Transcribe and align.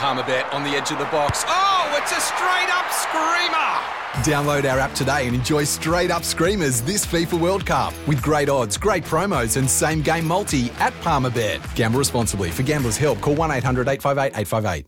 Palmerbet 0.00 0.50
on 0.54 0.62
the 0.62 0.70
edge 0.70 0.90
of 0.90 0.98
the 0.98 1.04
box. 1.04 1.44
Oh, 1.46 1.94
it's 2.00 2.10
a 2.10 2.20
straight 2.22 2.70
up 2.70 2.90
screamer! 2.90 3.70
Download 4.24 4.64
our 4.72 4.78
app 4.78 4.94
today 4.94 5.26
and 5.26 5.36
enjoy 5.36 5.64
straight 5.64 6.10
up 6.10 6.24
screamers 6.24 6.80
this 6.80 7.04
FIFA 7.04 7.38
World 7.38 7.66
Cup 7.66 7.92
with 8.08 8.22
great 8.22 8.48
odds, 8.48 8.78
great 8.78 9.04
promos, 9.04 9.58
and 9.58 9.68
same 9.68 10.00
game 10.00 10.26
multi 10.26 10.70
at 10.78 10.94
Palmerbet. 11.02 11.60
Gamble 11.74 11.98
responsibly. 11.98 12.50
For 12.50 12.62
gamblers' 12.62 12.96
help, 12.96 13.20
call 13.20 13.34
1 13.34 13.50
800 13.50 13.88
858 13.88 14.40
858. 14.40 14.86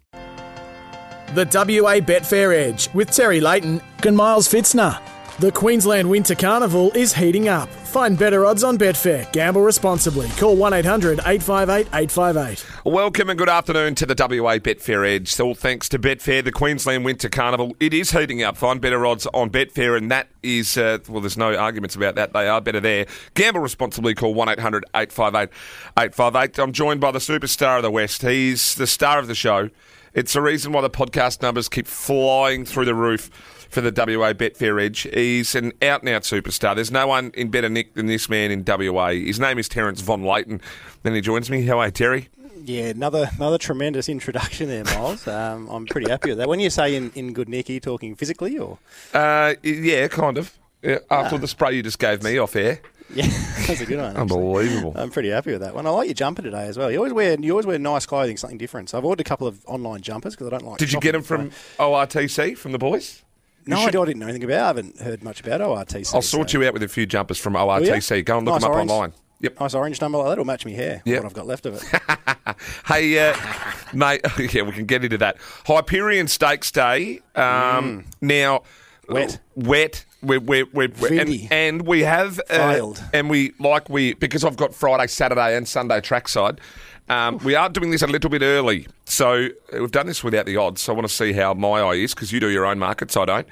The 1.35 1.45
WA 1.45 2.01
Betfair 2.01 2.55
Edge 2.57 2.89
with 2.95 3.11
Terry 3.11 3.43
Layton 3.43 3.83
and 4.07 4.17
Miles 4.17 4.49
Fitzner. 4.49 4.99
The 5.41 5.53
Queensland 5.53 6.09
Winter 6.09 6.35
Carnival 6.35 6.91
is 6.93 7.13
heating 7.13 7.49
up. 7.51 7.69
Find 7.93 8.19
better 8.19 8.47
odds 8.47 8.65
on 8.65 8.79
Betfair. 8.79 9.31
Gamble 9.33 9.61
responsibly. 9.61 10.27
Call 10.39 10.57
1 10.57 10.73
800 10.73 11.19
858 11.27 11.89
858. 11.89 12.67
Welcome 12.87 13.29
and 13.29 13.39
good 13.39 13.51
afternoon 13.51 13.95
to 13.97 14.07
the 14.07 14.15
WA 14.19 14.57
Betfair 14.57 15.07
Edge. 15.07 15.39
All 15.39 15.55
thanks 15.55 15.91
to 15.91 15.99
Betfair, 15.99 16.43
the 16.43 16.53
Queensland 16.53 17.05
Winter 17.05 17.29
Carnival. 17.29 17.77
It 17.81 17.93
is 17.93 18.13
heating 18.13 18.43
up. 18.43 18.57
Find 18.57 18.81
better 18.81 19.05
odds 19.05 19.27
on 19.35 19.51
Betfair, 19.51 19.95
and 19.99 20.11
that 20.11 20.29
is, 20.43 20.79
uh, 20.79 21.01
well, 21.07 21.21
there's 21.21 21.37
no 21.37 21.55
arguments 21.55 21.95
about 21.95 22.15
that. 22.15 22.33
They 22.33 22.49
are 22.49 22.63
better 22.63 22.81
there. 22.81 23.05
Gamble 23.35 23.61
responsibly. 23.61 24.15
Call 24.15 24.33
1 24.33 24.49
800 24.49 24.87
858 24.95 25.51
858. 25.99 26.59
I'm 26.61 26.73
joined 26.73 27.03
by 27.03 27.11
the 27.11 27.19
superstar 27.19 27.77
of 27.77 27.83
the 27.83 27.91
West. 27.91 28.23
He's 28.23 28.75
the 28.75 28.87
star 28.87 29.19
of 29.19 29.27
the 29.27 29.35
show. 29.35 29.69
It's 30.15 30.33
the 30.33 30.41
reason 30.41 30.73
why 30.73 30.81
the 30.81 30.89
podcast 30.89 31.43
numbers 31.43 31.69
keep 31.69 31.87
flying 31.87 32.65
through 32.65 32.87
the 32.87 32.95
roof 32.95 33.31
for 33.73 33.81
the 33.81 33.91
WA 33.91 34.35
Betfair 34.35 34.81
Edge. 34.85 35.09
He's 35.15 35.55
an 35.55 35.73
out 35.81 36.01
and 36.03 36.11
out 36.11 36.23
superstar. 36.23 36.75
There's 36.75 36.91
no 36.91 37.07
one 37.07 37.31
in 37.35 37.51
better 37.51 37.71
nick 37.71 37.95
than 37.95 38.07
this 38.07 38.29
man 38.29 38.51
in 38.51 38.65
WA. 38.67 39.09
His 39.09 39.41
name 39.41 39.59
is 39.59 39.67
Terence 39.69 40.03
Von 40.03 40.23
Leighton. 40.23 40.61
Then 41.03 41.15
he 41.15 41.23
joins 41.23 41.51
me. 41.51 41.63
How 41.65 41.79
are 41.81 41.87
you, 41.87 41.91
Terry? 41.91 42.29
Yeah, 42.65 42.89
another 42.89 43.31
another 43.37 43.59
tremendous 43.59 44.09
introduction 44.09 44.69
there, 44.69 44.85
Miles. 44.85 45.27
Um, 45.27 45.69
I'm 45.69 45.87
pretty 45.87 46.09
happy 46.11 46.29
with 46.29 46.39
that. 46.39 46.49
When 46.49 46.61
you 46.61 46.71
say 46.71 46.95
in, 46.95 47.11
in 47.15 47.33
good 47.33 47.49
nick, 47.49 47.71
are 47.71 47.73
you 47.73 47.81
talking 47.81 48.15
physically 48.15 48.59
or? 48.59 48.79
Uh, 49.13 49.55
yeah, 49.63 50.07
kind 50.09 50.37
of. 50.39 50.57
Yeah, 50.83 50.99
after 51.11 51.39
the 51.39 51.49
spray 51.49 51.75
you 51.75 51.83
just 51.83 51.99
gave 51.99 52.23
me 52.23 52.39
off 52.39 52.55
air. 52.55 52.81
Yeah, 53.15 53.27
that's 53.67 53.83
a 53.83 53.85
good 53.85 53.99
one. 53.99 54.07
actually. 54.07 54.23
Unbelievable. 54.23 54.95
I'm 54.97 55.11
pretty 55.11 55.29
happy 55.29 55.53
with 55.53 55.61
that 55.61 55.75
one. 55.75 55.87
I 55.87 55.91
like 55.91 56.07
your 56.07 56.15
jumper 56.15 56.41
today 56.41 56.63
as 56.67 56.79
well. 56.79 56.91
You 56.91 56.97
always 56.97 57.13
wear 57.13 57.39
you 57.39 57.51
always 57.51 57.67
wear 57.67 57.79
nice 57.79 58.07
clothing, 58.07 58.39
something 58.39 58.57
different. 58.57 58.89
So 58.89 58.97
I've 58.97 59.05
ordered 59.05 59.21
a 59.21 59.29
couple 59.29 59.47
of 59.47 59.63
online 59.67 60.01
jumpers 60.01 60.35
because 60.35 60.47
I 60.47 60.51
don't 60.51 60.65
like. 60.65 60.79
Did 60.79 60.93
you 60.93 61.01
get 61.01 61.13
them 61.13 61.23
from 61.23 61.51
ORTC, 61.79 62.57
from 62.57 62.73
the 62.73 62.79
boys? 62.79 63.23
No, 63.67 63.81
you 63.81 63.87
I 63.87 63.91
didn't 64.07 64.19
know 64.19 64.27
anything 64.27 64.45
about. 64.45 64.61
I 64.63 64.67
haven't 64.67 65.01
heard 65.01 65.23
much 65.23 65.41
about 65.41 65.61
ORTC. 65.61 66.15
I'll 66.15 66.23
sort 66.23 66.51
so- 66.51 66.59
you 66.61 66.67
out 66.67 66.73
with 66.73 66.83
a 66.83 66.89
few 66.89 67.07
jumpers 67.07 67.39
from 67.39 67.55
ORTC. 67.55 68.25
Go 68.25 68.39
and 68.39 68.47
look 68.47 68.55
Nice 68.57 68.63
them 68.63 68.71
up 68.71 68.75
orange. 68.77 68.91
online. 68.91 69.13
Yep. 69.41 69.61
Nice 69.61 69.75
orange 69.75 70.01
number 70.01 70.19
like 70.19 70.27
that. 70.29 70.33
It'll 70.33 70.45
match 70.45 70.65
me 70.65 70.73
hair. 70.73 71.03
Yep. 71.05 71.17
What 71.23 71.27
I've 71.27 71.35
got 71.35 71.47
left 71.47 71.67
of 71.67 71.75
it. 71.75 72.01
Hey, 72.87 73.19
uh, 73.31 73.37
mate, 73.93 74.21
yeah, 74.55 74.63
we 74.63 74.73
can 74.73 74.85
get 74.87 75.03
into 75.05 75.19
that. 75.19 75.37
Hyperion 75.67 76.29
Stakes 76.29 76.71
Day. 76.71 77.21
Um, 77.35 78.05
Now, 78.21 78.63
Wet. 79.09 79.41
wet. 79.57 80.05
We're, 80.23 80.39
we're, 80.39 80.67
we're, 80.73 80.89
we're- 81.01 81.19
and, 81.19 81.49
and 81.53 81.83
we 81.87 82.01
have 82.03 82.39
uh, 82.49 82.73
Failed. 82.73 83.03
and 83.13 83.29
we 83.29 83.53
like 83.59 83.89
we 83.89 84.15
because 84.15 84.45
I've 84.45 84.57
got 84.57 84.73
Friday, 84.75 85.09
Saturday, 85.09 85.57
and 85.57 85.67
Sunday 85.67 86.01
trackside. 86.01 86.61
Um, 87.09 87.39
we 87.39 87.55
are 87.55 87.69
doing 87.69 87.91
this 87.91 88.03
a 88.03 88.07
little 88.07 88.31
bit 88.31 88.43
early, 88.43 88.87
so 89.05 89.47
uh, 89.73 89.79
we've 89.81 89.91
done 89.91 90.07
this 90.07 90.23
without 90.25 90.47
the 90.47 90.57
odds. 90.57 90.81
So 90.83 90.93
I 90.93 90.97
want 90.97 91.07
to 91.09 91.13
see 91.15 91.33
how 91.33 91.53
my 91.55 91.81
eye 91.81 91.95
is 91.95 92.15
because 92.15 92.33
you 92.33 92.41
do 92.41 92.49
your 92.49 92.65
own 92.65 92.79
markets, 92.79 93.17
I 93.17 93.25
don't. 93.25 93.47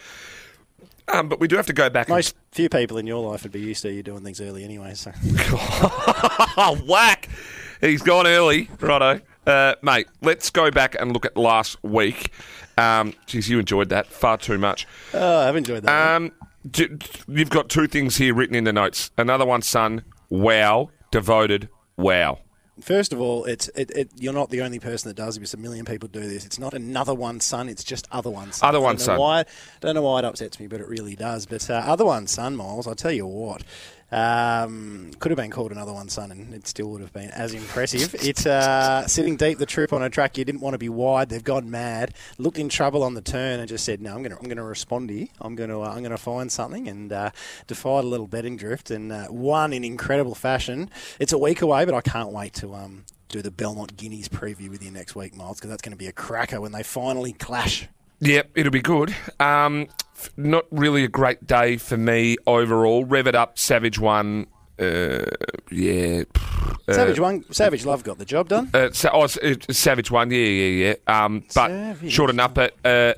Um, 1.09 1.29
but 1.29 1.41
we 1.41 1.48
do 1.48 1.56
have 1.56 1.67
to 1.67 1.73
go 1.73 1.91
back. 1.91 2.06
and- 2.09 2.15
Most 2.17 2.37
few 2.53 2.69
people 2.69 2.97
in 2.97 3.06
your 3.06 3.28
life 3.28 3.43
would 3.43 3.53
be 3.53 3.61
used 3.61 3.83
to 3.83 3.93
you 3.93 4.03
doing 4.03 4.23
things 4.23 4.41
early 4.41 4.62
anyway. 4.65 4.95
So 4.95 5.11
whack! 6.87 7.28
He's 7.81 8.03
gone 8.03 8.27
early, 8.27 8.69
righto. 8.81 9.21
Uh, 9.47 9.75
mate, 9.83 10.06
let's 10.23 10.51
go 10.51 10.71
back 10.71 10.95
and 11.01 11.12
look 11.12 11.25
at 11.27 11.37
last 11.37 11.83
week. 11.83 12.31
Um, 12.78 13.15
geez, 13.27 13.48
you 13.48 13.59
enjoyed 13.59 13.89
that 13.89 14.06
far 14.06 14.37
too 14.39 14.59
much. 14.59 14.87
oh, 15.15 15.41
I've 15.48 15.56
enjoyed 15.56 15.83
that. 15.83 16.15
Um, 16.17 16.33
d- 16.71 16.89
d- 16.89 17.06
you've 17.28 17.51
got 17.51 17.69
two 17.69 17.87
things 17.87 18.17
here 18.17 18.34
written 18.34 18.55
in 18.55 18.65
the 18.65 18.73
notes. 18.73 19.11
Another 19.19 19.45
one, 19.47 19.62
son. 19.62 20.05
Wow, 20.28 20.91
devoted. 21.11 21.69
Wow. 21.97 22.38
First 22.81 23.13
of 23.13 23.21
all, 23.21 23.45
it's 23.45 23.69
it, 23.75 23.91
it, 23.91 24.11
you're 24.17 24.33
not 24.33 24.51
the 24.51 24.63
only 24.63 24.79
person 24.79 25.09
that 25.09 25.15
does 25.15 25.39
this. 25.39 25.55
A 25.55 25.57
million 25.57 25.85
people 25.85 26.09
do 26.09 26.21
this. 26.21 26.45
It's 26.45 26.59
not 26.59 26.75
another 26.75 27.15
one 27.15 27.41
son. 27.41 27.69
It's 27.69 27.85
just 27.85 28.07
other 28.11 28.31
one 28.31 28.53
son. 28.53 28.69
Other 28.69 28.81
one 28.81 28.99
son. 28.99 29.19
Why, 29.19 29.45
don't 29.81 29.95
know 29.95 30.03
why 30.03 30.21
it 30.21 30.25
upsets 30.25 30.59
me, 30.59 30.67
but 30.67 30.81
it 30.81 30.89
really 30.89 31.17
does. 31.17 31.47
But 31.47 31.69
uh, 31.71 31.75
other 31.75 32.05
one 32.05 32.27
son, 32.27 32.57
Miles. 32.57 32.87
I 32.87 32.95
tell 32.95 33.13
you 33.13 33.27
what, 33.27 33.63
um, 34.12 35.12
could 35.19 35.31
have 35.31 35.37
been 35.37 35.50
called 35.50 35.72
another 35.72 35.93
one 35.93 36.09
son, 36.09 36.31
and 36.31 36.53
it 36.53 36.66
still 36.66 36.91
would 36.91 37.00
have 37.00 37.12
been 37.12 37.31
as 37.31 37.54
impressive. 37.54 38.15
It's 38.15 38.47
uh, 38.47 39.06
sitting 39.06 39.37
deep 39.37 39.59
the 39.59 39.66
troop 39.66 39.93
on 39.93 40.03
a 40.03 40.10
track. 40.10 40.37
You 40.37 40.44
didn't 40.44 40.60
want 40.60 40.75
to 40.75 40.78
be 40.78 40.88
wide. 40.88 41.28
They've 41.28 41.44
gone 41.44 41.71
mad. 41.71 42.15
Looked 42.38 42.59
in 42.59 42.69
trouble 42.69 43.03
on 43.03 43.15
the 43.15 43.20
turn 43.20 43.60
and 43.60 43.69
just 43.69 43.84
said, 43.84 44.00
"No, 44.00 44.15
I'm 44.15 44.22
going 44.22 44.32
to 44.32 44.38
I'm 44.38 44.44
going 44.44 44.56
to 44.56 44.65
respond 44.65 45.10
here. 45.10 45.28
I'm 45.41 45.54
going 45.54 45.70
to 45.70 45.82
uh, 45.82 45.91
I'm 45.91 46.00
going 46.00 46.10
to 46.10 46.19
find 46.19 46.50
something." 46.50 46.88
And 46.88 47.12
uh, 47.12 47.31
defied 47.66 48.04
a 48.04 48.06
little 48.09 48.26
betting 48.26 48.56
drift 48.56 48.91
and 48.91 49.12
uh, 49.12 49.26
won 49.31 49.72
in 49.72 49.84
incredible 49.84 50.34
fashion. 50.34 50.91
It's 51.19 51.32
a 51.32 51.38
week 51.38 51.62
away, 51.62 51.84
but 51.84 51.94
I 51.94 52.00
can't 52.00 52.32
wait 52.32 52.54
to 52.54 52.75
um, 52.75 53.04
do 53.28 53.43
the 53.43 53.50
Belmont 53.50 53.97
Guineas 53.97 54.28
preview 54.28 54.69
with 54.69 54.82
you 54.82 54.91
next 54.91 55.15
week, 55.15 55.37
Miles, 55.37 55.59
because 55.59 55.70
that's 55.70 55.82
going 55.82 55.93
to 55.93 55.99
be 55.99 56.09
a 56.09 56.12
cracker 56.12 56.60
when 56.60 56.72
they 56.72 56.82
finally 56.82 57.32
clash. 57.32 57.88
Yep, 58.20 58.50
it'll 58.54 58.72
be 58.72 58.82
good. 58.82 59.15
Um, 59.38 59.87
not 60.36 60.66
really 60.70 61.04
a 61.04 61.08
great 61.08 61.47
day 61.47 61.76
for 61.76 61.97
me 61.97 62.36
overall. 62.47 63.04
Rev 63.04 63.26
it 63.26 63.34
up, 63.34 63.58
Savage 63.58 63.98
one. 63.98 64.47
Uh, 64.78 65.25
yeah. 65.70 66.25
uh, 66.88 66.92
Savage 66.92 67.20
one, 67.20 67.44
Savage 67.53 67.84
Love 67.84 68.03
got 68.03 68.19
the 68.19 68.25
job 68.25 68.48
done. 68.48 68.70
Uh, 68.72 68.91
sa- 68.92 69.10
oh, 69.12 69.26
it's 69.42 69.78
Savage 69.78 70.10
one, 70.10 70.31
yeah, 70.31 70.38
yeah, 70.38 70.94
yeah. 71.08 71.25
Um, 71.25 71.41
but 71.54 71.69
Savage. 71.69 72.12
short 72.12 72.31
enough. 72.31 72.54
But 72.54 72.75
uh, 72.84 73.14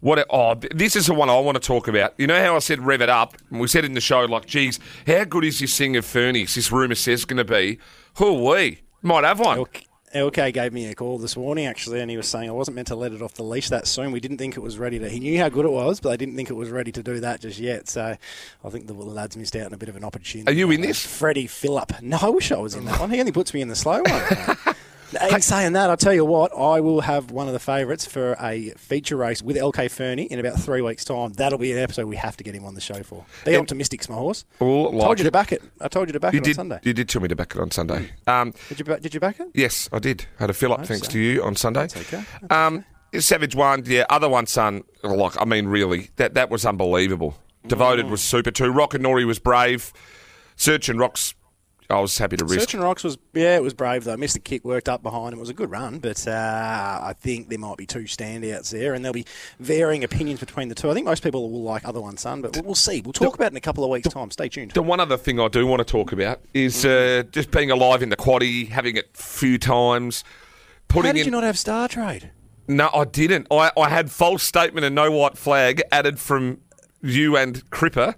what? 0.00 0.24
Oh, 0.30 0.54
this 0.54 0.94
is 0.96 1.06
the 1.06 1.14
one 1.14 1.28
I 1.28 1.38
want 1.40 1.56
to 1.60 1.66
talk 1.66 1.88
about. 1.88 2.14
You 2.16 2.26
know 2.26 2.40
how 2.42 2.54
I 2.56 2.60
said 2.60 2.80
rev 2.80 3.02
it 3.02 3.08
up? 3.08 3.36
We 3.50 3.66
said 3.66 3.84
in 3.84 3.94
the 3.94 4.00
show, 4.00 4.24
like, 4.24 4.46
geez, 4.46 4.78
how 5.06 5.24
good 5.24 5.44
is 5.44 5.58
this 5.58 5.76
thing 5.76 5.96
of? 5.96 6.10
This 6.12 6.70
rumour 6.70 6.94
says 6.94 7.24
going 7.24 7.38
to 7.38 7.44
be. 7.44 7.78
Who 8.18 8.44
we 8.48 8.82
might 9.02 9.24
have 9.24 9.40
one. 9.40 9.58
LK 9.58 9.84
LK 10.14 10.52
gave 10.52 10.72
me 10.72 10.86
a 10.86 10.94
call 10.94 11.18
this 11.18 11.36
morning 11.36 11.66
actually, 11.66 12.00
and 12.00 12.10
he 12.10 12.16
was 12.16 12.26
saying 12.26 12.48
I 12.48 12.52
wasn't 12.52 12.74
meant 12.74 12.88
to 12.88 12.96
let 12.96 13.12
it 13.12 13.22
off 13.22 13.34
the 13.34 13.44
leash 13.44 13.68
that 13.68 13.86
soon. 13.86 14.10
We 14.10 14.18
didn't 14.18 14.38
think 14.38 14.56
it 14.56 14.60
was 14.60 14.76
ready 14.76 14.98
to. 14.98 15.08
He 15.08 15.20
knew 15.20 15.38
how 15.38 15.48
good 15.48 15.64
it 15.64 15.70
was, 15.70 16.00
but 16.00 16.10
they 16.10 16.16
didn't 16.16 16.34
think 16.34 16.50
it 16.50 16.54
was 16.54 16.68
ready 16.70 16.90
to 16.92 17.02
do 17.02 17.20
that 17.20 17.40
just 17.40 17.60
yet. 17.60 17.88
So 17.88 18.16
I 18.64 18.68
think 18.70 18.88
the 18.88 18.92
lads 18.94 19.36
missed 19.36 19.54
out 19.54 19.66
on 19.66 19.72
a 19.72 19.76
bit 19.78 19.88
of 19.88 19.94
an 19.96 20.02
opportunity. 20.04 20.50
Are 20.50 20.54
you 20.54 20.70
in 20.72 20.80
Uh, 20.82 20.86
this? 20.88 21.06
Freddie 21.06 21.46
Phillip? 21.46 22.02
No, 22.02 22.18
I 22.20 22.28
wish 22.30 22.50
I 22.50 22.58
was 22.58 22.74
in 22.74 22.84
that 22.86 22.98
one. 22.98 23.10
He 23.10 23.20
only 23.20 23.30
puts 23.32 23.54
me 23.54 23.60
in 23.60 23.68
the 23.68 23.76
slow 23.76 24.02
one. 24.02 24.56
In 25.30 25.40
saying 25.40 25.72
that, 25.72 25.90
I'll 25.90 25.96
tell 25.96 26.12
you 26.14 26.24
what, 26.24 26.52
I 26.56 26.80
will 26.80 27.00
have 27.00 27.30
one 27.30 27.46
of 27.48 27.52
the 27.52 27.58
favourites 27.58 28.06
for 28.06 28.36
a 28.40 28.70
feature 28.76 29.16
race 29.16 29.42
with 29.42 29.56
LK 29.56 29.90
Fernie 29.90 30.24
in 30.24 30.38
about 30.38 30.58
three 30.60 30.82
weeks' 30.82 31.04
time. 31.04 31.32
That'll 31.32 31.58
be 31.58 31.72
an 31.72 31.78
episode 31.78 32.06
we 32.06 32.16
have 32.16 32.36
to 32.36 32.44
get 32.44 32.54
him 32.54 32.64
on 32.64 32.74
the 32.74 32.80
show 32.80 33.02
for. 33.02 33.24
Be 33.44 33.56
optimistic, 33.56 34.08
my 34.08 34.14
horse. 34.16 34.44
I 34.60 34.64
like 34.64 34.92
told 35.04 35.18
you 35.18 35.22
it. 35.22 35.24
to 35.24 35.30
back 35.32 35.52
it. 35.52 35.62
I 35.80 35.88
told 35.88 36.08
you 36.08 36.12
to 36.12 36.20
back 36.20 36.32
You 36.32 36.38
it 36.38 36.44
did. 36.44 36.50
on 36.50 36.54
Sunday. 36.68 36.80
You 36.84 36.92
did 36.92 37.08
tell 37.08 37.22
me 37.22 37.28
to 37.28 37.36
back 37.36 37.54
it 37.54 37.60
on 37.60 37.70
Sunday. 37.70 38.10
Um, 38.26 38.54
Did 38.68 38.78
you, 38.78 38.84
did 38.98 39.14
you 39.14 39.20
back 39.20 39.40
it? 39.40 39.48
yes, 39.54 39.88
I 39.92 39.98
did. 39.98 40.26
I 40.38 40.42
Had 40.44 40.50
a 40.50 40.54
fill 40.54 40.72
up 40.72 40.86
thanks 40.86 41.06
so. 41.06 41.12
to 41.12 41.18
you 41.18 41.42
on 41.42 41.56
Sunday. 41.56 41.88
That's 41.88 41.96
okay. 42.14 42.24
Um, 42.48 42.84
Savage 43.18 43.56
one, 43.56 43.82
yeah. 43.86 44.04
Other 44.08 44.28
one, 44.28 44.46
son. 44.46 44.84
Like, 45.02 45.32
I 45.40 45.44
mean, 45.44 45.66
really, 45.66 46.10
that 46.16 46.34
that 46.34 46.48
was 46.50 46.64
unbelievable. 46.64 47.36
Devoted 47.66 48.06
Mm. 48.06 48.10
was 48.10 48.20
super 48.22 48.52
too. 48.52 48.70
Rock 48.70 48.94
and 48.94 49.04
Nori 49.04 49.26
was 49.26 49.40
brave. 49.40 49.92
Search 50.54 50.88
and 50.88 51.00
Rocks, 51.00 51.34
I 51.90 52.00
was 52.00 52.16
happy 52.16 52.36
to 52.36 52.44
risk. 52.44 52.60
Search 52.60 52.74
and 52.74 52.82
Rocks 52.82 53.02
was 53.02 53.18
yeah, 53.34 53.56
it 53.56 53.62
was 53.62 53.74
brave 53.74 54.04
though. 54.04 54.16
Missed 54.16 54.34
the 54.34 54.40
kick, 54.40 54.64
worked 54.64 54.88
up 54.88 55.02
behind 55.02 55.32
him. 55.32 55.38
It 55.38 55.40
was 55.40 55.50
a 55.50 55.54
good 55.54 55.70
run, 55.70 55.98
but 55.98 56.26
uh, 56.26 57.00
I 57.02 57.14
think 57.18 57.48
there 57.48 57.58
might 57.58 57.76
be 57.76 57.86
two 57.86 58.04
standouts 58.04 58.70
there, 58.70 58.94
and 58.94 59.04
there'll 59.04 59.12
be 59.12 59.26
varying 59.58 60.04
opinions 60.04 60.40
between 60.40 60.68
the 60.68 60.74
two. 60.74 60.90
I 60.90 60.94
think 60.94 61.06
most 61.06 61.22
people 61.22 61.50
will 61.50 61.62
like 61.62 61.84
other 61.84 62.00
one 62.00 62.16
son, 62.16 62.42
but 62.42 62.56
we'll, 62.64 62.74
see. 62.74 63.00
We'll 63.00 63.12
talk 63.12 63.34
about 63.34 63.46
it 63.46 63.52
in 63.52 63.56
a 63.56 63.60
couple 63.60 63.84
of 63.84 63.90
weeks' 63.90 64.08
time. 64.08 64.30
Stay 64.30 64.48
tuned. 64.48 64.72
The 64.72 64.82
one 64.82 65.00
other 65.00 65.16
thing 65.16 65.40
I 65.40 65.48
do 65.48 65.66
want 65.66 65.80
to 65.80 65.84
talk 65.84 66.12
about 66.12 66.40
is 66.54 66.84
uh, 66.84 67.24
just 67.30 67.50
being 67.50 67.70
alive 67.70 68.02
in 68.02 68.08
the 68.08 68.16
quaddy, 68.16 68.68
having 68.68 68.96
it 68.96 69.10
a 69.14 69.22
few 69.22 69.58
times, 69.58 70.24
putting 70.88 71.08
How 71.08 71.12
did 71.12 71.20
in. 71.20 71.26
you 71.26 71.32
not 71.32 71.44
have 71.44 71.58
Star 71.58 71.88
Trade? 71.88 72.30
No, 72.68 72.88
I 72.94 73.04
didn't. 73.04 73.48
I, 73.50 73.72
I 73.76 73.88
had 73.88 74.10
false 74.12 74.44
statement 74.44 74.84
and 74.86 74.94
no 74.94 75.10
white 75.10 75.36
flag 75.36 75.82
added 75.90 76.20
from 76.20 76.60
you 77.02 77.36
and 77.36 77.68
Cripper, 77.70 78.14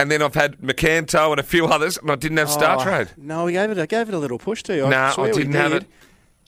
and 0.00 0.10
then 0.10 0.22
I've 0.22 0.34
had 0.34 0.58
McCanto 0.58 1.30
and 1.30 1.40
a 1.40 1.42
few 1.44 1.66
others, 1.66 1.98
and 1.98 2.10
I 2.10 2.16
didn't 2.16 2.38
have 2.38 2.50
Star 2.50 2.78
Oh, 2.80 2.82
Trade. 2.82 3.08
No, 3.16 3.44
we 3.44 3.52
gave 3.52 3.70
it. 3.70 3.78
I 3.78 3.86
gave 3.86 4.08
it 4.08 4.14
a 4.14 4.18
little 4.18 4.38
push 4.38 4.62
to 4.64 4.74
you. 4.76 4.88
Nah, 4.88 5.10
swear 5.10 5.26
I 5.26 5.30
we 5.32 5.36
didn't 5.38 5.54
have 5.54 5.72
did. 5.72 5.82
it. 5.82 5.88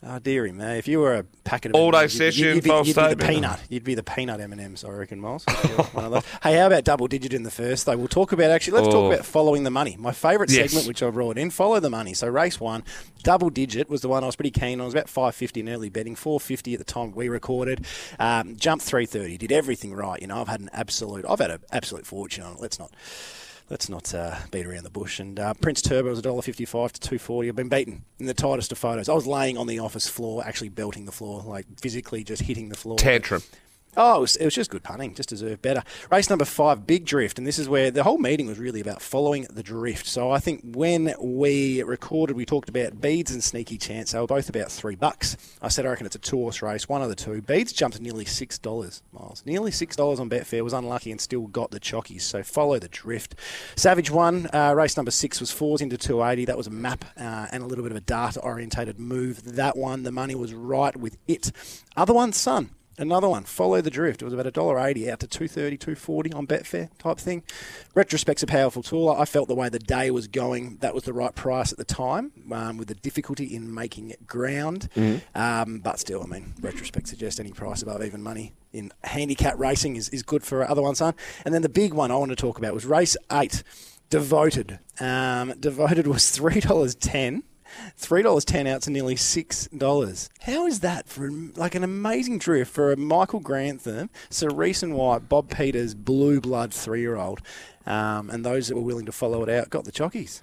Oh 0.05 0.19
dearie 0.19 0.51
me! 0.51 0.65
If 0.79 0.89
you 0.89 0.99
were 0.99 1.15
a 1.15 1.23
packet 1.45 1.69
of 1.71 1.77
All 1.77 1.93
day 1.93 1.99
M&Ms, 1.99 2.15
you'd- 2.19 2.33
session, 2.33 2.55
you'd, 2.57 2.65
be, 2.65 2.71
false 2.71 2.89
you'd 2.89 2.97
be 2.97 3.01
the 3.03 3.09
statement. 3.11 3.31
peanut. 3.31 3.61
You'd 3.69 3.85
be 3.85 3.95
the 3.95 4.03
peanut 4.03 4.41
M 4.41 4.51
and 4.51 4.61
M's, 4.61 4.83
I 4.85 4.89
reckon, 4.89 5.21
Miles. 5.21 5.45
One 5.93 6.05
of 6.07 6.11
those. 6.11 6.25
hey, 6.43 6.57
how 6.57 6.67
about 6.67 6.83
double 6.83 7.07
digit 7.07 7.33
in 7.33 7.45
the 7.45 7.53
first? 7.53 7.87
Though 7.87 7.97
we'll 7.97 8.09
talk 8.09 8.33
about 8.33 8.51
actually. 8.51 8.79
Let's 8.81 8.89
Oh. 8.89 8.91
talk 8.91 9.13
about 9.13 9.25
following 9.25 9.63
the 9.63 9.71
money. 9.71 9.95
My 10.01 10.11
favourite 10.11 10.51
Yes. 10.51 10.71
segment, 10.73 10.89
which 10.89 11.05
I 11.05 11.11
brought 11.11 11.39
in, 11.39 11.51
follow 11.51 11.79
the 11.79 11.89
money. 11.89 12.15
So 12.15 12.27
race 12.27 12.59
one, 12.59 12.83
double 13.23 13.49
digit 13.49 13.89
was 13.89 14.01
the 14.01 14.09
one 14.09 14.25
I 14.25 14.27
was 14.27 14.35
pretty 14.35 14.51
keen 14.51 14.81
on. 14.81 14.87
It 14.87 14.87
was 14.87 14.95
about 14.95 15.09
five 15.09 15.37
fifty 15.37 15.61
in 15.61 15.69
early 15.69 15.89
betting, 15.89 16.17
four 16.17 16.41
fifty 16.41 16.73
at 16.73 16.81
the 16.81 16.85
time 16.85 17.13
we 17.15 17.29
recorded. 17.29 17.87
Um, 18.19 18.57
jumped 18.57 18.85
three 18.85 19.07
thirty, 19.07 19.39
did 19.39 19.53
everything 19.53 19.95
right. 19.95 20.21
You 20.21 20.27
know, 20.27 20.41
I've 20.41 20.49
had 20.49 20.59
an 20.59 20.71
absolute, 20.73 21.25
I've 21.29 21.39
had 21.39 21.53
an 21.53 21.61
absolute 21.71 22.07
fortune 22.09 22.43
on 22.43 22.55
it. 22.55 22.61
Let's 22.61 22.81
not 22.81 22.91
let's 23.71 23.89
not 23.89 24.15
uh, 24.15 24.37
beat 24.51 24.67
around 24.67 24.85
the 24.85 24.91
bush. 24.91 25.19
And 25.19 25.39
uh, 25.39 25.55
Prince 25.55 25.83
Turbo 25.83 26.11
was 26.11 26.23
$1.55 26.23 26.93
to 26.93 27.01
240 27.01 27.49
I've 27.49 27.57
been 27.57 27.69
beaten 27.69 28.05
in 28.19 28.27
the 28.27 28.35
tightest 28.35 28.73
of 28.73 28.79
photos. 28.79 29.09
I 29.09 29.15
was 29.15 29.27
laying 29.27 29.57
on 29.57 29.67
the 29.67 29.79
office 29.79 30.09
floor, 30.09 30.43
actually 30.47 30.69
belting 30.71 31.05
the 31.05 31.13
floor, 31.13 31.43
like 31.43 31.67
physically 31.81 32.25
just 32.25 32.43
hitting 32.43 32.69
the 32.69 32.77
floor. 32.77 32.99
Tantrum. 32.99 33.43
Oh, 33.95 34.17
it 34.17 34.21
was, 34.23 34.37
it 34.37 34.45
was 34.47 34.55
just 34.55 34.71
good 34.71 34.83
punting, 34.83 35.15
just 35.15 35.29
deserved 35.29 35.61
better. 35.61 35.83
Race 36.11 36.31
number 36.31 36.47
five, 36.47 36.87
Big 36.87 37.05
Drift, 37.05 37.37
and 37.37 37.47
this 37.47 37.59
is 37.59 37.69
where 37.69 37.91
the 37.91 38.05
whole 38.05 38.17
meeting 38.17 38.47
was 38.47 38.59
really 38.59 38.81
about 38.81 39.03
following 39.03 39.47
the 39.51 39.63
drift. 39.63 40.07
So 40.07 40.31
I 40.31 40.39
think 40.39 40.63
when 40.65 41.13
we 41.21 41.83
recorded, 41.83 42.35
we 42.35 42.47
talked 42.47 42.71
about 42.71 43.03
Beads 43.03 43.31
and 43.33 43.45
Sneaky 43.45 43.77
Chance. 43.77 44.13
They 44.13 44.19
were 44.19 44.27
both 44.27 44.49
about 44.49 44.73
three 44.73 44.95
bucks. 44.95 45.37
I 45.61 45.69
said 45.69 45.85
I 45.85 45.91
reckon 45.91 46.07
it's 46.07 46.17
a 46.17 46.21
two 46.21 46.39
horse 46.39 46.63
race, 46.63 46.89
one 46.89 47.03
of 47.03 47.11
the 47.11 47.15
two. 47.15 47.43
Beads 47.43 47.71
jumped 47.75 48.01
nearly 48.01 48.25
six 48.25 48.57
dollars, 48.57 49.03
Miles. 49.13 49.43
Nearly 49.45 49.71
six 49.71 49.95
dollars 49.95 50.21
on 50.21 50.31
Betfair. 50.31 50.65
Was 50.65 50.73
unlucky 50.73 51.11
and 51.11 51.21
still 51.21 51.49
got 51.49 51.71
the 51.71 51.81
chockies. 51.81 52.23
So 52.23 52.43
follow 52.43 52.79
the 52.79 52.89
drift. 52.89 53.35
Savage 53.77 54.11
won. 54.11 54.49
Uh, 54.55 54.73
race 54.75 54.97
number 54.97 55.11
six 55.11 55.39
was 55.39 55.51
fours 55.51 55.83
into 55.83 55.99
two 55.99 56.25
eighty. 56.25 56.47
That 56.47 56.57
was 56.57 56.67
a 56.67 56.71
map 56.71 57.05
uh, 57.19 57.49
and 57.53 57.63
a 57.63 57.67
little 57.67 57.83
bit 57.83 57.93
of 57.93 57.99
a 57.99 58.01
data 58.01 58.41
orientated 58.41 58.99
move. 58.99 59.57
That 59.57 59.77
one, 59.77 60.05
the 60.05 60.13
money 60.13 60.35
was 60.35 60.55
right 60.55 60.97
with 60.97 61.19
it. 61.29 61.53
Other 61.95 62.15
one, 62.15 62.33
Sun. 62.33 62.71
Another 62.99 63.29
one, 63.29 63.45
follow 63.45 63.81
the 63.81 63.91
drift. 63.91 64.21
It 64.21 64.25
was 64.27 64.35
about 64.35 64.47
$1.80 64.47 65.11
out 65.11 65.21
to 65.21 65.27
230 65.27 65.79
240 65.79 66.33
on 66.33 66.47
Betfair 66.47 66.91
type 66.99 67.19
thing. 67.19 67.43
Retrospect's 67.95 68.43
a 68.43 68.47
powerful 68.47 68.83
tool. 68.83 69.09
I 69.09 69.25
felt 69.25 69.49
the 69.49 69.55
way 69.55 69.69
the 69.71 69.79
day 69.79 70.11
was 70.11 70.29
going, 70.29 70.77
that 70.83 70.95
was 70.95 71.05
the 71.05 71.13
right 71.15 71.35
price 71.35 71.73
at 71.73 71.79
the 71.79 71.85
time, 71.85 72.33
um, 72.53 72.77
with 72.77 72.89
the 72.89 72.95
difficulty 72.95 73.55
in 73.55 73.73
making 73.73 74.11
it 74.11 74.27
ground. 74.27 74.89
Um, 75.35 75.79
but 75.81 75.99
still, 75.99 76.23
I 76.23 76.27
mean, 76.27 76.55
retrospect 76.61 77.09
suggests 77.09 77.41
any 77.41 77.53
price 77.53 77.83
above 77.83 78.05
even 78.05 78.23
money 78.23 78.53
in 78.73 78.93
handicap 79.05 79.59
racing 79.59 79.97
is, 79.97 80.09
is 80.11 80.23
good 80.23 80.43
for 80.43 80.69
other 80.69 80.83
ones, 80.83 80.99
son. 80.99 81.15
And 81.45 81.55
then 81.55 81.63
the 81.63 81.69
big 81.69 81.95
one 81.95 82.11
I 82.11 82.17
want 82.17 82.31
to 82.31 82.37
talk 82.37 82.59
about 82.59 82.75
was 82.75 82.85
race 82.85 83.17
eight, 83.31 83.63
Devoted. 84.11 84.79
Um, 85.01 85.55
Devoted 85.59 86.07
was 86.07 86.23
$3.10. 86.39 87.43
Three 87.97 88.23
dollars 88.23 88.45
ten 88.45 88.67
out 88.67 88.83
to 88.83 88.91
nearly 88.91 89.17
six 89.17 89.67
dollars. 89.69 90.31
How 90.41 90.67
is 90.67 90.81
that 90.81 91.09
for 91.09 91.31
like 91.31 91.75
an 91.75 91.85
amazing 91.85 92.39
drift 92.39 92.73
for 92.73 92.93
a 92.93 92.97
Michael 92.97 93.41
Grantham, 93.41 94.11
Sir 94.31 94.49
Reese 94.51 94.83
and 94.83 94.95
White, 94.95 95.29
Bob 95.29 95.51
Peters, 95.51 95.95
blue 95.95 96.41
blood 96.41 96.73
three 96.73 97.01
year 97.01 97.17
old, 97.17 97.41
um, 97.87 98.31
and 98.31 98.45
those 98.45 98.69
that 98.69 98.77
were 98.77 98.83
willing 98.83 99.07
to 99.07 99.13
follow 99.13 99.43
it 99.43 99.49
out 99.49 99.71
got 99.71 99.85
the 99.85 99.93
chockies. 99.93 100.43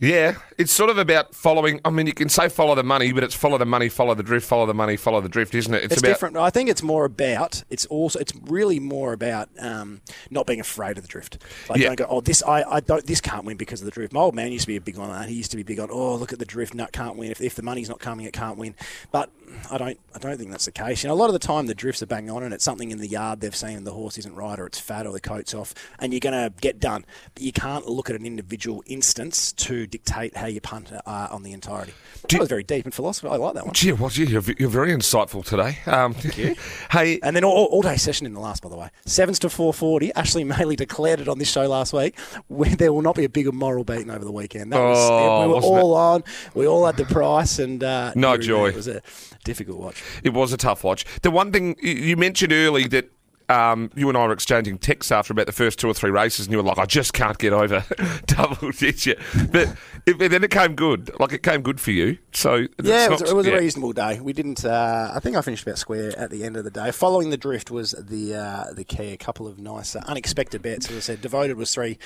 Yeah, 0.00 0.36
it's 0.56 0.70
sort 0.70 0.90
of 0.90 0.98
about 0.98 1.34
following. 1.34 1.80
I 1.84 1.90
mean, 1.90 2.06
you 2.06 2.12
can 2.12 2.28
say 2.28 2.48
follow 2.48 2.76
the 2.76 2.84
money, 2.84 3.10
but 3.12 3.24
it's 3.24 3.34
follow 3.34 3.58
the 3.58 3.66
money, 3.66 3.88
follow 3.88 4.14
the 4.14 4.22
drift, 4.22 4.46
follow 4.46 4.64
the 4.64 4.74
money, 4.74 4.96
follow 4.96 5.20
the 5.20 5.28
drift, 5.28 5.56
isn't 5.56 5.74
it? 5.74 5.84
It's, 5.84 6.00
different. 6.00 6.36
I 6.36 6.50
think 6.50 6.70
it's 6.70 6.84
more 6.84 7.04
about. 7.04 7.64
It's 7.68 7.84
also. 7.86 8.20
It's 8.20 8.32
really 8.44 8.78
more 8.78 9.12
about 9.12 9.48
um, 9.58 10.00
not 10.30 10.46
being 10.46 10.60
afraid 10.60 10.98
of 10.98 11.02
the 11.02 11.08
drift. 11.08 11.42
Like 11.68 11.80
Yeah. 11.80 11.88
don't 11.88 11.98
go. 11.98 12.06
Oh, 12.08 12.20
this 12.20 12.44
I, 12.44 12.62
I 12.62 12.80
don't. 12.80 13.04
This 13.04 13.20
can't 13.20 13.44
win 13.44 13.56
because 13.56 13.80
of 13.80 13.86
the 13.86 13.90
drift. 13.90 14.12
My 14.12 14.20
old 14.20 14.36
man 14.36 14.52
used 14.52 14.62
to 14.64 14.68
be 14.68 14.76
a 14.76 14.80
big 14.80 14.98
on 14.98 15.10
that. 15.10 15.28
He 15.28 15.34
used 15.34 15.50
to 15.50 15.56
be 15.56 15.64
big 15.64 15.80
on. 15.80 15.88
Oh, 15.90 16.14
look 16.14 16.32
at 16.32 16.38
the 16.38 16.44
drift. 16.44 16.74
Nut 16.74 16.92
can't 16.92 17.16
win. 17.16 17.32
If, 17.32 17.40
if 17.40 17.56
the 17.56 17.62
money's 17.62 17.88
not 17.88 17.98
coming, 17.98 18.24
it 18.24 18.32
can't 18.32 18.56
win. 18.56 18.76
But 19.10 19.30
I 19.70 19.78
don't. 19.78 19.98
I 20.14 20.18
don't 20.18 20.36
think 20.36 20.50
that's 20.50 20.64
the 20.64 20.72
case. 20.72 21.02
You 21.04 21.08
know, 21.08 21.14
a 21.14 21.16
lot 21.16 21.26
of 21.26 21.32
the 21.32 21.38
time 21.38 21.66
the 21.66 21.74
drifts 21.74 22.02
are 22.02 22.06
bang 22.06 22.28
on, 22.30 22.42
and 22.42 22.52
it's 22.52 22.64
something 22.64 22.90
in 22.90 22.98
the 22.98 23.06
yard 23.06 23.40
they've 23.40 23.54
seen 23.54 23.76
and 23.76 23.86
the 23.86 23.92
horse 23.92 24.18
isn't 24.18 24.34
right, 24.34 24.58
or 24.58 24.66
it's 24.66 24.80
fat, 24.80 25.06
or 25.06 25.12
the 25.12 25.20
coat's 25.20 25.54
off, 25.54 25.74
and 25.98 26.12
you're 26.12 26.20
going 26.20 26.32
to 26.34 26.52
get 26.60 26.80
done. 26.80 27.04
But 27.34 27.42
you 27.42 27.52
can't 27.52 27.86
look 27.86 28.10
at 28.10 28.16
an 28.16 28.26
individual 28.26 28.82
instance 28.86 29.52
to 29.52 29.86
dictate 29.86 30.36
how 30.36 30.46
you 30.46 30.60
punt 30.60 30.90
uh, 30.92 31.28
on 31.30 31.42
the 31.44 31.52
entirety. 31.52 31.92
that 32.28 32.40
was 32.40 32.48
very 32.48 32.64
deep 32.64 32.84
in 32.86 32.90
philosophy. 32.92 33.28
I 33.28 33.36
like 33.36 33.54
that 33.54 33.64
one. 33.64 33.74
Gee, 33.74 33.92
well, 33.92 34.10
gee, 34.10 34.24
you're, 34.26 34.42
you're 34.58 34.68
very 34.68 34.92
insightful 34.92 35.44
today. 35.44 35.78
Um, 35.86 36.14
hey, 36.90 37.20
And 37.22 37.36
then 37.36 37.44
all, 37.44 37.66
all 37.66 37.82
day 37.82 37.96
session 37.96 38.26
in 38.26 38.34
the 38.34 38.40
last, 38.40 38.62
by 38.62 38.68
the 38.68 38.76
way. 38.76 38.90
Sevens 39.06 39.38
to 39.40 39.48
440. 39.50 40.12
Ashley 40.14 40.44
Maley 40.44 40.76
declared 40.76 41.20
it 41.20 41.28
on 41.28 41.38
this 41.38 41.50
show 41.50 41.66
last 41.68 41.92
week. 41.92 42.18
Where 42.48 42.74
there 42.74 42.92
will 42.92 43.02
not 43.02 43.14
be 43.14 43.24
a 43.24 43.28
bigger 43.28 43.52
moral 43.52 43.84
beating 43.84 44.10
over 44.10 44.24
the 44.24 44.32
weekend. 44.32 44.72
That 44.72 44.80
was, 44.80 44.98
Oh, 45.10 45.40
we 45.42 45.46
were 45.48 45.54
wasn't 45.54 45.72
all 45.74 45.94
on. 45.94 46.24
We 46.54 46.66
all 46.66 46.86
had 46.86 46.96
the 46.96 47.04
price. 47.04 47.58
and 47.58 47.82
uh, 47.84 48.12
No 48.14 48.32
you 48.34 48.38
joy. 48.42 48.68
It 48.68 48.74
was 48.74 48.88
a 48.88 49.02
difficult 49.44 49.78
watch. 49.78 50.02
it 50.22 50.30
was 50.34 50.52
a 50.52 50.56
tough 50.56 50.84
watch. 50.84 51.04
The 51.22 51.30
one 51.30 51.52
thing 51.52 51.76
you- 51.82 51.92
you 51.92 52.16
mentioned 52.16 52.52
early 52.52 52.86
that 52.88 53.10
um, 53.50 53.90
you 53.96 54.10
and 54.10 54.18
I 54.18 54.26
were 54.26 54.32
exchanging 54.34 54.76
texts 54.76 55.10
after 55.10 55.32
about 55.32 55.46
the 55.46 55.52
first 55.52 55.78
two 55.78 55.88
or 55.88 55.94
three 55.94 56.10
races, 56.10 56.44
and 56.44 56.52
you 56.52 56.58
were 56.58 56.64
like, 56.64 56.76
"I 56.76 56.84
just 56.84 57.14
can't 57.14 57.38
get 57.38 57.54
over 57.54 57.82
double 58.26 58.70
digit." 58.72 59.18
But 59.50 59.74
it, 60.04 60.18
then 60.18 60.44
it 60.44 60.50
came 60.50 60.74
good. 60.74 61.10
Like 61.18 61.32
it 61.32 61.42
came 61.42 61.62
good 61.62 61.80
for 61.80 61.90
you. 61.90 62.18
So 62.34 62.56
Yeah, 62.82 63.06
it 63.06 63.10
was, 63.10 63.20
not- 63.22 63.30
it 63.30 63.34
was 63.34 63.46
yeah. 63.46 63.54
a 63.54 63.58
reasonable 63.58 63.94
day. 63.94 64.20
We 64.20 64.34
didn't. 64.34 64.66
Uh, 64.66 65.12
I 65.14 65.20
think 65.20 65.34
I 65.34 65.40
finished 65.40 65.62
about 65.66 65.78
square 65.78 66.12
at 66.18 66.28
the 66.30 66.44
end 66.44 66.58
of 66.58 66.64
the 66.64 66.70
day. 66.70 66.90
Following 66.90 67.30
the 67.30 67.38
drift 67.38 67.70
was 67.70 67.92
the 67.92 68.34
uh, 68.34 68.64
the 68.74 68.84
key. 68.84 69.12
A 69.12 69.16
couple 69.16 69.46
of 69.46 69.58
nice 69.58 69.96
uh, 69.96 70.02
unexpected 70.06 70.60
bets. 70.60 70.90
As 70.90 70.96
I 70.98 71.00
said, 71.00 71.22
devoted 71.22 71.56
was 71.56 71.72
three. 71.72 71.96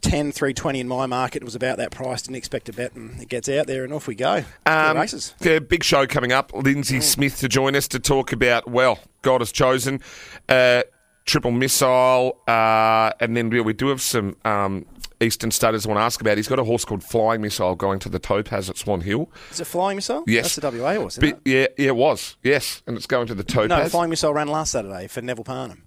10, 0.00 0.32
320 0.32 0.80
in 0.80 0.88
my 0.88 1.06
market. 1.06 1.42
It 1.42 1.44
was 1.44 1.54
about 1.54 1.78
that 1.78 1.90
price. 1.90 2.22
Didn't 2.22 2.36
expect 2.36 2.68
a 2.68 2.72
bet, 2.72 2.94
and 2.94 3.20
it 3.20 3.28
gets 3.28 3.48
out 3.48 3.66
there, 3.66 3.84
and 3.84 3.92
off 3.92 4.06
we 4.06 4.14
go. 4.14 4.44
Um, 4.66 4.96
races. 4.96 5.34
Yeah, 5.40 5.58
big 5.58 5.84
show 5.84 6.06
coming 6.06 6.32
up. 6.32 6.52
Lindsay 6.54 6.98
Mm. 6.98 7.02
Smith 7.02 7.38
to 7.40 7.48
join 7.48 7.74
us 7.76 7.88
to 7.88 7.98
talk 7.98 8.32
about, 8.32 8.68
well, 8.70 8.98
God 9.22 9.40
has 9.40 9.50
chosen, 9.52 10.00
uh, 10.48 10.82
triple 11.24 11.50
missile, 11.50 12.38
uh, 12.48 13.10
and 13.20 13.36
then 13.36 13.50
we, 13.50 13.60
we 13.60 13.72
do 13.72 13.88
have 13.88 14.00
some 14.00 14.36
um, 14.44 14.86
Eastern 15.20 15.50
Staters 15.50 15.84
I 15.84 15.88
want 15.88 15.98
to 15.98 16.02
ask 16.02 16.20
about. 16.20 16.36
He's 16.36 16.48
got 16.48 16.58
a 16.58 16.64
horse 16.64 16.84
called 16.84 17.02
Flying 17.04 17.40
Missile 17.42 17.74
going 17.76 17.98
to 18.00 18.08
the 18.08 18.18
Topaz 18.18 18.68
at 18.70 18.76
Swan 18.76 19.00
Hill. 19.02 19.28
Is 19.50 19.60
it 19.60 19.66
Flying 19.66 19.96
Missile? 19.96 20.24
Yes. 20.26 20.54
That's 20.56 20.74
a 20.74 20.78
WA 20.80 20.94
horse, 20.94 21.18
yeah, 21.22 21.32
yeah, 21.44 21.66
it 21.76 21.96
was. 21.96 22.36
Yes, 22.42 22.82
and 22.86 22.96
it's 22.96 23.06
going 23.06 23.26
to 23.28 23.34
the? 23.34 23.44
Topaz. 23.44 23.68
No, 23.68 23.88
Flying 23.88 24.10
Missile 24.10 24.32
ran 24.34 24.48
last 24.48 24.72
Saturday 24.72 25.06
for 25.08 25.22
Neville 25.22 25.44
Parnham. 25.44 25.82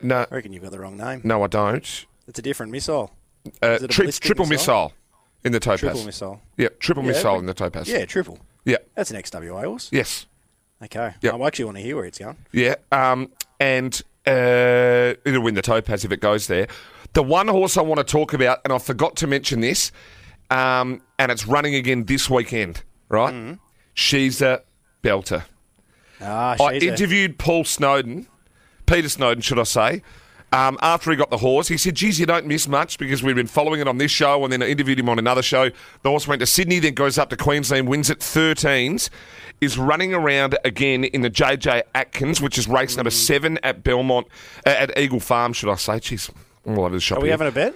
no, 0.00 0.26
I 0.30 0.34
reckon 0.34 0.52
you've 0.52 0.62
got 0.62 0.72
the 0.72 0.78
wrong 0.80 0.96
name. 0.96 1.22
no, 1.24 1.42
I 1.42 1.46
don't. 1.46 2.06
It's 2.28 2.38
a 2.38 2.42
different 2.42 2.70
missile. 2.72 3.12
Uh, 3.62 3.78
tri- 3.88 4.10
triple 4.10 4.46
missile? 4.46 4.84
missile? 4.84 4.92
in 5.44 5.52
the 5.52 5.60
Topaz. 5.60 5.80
Triple 5.80 6.04
Missile. 6.04 6.42
Yeah, 6.56 6.68
triple 6.80 7.02
Yeah, 7.04 7.08
missile 7.10 7.38
in 7.38 7.46
the 7.46 7.54
Topaz. 7.54 7.88
Yeah, 7.88 8.04
triple. 8.06 8.38
Yeah. 8.64 8.78
That's 8.96 9.10
an 9.12 9.16
ex-WA 9.16 9.62
horse. 9.62 9.88
Yes. 9.92 10.26
Okay. 10.82 11.14
Yep. 11.22 11.34
I 11.34 11.46
actually 11.46 11.64
want 11.66 11.76
to 11.78 11.82
hear 11.82 11.96
where 11.96 12.04
it's 12.04 12.18
going. 12.18 12.36
Yeah, 12.52 12.74
um, 12.92 13.30
and 13.60 14.00
uh, 14.26 15.14
it'll 15.24 15.42
win 15.42 15.54
the 15.54 15.62
Topaz 15.62 16.04
if 16.04 16.10
it 16.12 16.20
goes 16.20 16.48
there. 16.48 16.66
The 17.14 17.22
one 17.22 17.48
horse 17.48 17.76
I 17.76 17.82
want 17.82 17.98
to 17.98 18.04
talk 18.04 18.32
about, 18.34 18.60
and 18.64 18.72
I 18.72 18.78
forgot 18.78 19.16
to 19.16 19.26
mention 19.26 19.60
this, 19.60 19.90
um, 20.50 21.00
and 21.18 21.30
it's 21.32 21.46
running 21.46 21.74
again 21.74 22.04
this 22.04 22.28
weekend, 22.28 22.82
right? 23.08 23.58
She's 23.94 24.42
a 24.42 24.62
belter. 25.02 25.44
Ah, 26.20 26.56
I 26.60 26.74
she's 26.78 26.82
a- 26.84 26.92
interviewed 26.92 27.38
Paul 27.38 27.64
Snowden, 27.64 28.26
Peter 28.86 29.08
Snowden, 29.08 29.40
should 29.40 29.58
I 29.58 29.62
say, 29.64 30.02
um, 30.52 30.78
after 30.80 31.10
he 31.10 31.16
got 31.16 31.30
the 31.30 31.38
horse. 31.38 31.68
He 31.68 31.76
said, 31.76 31.94
geez, 31.94 32.18
you 32.18 32.26
don't 32.26 32.46
miss 32.46 32.66
much 32.68 32.98
because 32.98 33.22
we've 33.22 33.36
been 33.36 33.46
following 33.46 33.80
it 33.80 33.88
on 33.88 33.98
this 33.98 34.10
show, 34.10 34.42
and 34.44 34.52
then 34.52 34.62
I 34.62 34.68
interviewed 34.68 34.98
him 34.98 35.08
on 35.08 35.18
another 35.18 35.42
show. 35.42 35.70
The 36.02 36.08
horse 36.10 36.26
went 36.26 36.40
to 36.40 36.46
Sydney, 36.46 36.78
then 36.78 36.94
goes 36.94 37.18
up 37.18 37.30
to 37.30 37.36
Queensland, 37.36 37.88
wins 37.88 38.10
at 38.10 38.20
13s, 38.20 39.10
is 39.60 39.76
running 39.76 40.14
around 40.14 40.56
again 40.64 41.04
in 41.04 41.20
the 41.22 41.30
JJ 41.30 41.82
Atkins, 41.94 42.40
which 42.40 42.58
is 42.58 42.68
race 42.68 42.96
number 42.96 43.10
seven 43.10 43.58
at 43.62 43.82
Belmont, 43.82 44.26
uh, 44.66 44.70
at 44.70 44.96
Eagle 44.98 45.20
Farm, 45.20 45.52
should 45.52 45.68
I 45.68 45.74
say. 45.76 45.94
Jeez, 45.94 46.30
I'm 46.64 46.78
all 46.78 46.84
over 46.84 46.94
the 46.94 47.00
shop 47.00 47.18
Are 47.18 47.20
we 47.20 47.28
here. 47.28 47.32
having 47.32 47.48
a 47.48 47.52
bet? 47.52 47.74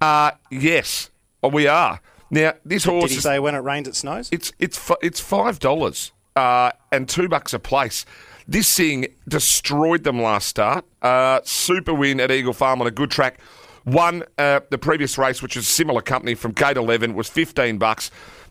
Uh, 0.00 0.30
yes, 0.50 1.10
oh, 1.42 1.48
we 1.48 1.66
are. 1.66 2.00
Now, 2.30 2.54
this 2.64 2.84
horse 2.84 3.04
Did 3.04 3.10
he 3.10 3.16
is 3.18 3.22
say 3.22 3.38
when 3.38 3.54
it 3.54 3.58
rains 3.58 3.86
it 3.86 3.94
snows? 3.94 4.28
it's 4.32 4.52
it's 4.58 4.90
it's 5.02 5.20
five 5.20 5.58
dollars 5.60 6.10
uh, 6.34 6.72
and 6.90 7.08
two 7.08 7.28
bucks 7.28 7.52
a 7.52 7.58
place. 7.58 8.04
This 8.46 8.74
thing 8.76 9.06
destroyed 9.28 10.04
them 10.04 10.20
last 10.20 10.48
start. 10.48 10.84
Uh, 11.00 11.40
super 11.44 11.94
win 11.94 12.20
at 12.20 12.30
Eagle 12.30 12.52
Farm 12.52 12.80
on 12.80 12.86
a 12.86 12.90
good 12.90 13.10
track. 13.10 13.38
Won 13.86 14.22
uh, 14.38 14.60
the 14.70 14.78
previous 14.78 15.18
race, 15.18 15.42
which 15.42 15.56
was 15.56 15.66
a 15.66 15.70
similar 15.70 16.00
company 16.02 16.34
from 16.34 16.52
Gate 16.52 16.76
Eleven, 16.76 17.14
was 17.14 17.28
fifteen 17.28 17.78
bucks. 17.78 18.10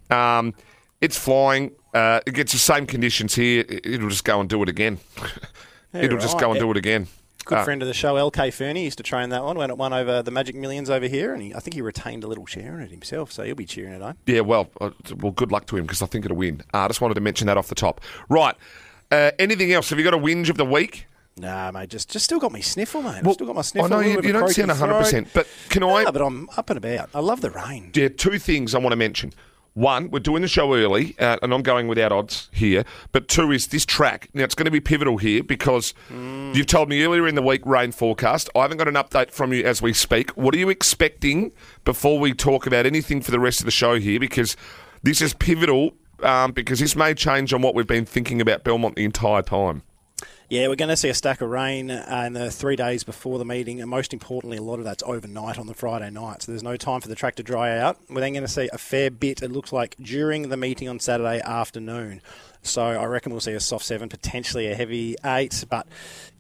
Um, 0.10 0.54
it's 1.02 1.18
flying. 1.18 1.72
Uh, 1.94 2.22
it 2.26 2.34
gets 2.34 2.52
the 2.54 2.58
same 2.60 2.86
conditions 2.86 3.36
here. 3.36 3.66
It- 3.68 3.86
It'll 3.86 4.10
just 4.10 4.24
go 4.24 4.40
and 4.40 4.50
do 4.50 4.62
it 4.64 4.70
again. 4.70 5.00
It'll 5.94 6.18
just 6.20 6.40
go 6.40 6.52
and 6.52 6.60
do 6.60 6.72
it 6.72 6.78
again. 6.78 7.08
Good 7.46 7.58
Uh, 7.60 7.64
friend 7.66 7.82
of 7.82 7.88
the 7.90 7.94
show, 7.94 8.16
LK 8.16 8.52
Fernie, 8.54 8.86
used 8.86 8.98
to 9.00 9.04
train 9.04 9.30
that 9.30 9.44
one 9.44 9.58
when 9.58 9.70
it 9.70 9.78
won 9.78 9.92
over 9.92 10.24
the 10.24 10.32
Magic 10.32 10.56
Millions 10.56 10.90
over 10.90 11.08
here, 11.08 11.34
and 11.34 11.44
he, 11.44 11.54
I 11.54 11.60
think 11.60 11.74
he 11.74 11.82
retained 11.82 12.24
a 12.24 12.28
little 12.28 12.46
share 12.46 12.78
in 12.78 12.84
it 12.84 12.90
himself, 12.92 13.32
so 13.34 13.44
he'll 13.44 13.54
be 13.54 13.66
cheering 13.66 13.92
it 13.94 14.02
on. 14.02 14.16
Yeah, 14.26 14.40
well, 14.42 14.70
uh, 14.80 14.92
well, 15.18 15.34
good 15.34 15.52
luck 15.52 15.66
to 15.68 15.76
him 15.78 15.84
because 15.84 16.02
I 16.02 16.06
think 16.06 16.24
it'll 16.26 16.38
win. 16.38 16.62
Uh, 16.74 16.80
I 16.80 16.88
just 16.88 17.02
wanted 17.02 17.16
to 17.16 17.22
mention 17.22 17.48
that 17.48 17.58
off 17.58 17.68
the 17.68 17.76
top. 17.76 18.00
Right. 18.30 18.56
Uh, 19.14 19.32
anything 19.38 19.72
else? 19.72 19.92
Have 19.92 20.00
you 20.00 20.04
got 20.04 20.16
a 20.16 20.18
whinge 20.18 20.50
of 20.50 20.58
the 20.58 20.66
week? 20.66 21.06
Nah, 21.38 21.72
mate, 21.72 21.90
just 21.90 22.10
just 22.10 22.26
still 22.26 22.40
got 22.40 22.52
me 22.52 22.62
sniffle, 22.62 23.02
mate. 23.02 23.22
Well, 23.22 23.30
I've 23.30 23.34
still 23.36 23.48
got 23.48 23.56
my 23.56 23.62
sniffle. 23.62 23.94
I 23.94 23.96
know 23.96 24.08
you, 24.08 24.22
you 24.22 24.34
don't 24.34 24.50
sound 24.50 24.72
100%, 24.72 25.10
throat. 25.10 25.28
but 25.34 25.48
can 25.70 25.84
I? 25.84 26.06
But 26.06 26.22
I'm 26.22 26.50
up 26.58 26.70
and 26.70 26.78
about. 26.78 27.10
I 27.14 27.20
love 27.20 27.42
the 27.42 27.52
rain. 27.52 27.92
Yeah, 27.94 28.10
two 28.10 28.40
things 28.40 28.74
I 28.74 28.80
want 28.80 28.92
to 28.92 28.96
mention. 28.96 29.34
One, 29.76 30.12
we're 30.12 30.20
doing 30.20 30.44
the 30.44 30.48
show 30.48 30.76
early, 30.76 31.16
uh, 31.18 31.38
and 31.42 31.52
I'm 31.52 31.64
going 31.64 31.88
without 31.88 32.12
odds 32.12 32.50
here. 32.52 32.86
But 33.12 33.28
two 33.28 33.52
is 33.52 33.68
this 33.68 33.86
track. 33.86 34.30
Now, 34.34 34.44
it's 34.44 34.54
going 34.54 34.66
to 34.66 34.72
be 34.72 34.80
pivotal 34.80 35.18
here 35.18 35.44
because 35.44 35.96
you've 36.12 36.68
told 36.68 36.90
me 36.90 37.04
earlier 37.04 37.28
in 37.28 37.34
the 37.34 37.42
week 37.42 37.66
rain 37.66 37.92
forecast. 37.92 38.52
I 38.56 38.62
haven't 38.62 38.78
got 38.78 38.88
an 38.88 38.94
update 38.94 39.32
from 39.32 39.52
you 39.52 39.64
as 39.64 39.82
we 39.82 39.92
speak. 39.94 40.30
What 40.38 40.54
are 40.54 40.60
you 40.60 40.70
expecting 40.70 41.52
before 41.86 42.20
we 42.20 42.34
talk 42.34 42.68
about 42.68 42.86
anything 42.86 43.22
for 43.22 43.32
the 43.32 43.40
rest 43.40 43.62
of 43.62 43.66
the 43.66 43.72
show 43.72 43.98
here? 44.00 44.20
Because 44.20 44.56
this 45.02 45.24
is 45.24 45.34
pivotal, 45.34 45.96
um, 46.24 46.52
because 46.52 46.80
this 46.80 46.96
may 46.96 47.14
change 47.14 47.54
on 47.54 47.62
what 47.62 47.76
we've 47.76 47.88
been 47.88 48.06
thinking 48.06 48.42
about 48.42 48.64
Belmont 48.64 48.96
the 48.96 49.06
entire 49.06 49.42
time. 49.42 49.84
Yeah, 50.50 50.68
we're 50.68 50.76
going 50.76 50.90
to 50.90 50.98
see 50.98 51.10
a 51.10 51.14
stack 51.14 51.42
of 51.42 51.50
rain 51.50 51.90
uh, 51.90 52.24
in 52.28 52.34
the 52.34 52.52
three 52.52 52.76
days 52.76 53.04
before 53.04 53.40
the 53.40 53.46
meeting, 53.46 53.82
and 53.82 53.90
most 53.90 54.14
importantly, 54.14 54.58
a 54.58 54.62
lot 54.62 54.78
of 54.78 54.86
that's 54.86 55.02
overnight 55.04 55.58
on 55.58 55.68
the 55.68 55.74
Friday 55.74 56.12
night, 56.12 56.44
so 56.44 56.52
there's 56.52 56.62
no 56.62 56.78
time 56.78 57.02
for 57.02 57.08
the 57.08 57.16
track 57.16 57.36
to 57.36 57.44
dry 57.44 57.78
out. 57.78 57.98
We're 58.10 58.22
then 58.22 58.34
going 58.34 58.46
to 58.46 58.52
see 58.52 58.70
a 58.72 58.78
fair 58.78 59.10
bit, 59.10 59.42
it 59.42 59.52
looks 59.52 59.74
like, 59.74 59.96
during 60.00 60.50
the 60.50 60.58
meeting 60.58 60.88
on 60.88 61.00
Saturday 61.00 61.42
afternoon. 61.42 62.22
So 62.64 62.82
I 62.82 63.06
reckon 63.06 63.32
we'll 63.32 63.42
see 63.42 63.52
a 63.52 63.60
soft 63.60 63.86
seven, 63.86 64.10
potentially 64.10 64.72
a 64.72 64.76
heavy 64.76 65.16
eight. 65.24 65.64
But 65.70 65.88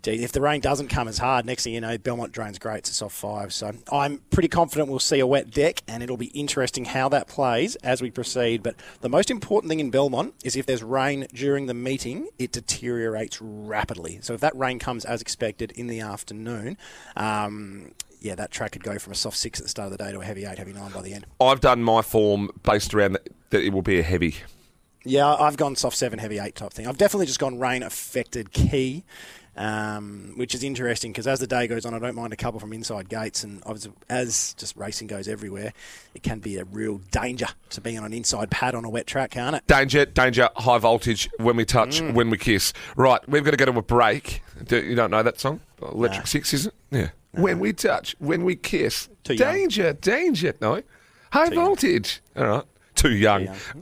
if 0.06 0.32
the 0.32 0.42
rain 0.42 0.62
doesn't 0.62 0.88
come 0.88 1.08
as 1.08 1.18
hard, 1.18 1.46
next 1.46 1.63
thing 1.63 1.74
you 1.74 1.82
know, 1.82 1.98
Belmont 1.98 2.32
drains 2.32 2.58
great. 2.58 2.80
It's 2.80 2.92
a 2.92 2.94
soft 2.94 3.15
five. 3.15 3.53
So 3.53 3.74
I'm 3.92 4.20
pretty 4.32 4.48
confident 4.48 4.89
we'll 4.89 5.00
see 5.00 5.20
a 5.20 5.27
wet 5.27 5.51
deck, 5.51 5.84
and 5.88 6.01
it'll 6.01 6.18
be 6.18 6.27
interesting 6.27 6.86
how 6.86 7.10
that 7.10 7.27
plays 7.27 7.75
as 7.77 8.01
we 8.01 8.10
proceed. 8.10 8.63
But 8.63 8.75
the 9.01 9.10
most 9.10 9.30
important 9.30 9.70
thing 9.70 9.80
in 9.80 9.92
Belmont 9.92 10.34
is 10.44 10.56
if 10.56 10.65
there's 10.65 10.84
rain 10.84 11.27
during 11.34 11.68
the 11.68 11.74
meeting, 11.74 12.27
it 12.39 12.51
deteriorates 12.51 13.42
rapidly. 13.42 14.20
So 14.22 14.34
if 14.34 14.42
that 14.42 14.56
rain 14.56 14.80
comes 14.80 15.06
as 15.06 15.22
expected 15.22 15.72
in 15.72 15.88
the 15.88 16.00
afternoon, 16.00 16.77
um, 17.15 17.92
yeah, 18.22 18.36
that 18.36 18.51
track 18.51 18.72
could 18.72 18.84
go 18.84 18.98
from 18.98 19.12
a 19.12 19.15
soft 19.15 19.38
six 19.38 19.60
at 19.60 19.65
the 19.65 19.70
start 19.70 19.92
of 19.92 19.98
the 19.98 20.03
day 20.03 20.12
to 20.12 20.22
a 20.22 20.25
heavy 20.25 20.46
eight, 20.46 20.58
heavy 20.58 20.74
nine 20.74 20.92
by 20.92 21.01
the 21.01 21.13
end. 21.13 21.25
I've 21.42 21.60
done 21.60 21.84
my 21.84 22.01
form 22.01 22.50
based 22.63 22.94
around 22.94 23.18
that 23.50 23.62
it 23.62 23.74
will 23.74 23.82
be 23.82 24.00
a 24.00 24.03
heavy. 24.03 24.38
Yeah, 25.05 25.33
I've 25.36 25.57
gone 25.57 25.75
soft 25.75 25.98
seven, 25.98 26.19
heavy 26.19 26.39
eight 26.39 26.55
type 26.55 26.72
thing. 26.74 26.88
I've 26.88 26.98
definitely 26.98 27.25
just 27.25 27.39
gone 27.39 27.60
rain 27.60 27.83
affected 27.83 28.53
key, 28.53 29.03
um, 29.55 30.33
which 30.38 30.55
is 30.55 30.63
interesting 30.63 31.12
because 31.12 31.27
as 31.27 31.39
the 31.39 31.48
day 31.48 31.67
goes 31.67 31.86
on, 31.86 31.93
I 31.93 32.00
don't 32.00 32.15
mind 32.15 32.33
a 32.33 32.36
couple 32.38 32.60
from 32.60 32.74
inside 32.74 33.10
gates, 33.10 33.43
and 33.43 33.62
obviously, 33.65 33.91
as 34.10 34.53
just 34.55 34.75
racing 34.77 35.07
goes 35.07 35.27
everywhere, 35.27 35.74
it 36.15 36.24
can 36.24 36.39
be 36.39 36.57
a 36.57 36.63
real 36.63 37.00
danger 37.12 37.48
to 37.72 37.81
be 37.81 37.98
on 37.98 38.03
an 38.05 38.13
inside 38.13 38.50
pad 38.50 38.75
on 38.75 38.86
a 38.86 38.89
wet 38.89 39.05
track, 39.05 39.31
can't 39.31 39.55
it? 39.55 39.67
Danger, 39.67 40.05
danger, 40.05 40.50
high 40.55 40.77
voltage 40.79 41.29
when 41.38 41.55
we 41.57 41.65
touch, 41.65 42.00
Mm. 42.01 42.13
when 42.13 42.29
we 42.29 42.38
kiss. 42.38 42.74
Right, 42.95 43.19
we've 43.27 43.43
got 43.43 43.51
to 43.51 43.57
go 43.57 43.65
to 43.65 43.77
a 43.77 43.81
break. 43.81 44.41
Do, 44.65 44.81
you 44.81 44.95
don't 44.95 45.12
know 45.12 45.22
that 45.22 45.39
song? 45.39 45.60
Electric. 45.81 46.27
Six, 46.27 46.53
is 46.53 46.67
it? 46.67 46.74
Yeah. 46.91 47.10
When 47.31 47.60
we 47.60 47.74
touch, 47.74 48.15
when 48.19 48.43
we 48.45 48.55
kiss. 48.55 49.10
Too 49.24 49.33
young. 49.33 49.53
danger, 49.53 49.93
danger. 49.93 50.53
No. 50.62 50.81
High 51.31 51.50
Too 51.50 51.55
young. 51.55 51.65
voltage. 51.65 52.22
All 52.38 52.45
right. 52.45 52.63
Too 53.03 53.12
young. 53.12 53.48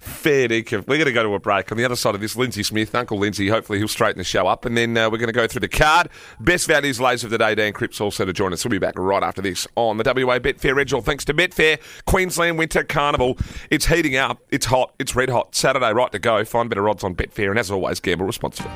Fair 0.00 0.48
dinkum. 0.48 0.86
We're 0.86 0.96
going 0.96 1.04
to 1.04 1.12
go 1.12 1.22
to 1.22 1.34
a 1.34 1.38
break. 1.38 1.70
On 1.70 1.76
the 1.76 1.84
other 1.84 1.96
side 1.96 2.14
of 2.14 2.22
this, 2.22 2.34
Lindsay 2.34 2.62
Smith, 2.62 2.94
Uncle 2.94 3.18
Lindsay. 3.18 3.48
Hopefully, 3.48 3.78
he'll 3.78 3.88
straighten 3.88 4.16
the 4.16 4.24
show 4.24 4.46
up. 4.46 4.64
And 4.64 4.74
then 4.74 4.96
uh, 4.96 5.10
we're 5.10 5.18
going 5.18 5.28
to 5.28 5.34
go 5.34 5.46
through 5.46 5.60
the 5.60 5.68
card. 5.68 6.08
Best 6.40 6.66
values 6.66 6.98
lays 6.98 7.24
of 7.24 7.28
the 7.28 7.36
day. 7.36 7.54
Dan 7.54 7.74
Cripps 7.74 8.00
also 8.00 8.24
to 8.24 8.32
join 8.32 8.54
us. 8.54 8.64
We'll 8.64 8.70
be 8.70 8.78
back 8.78 8.98
right 8.98 9.22
after 9.22 9.42
this 9.42 9.68
on 9.76 9.98
the 9.98 10.02
WA 10.02 10.38
Betfair 10.38 10.80
Edge. 10.80 10.94
All 10.94 11.02
thanks 11.02 11.26
to 11.26 11.34
Betfair, 11.34 11.78
Queensland 12.06 12.56
Winter 12.56 12.84
Carnival. 12.84 13.36
It's 13.70 13.84
heating 13.84 14.16
up. 14.16 14.40
It's 14.48 14.64
hot. 14.64 14.94
It's 14.98 15.14
red 15.14 15.28
hot. 15.28 15.54
Saturday, 15.54 15.92
right 15.92 16.10
to 16.12 16.18
go. 16.18 16.42
Find 16.46 16.70
better 16.70 16.88
odds 16.88 17.04
on 17.04 17.14
Betfair. 17.14 17.50
And 17.50 17.58
as 17.58 17.70
always, 17.70 18.00
gamble 18.00 18.24
responsibly. 18.24 18.72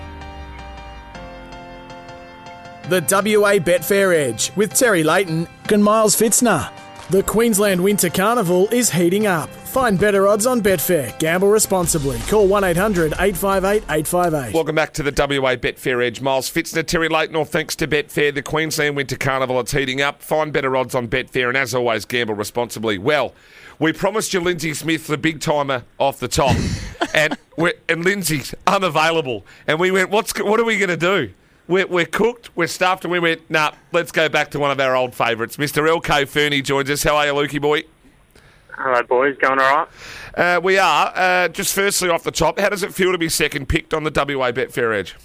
The 2.90 3.00
WA 3.00 3.54
Betfair 3.54 4.14
Edge 4.14 4.52
with 4.54 4.74
Terry 4.74 5.02
Layton 5.02 5.48
and 5.72 5.82
Miles 5.82 6.14
Fitzner. 6.14 6.70
The 7.10 7.22
Queensland 7.22 7.84
Winter 7.84 8.08
Carnival 8.08 8.66
is 8.68 8.90
heating 8.90 9.26
up. 9.26 9.50
Find 9.50 10.00
better 10.00 10.26
odds 10.26 10.46
on 10.46 10.62
Betfair. 10.62 11.16
Gamble 11.18 11.48
responsibly. 11.48 12.18
Call 12.20 12.48
1 12.48 12.64
800 12.64 13.12
858 13.20 13.82
858. 13.82 14.54
Welcome 14.54 14.74
back 14.74 14.94
to 14.94 15.02
the 15.02 15.10
WA 15.10 15.54
Betfair 15.54 16.02
Edge. 16.02 16.22
Miles 16.22 16.50
Fitzner, 16.50 16.84
Terry 16.84 17.10
Leighton, 17.10 17.36
all 17.36 17.44
thanks 17.44 17.76
to 17.76 17.86
Betfair. 17.86 18.34
The 18.34 18.40
Queensland 18.40 18.96
Winter 18.96 19.18
Carnival, 19.18 19.60
it's 19.60 19.72
heating 19.72 20.00
up. 20.00 20.22
Find 20.22 20.50
better 20.50 20.74
odds 20.78 20.94
on 20.94 21.06
Betfair, 21.06 21.48
and 21.48 21.58
as 21.58 21.74
always, 21.74 22.06
gamble 22.06 22.36
responsibly. 22.36 22.96
Well, 22.96 23.34
we 23.78 23.92
promised 23.92 24.32
you 24.32 24.40
Lindsay 24.40 24.72
Smith, 24.72 25.06
the 25.06 25.18
big 25.18 25.40
timer 25.40 25.84
off 25.98 26.20
the 26.20 26.28
top, 26.28 26.56
and 27.14 27.36
we're, 27.58 27.74
and 27.86 28.02
Lindsay's 28.02 28.54
unavailable. 28.66 29.44
And 29.66 29.78
we 29.78 29.90
went, 29.90 30.08
what's 30.08 30.32
what 30.42 30.58
are 30.58 30.64
we 30.64 30.78
going 30.78 30.88
to 30.88 30.96
do? 30.96 31.34
We're, 31.66 31.86
we're 31.86 32.04
cooked, 32.06 32.50
we're 32.54 32.66
stuffed, 32.66 33.04
and 33.04 33.12
we 33.12 33.18
went, 33.18 33.48
nah, 33.50 33.72
let's 33.92 34.12
go 34.12 34.28
back 34.28 34.50
to 34.50 34.58
one 34.58 34.70
of 34.70 34.80
our 34.80 34.94
old 34.94 35.14
favourites. 35.14 35.56
Mr. 35.56 35.88
LK 35.88 36.28
Fernie 36.28 36.60
joins 36.60 36.90
us. 36.90 37.02
How 37.02 37.16
are 37.16 37.26
you, 37.26 37.32
Lukey 37.32 37.60
boy? 37.60 37.84
Hello, 38.76 39.02
boys. 39.04 39.36
Going 39.38 39.58
all 39.58 39.76
right? 39.76 39.88
Uh, 40.36 40.60
we 40.62 40.78
are. 40.78 41.12
Uh, 41.14 41.48
just 41.48 41.74
firstly 41.74 42.10
off 42.10 42.22
the 42.22 42.30
top, 42.30 42.58
how 42.58 42.68
does 42.68 42.82
it 42.82 42.92
feel 42.92 43.12
to 43.12 43.18
be 43.18 43.28
second 43.28 43.68
picked 43.68 43.94
on 43.94 44.04
the 44.04 44.10
WA 44.10 44.52
Betfair 44.52 44.94
Edge? 44.94 45.16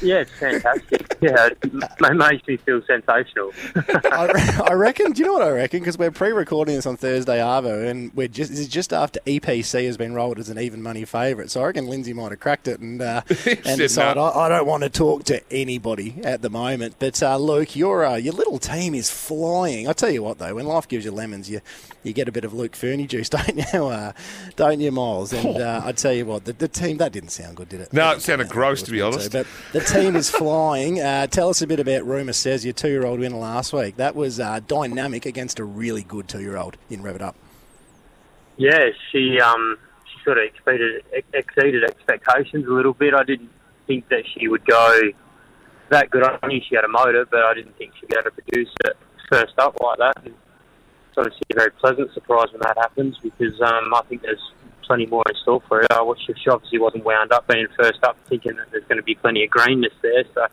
Yeah, 0.00 0.20
it's 0.20 0.30
fantastic. 0.32 1.16
yeah, 1.20 1.46
it 1.48 1.58
m- 1.64 2.16
makes 2.18 2.46
me 2.46 2.56
feel 2.56 2.82
sensational. 2.86 3.52
I, 4.12 4.26
re- 4.32 4.66
I 4.68 4.72
reckon. 4.74 5.12
Do 5.12 5.20
you 5.20 5.26
know 5.26 5.34
what 5.34 5.42
I 5.42 5.50
reckon? 5.50 5.80
Because 5.80 5.96
we're 5.98 6.10
pre-recording 6.10 6.74
this 6.74 6.86
on 6.86 6.96
Thursday, 6.96 7.38
Arvo, 7.38 7.88
and 7.88 8.12
we're 8.14 8.28
just 8.28 8.50
this 8.50 8.58
is 8.60 8.68
just 8.68 8.92
after 8.92 9.20
EPC 9.20 9.86
has 9.86 9.96
been 9.96 10.14
rolled 10.14 10.38
as 10.38 10.48
an 10.48 10.58
even 10.58 10.82
money 10.82 11.04
favourite. 11.04 11.50
So 11.50 11.62
I 11.62 11.66
reckon 11.66 11.86
Lindsay 11.86 12.12
might 12.12 12.30
have 12.32 12.40
cracked 12.40 12.68
it 12.68 12.80
and 12.80 13.00
uh, 13.00 13.22
and 13.64 13.78
decided. 13.78 14.20
I, 14.20 14.28
I 14.30 14.48
don't 14.48 14.66
want 14.66 14.82
to 14.82 14.90
talk 14.90 15.24
to 15.24 15.40
anybody 15.52 16.20
at 16.24 16.42
the 16.42 16.50
moment. 16.50 16.96
But 16.98 17.22
uh, 17.22 17.36
Luke, 17.36 17.76
your 17.76 18.04
uh, 18.04 18.16
your 18.16 18.34
little 18.34 18.58
team 18.58 18.94
is 18.94 19.10
flying. 19.10 19.88
I 19.88 19.92
tell 19.92 20.10
you 20.10 20.22
what, 20.22 20.38
though, 20.38 20.54
when 20.56 20.66
life 20.66 20.88
gives 20.88 21.04
you 21.04 21.12
lemons, 21.12 21.48
you 21.48 21.60
you 22.02 22.12
get 22.12 22.28
a 22.28 22.32
bit 22.32 22.44
of 22.44 22.52
Luke 22.52 22.74
Fernie 22.74 23.06
juice, 23.06 23.28
don't 23.28 23.56
you? 23.72 23.86
Uh, 23.86 24.12
don't 24.56 24.80
you, 24.80 24.90
Miles? 24.90 25.32
And 25.32 25.56
uh, 25.58 25.82
I 25.84 25.92
tell 25.92 26.12
you 26.12 26.26
what, 26.26 26.44
the, 26.44 26.52
the 26.52 26.68
team 26.68 26.96
that 26.98 27.12
didn't 27.12 27.30
sound 27.30 27.56
good, 27.56 27.68
did 27.68 27.80
it? 27.80 27.92
No, 27.92 28.10
it 28.12 28.22
sounded 28.22 28.48
gross, 28.48 28.82
to 28.82 28.90
be 28.90 29.00
honest. 29.00 29.34
it? 29.34 29.46
But 29.71 29.71
the 29.72 29.80
team 29.80 30.16
is 30.16 30.30
flying. 30.30 31.00
Uh, 31.00 31.26
tell 31.26 31.48
us 31.48 31.62
a 31.62 31.66
bit 31.66 31.80
about 31.80 32.04
Rumour 32.04 32.32
Says, 32.32 32.64
your 32.64 32.74
two-year-old 32.74 33.20
winner 33.20 33.36
last 33.36 33.72
week. 33.72 33.96
That 33.96 34.14
was 34.14 34.38
uh, 34.38 34.60
dynamic 34.60 35.26
against 35.26 35.58
a 35.58 35.64
really 35.64 36.02
good 36.02 36.28
two-year-old 36.28 36.76
in 36.90 37.02
Rev 37.02 37.16
It 37.16 37.22
Up. 37.22 37.36
Yeah, 38.58 38.90
she 39.10 39.40
um 39.40 39.78
she 40.04 40.22
sort 40.24 40.38
of 40.38 40.44
exceeded 40.44 41.02
exceeded 41.32 41.84
expectations 41.84 42.66
a 42.66 42.70
little 42.70 42.92
bit. 42.92 43.14
I 43.14 43.24
didn't 43.24 43.50
think 43.86 44.08
that 44.10 44.24
she 44.34 44.46
would 44.46 44.64
go 44.66 45.00
that 45.88 46.10
good. 46.10 46.22
I 46.22 46.46
knew 46.46 46.60
she 46.68 46.74
had 46.74 46.84
a 46.84 46.88
motor, 46.88 47.26
but 47.30 47.40
I 47.40 47.54
didn't 47.54 47.76
think 47.78 47.92
she'd 47.98 48.08
be 48.08 48.16
able 48.18 48.30
to 48.30 48.42
produce 48.42 48.72
it 48.84 48.96
first 49.30 49.54
up 49.58 49.80
like 49.80 49.98
that. 49.98 50.16
And 50.24 50.34
it's 51.08 51.18
obviously 51.18 51.42
a 51.50 51.54
very 51.54 51.70
pleasant 51.70 52.12
surprise 52.12 52.52
when 52.52 52.60
that 52.60 52.76
happens 52.76 53.18
because 53.18 53.60
um, 53.60 53.92
I 53.94 54.02
think 54.08 54.22
there's 54.22 54.52
plenty 54.86 55.06
more 55.06 55.22
in 55.28 55.34
store 55.36 55.62
for 55.68 55.78
her. 55.78 55.86
I 55.90 56.02
wish 56.02 56.20
she 56.26 56.50
obviously 56.50 56.78
wasn't 56.78 57.04
wound 57.04 57.32
up 57.32 57.46
being 57.46 57.66
first 57.78 58.02
up, 58.02 58.16
thinking 58.28 58.56
that 58.56 58.70
there's 58.70 58.84
going 58.84 58.98
to 58.98 59.02
be 59.02 59.14
plenty 59.14 59.44
of 59.44 59.50
greenness 59.50 59.92
there. 60.02 60.24
So, 60.34 60.46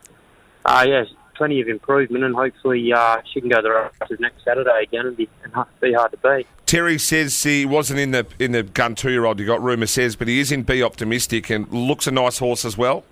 uh, 0.64 0.86
yeah, 0.88 1.04
plenty 1.34 1.60
of 1.60 1.68
improvement, 1.68 2.22
and 2.22 2.34
hopefully 2.34 2.92
uh, 2.92 3.22
she 3.32 3.40
can 3.40 3.48
go 3.48 3.62
the 3.62 3.70
races 3.70 4.20
next 4.20 4.44
Saturday 4.44 4.82
again 4.82 5.06
and 5.06 5.16
be, 5.16 5.28
and 5.42 5.54
be 5.80 5.92
hard 5.92 6.10
to 6.12 6.18
beat. 6.18 6.46
Terry 6.66 6.98
says 6.98 7.42
he 7.42 7.64
wasn't 7.64 7.98
in 7.98 8.10
the 8.12 8.26
in 8.38 8.52
the 8.52 8.62
gun 8.62 8.94
two 8.94 9.10
year 9.10 9.24
old. 9.24 9.40
You 9.40 9.46
got 9.46 9.62
rumour 9.62 9.86
says, 9.86 10.16
but 10.16 10.28
he 10.28 10.38
is 10.38 10.52
in 10.52 10.62
Be 10.62 10.82
Optimistic 10.82 11.50
and 11.50 11.66
looks 11.72 12.06
a 12.06 12.10
nice 12.10 12.38
horse 12.38 12.64
as 12.64 12.76
well. 12.76 13.04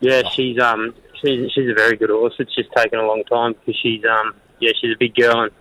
Yeah, 0.00 0.28
she's 0.28 0.58
um 0.60 0.94
she's 1.20 1.50
she's 1.52 1.70
a 1.70 1.74
very 1.74 1.96
good 1.96 2.10
horse. 2.10 2.34
It's 2.38 2.54
just 2.54 2.70
taken 2.76 2.98
a 2.98 3.06
long 3.06 3.24
time 3.24 3.54
because 3.54 3.80
she's 3.80 4.04
um 4.04 4.34
yeah 4.60 4.72
she's 4.80 4.92
a 4.94 4.98
big 4.98 5.14
girl 5.14 5.40
and 5.40 5.52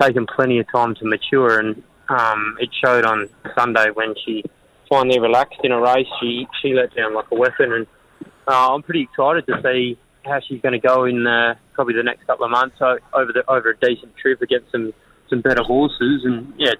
taken 0.00 0.26
plenty 0.26 0.58
of 0.58 0.66
time 0.72 0.94
to 0.96 1.04
mature 1.04 1.60
and 1.60 1.82
um 2.08 2.56
it 2.60 2.70
showed 2.84 3.04
on 3.04 3.28
Sunday 3.56 3.90
when 3.94 4.14
she 4.24 4.44
finally 4.88 5.18
relaxed 5.18 5.60
in 5.64 5.72
a 5.72 5.80
race. 5.80 6.06
She 6.20 6.46
she 6.62 6.74
let 6.74 6.94
down 6.94 7.14
like 7.14 7.26
a 7.30 7.36
weapon 7.36 7.72
and 7.72 7.86
uh, 8.48 8.74
I'm 8.74 8.82
pretty 8.82 9.02
excited 9.02 9.46
to 9.46 9.60
see 9.62 9.98
how 10.24 10.40
she's 10.40 10.60
going 10.60 10.72
to 10.72 10.78
go 10.78 11.04
in 11.04 11.26
uh, 11.26 11.54
probably 11.72 11.94
the 11.94 12.02
next 12.02 12.26
couple 12.26 12.44
of 12.44 12.50
months 12.50 12.76
o- 12.80 12.98
over 13.12 13.32
the 13.32 13.48
over 13.50 13.70
a 13.70 13.76
decent 13.78 14.16
trip 14.16 14.40
against 14.42 14.70
some 14.70 14.92
some 15.28 15.40
better 15.40 15.62
horses 15.62 16.22
and 16.24 16.52
yeah 16.56 16.74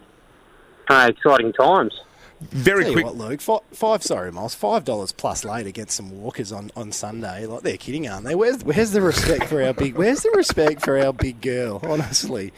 uh, 0.88 1.08
exciting 1.10 1.52
times. 1.52 1.92
Very 2.40 2.82
Tell 2.82 2.90
you 2.90 2.96
quick. 2.96 3.06
what, 3.06 3.16
Luke, 3.16 3.40
five, 3.40 3.60
five 3.72 4.02
sorry, 4.02 4.30
Miles, 4.30 4.54
five 4.54 4.84
dollars 4.84 5.10
plus 5.10 5.42
late 5.44 5.66
against 5.66 5.96
some 5.96 6.10
walkers 6.10 6.52
on, 6.52 6.70
on 6.76 6.92
Sunday. 6.92 7.46
Like 7.46 7.62
they're 7.62 7.78
kidding, 7.78 8.06
aren't 8.06 8.26
they? 8.26 8.34
Where's 8.34 8.62
where's 8.62 8.90
the 8.90 9.00
respect 9.00 9.44
for 9.44 9.62
our 9.62 9.72
big? 9.72 9.96
Where's 9.96 10.22
the 10.22 10.30
respect 10.36 10.82
for 10.82 10.98
our 10.98 11.14
big 11.14 11.40
girl? 11.40 11.80
Honestly, 11.82 12.52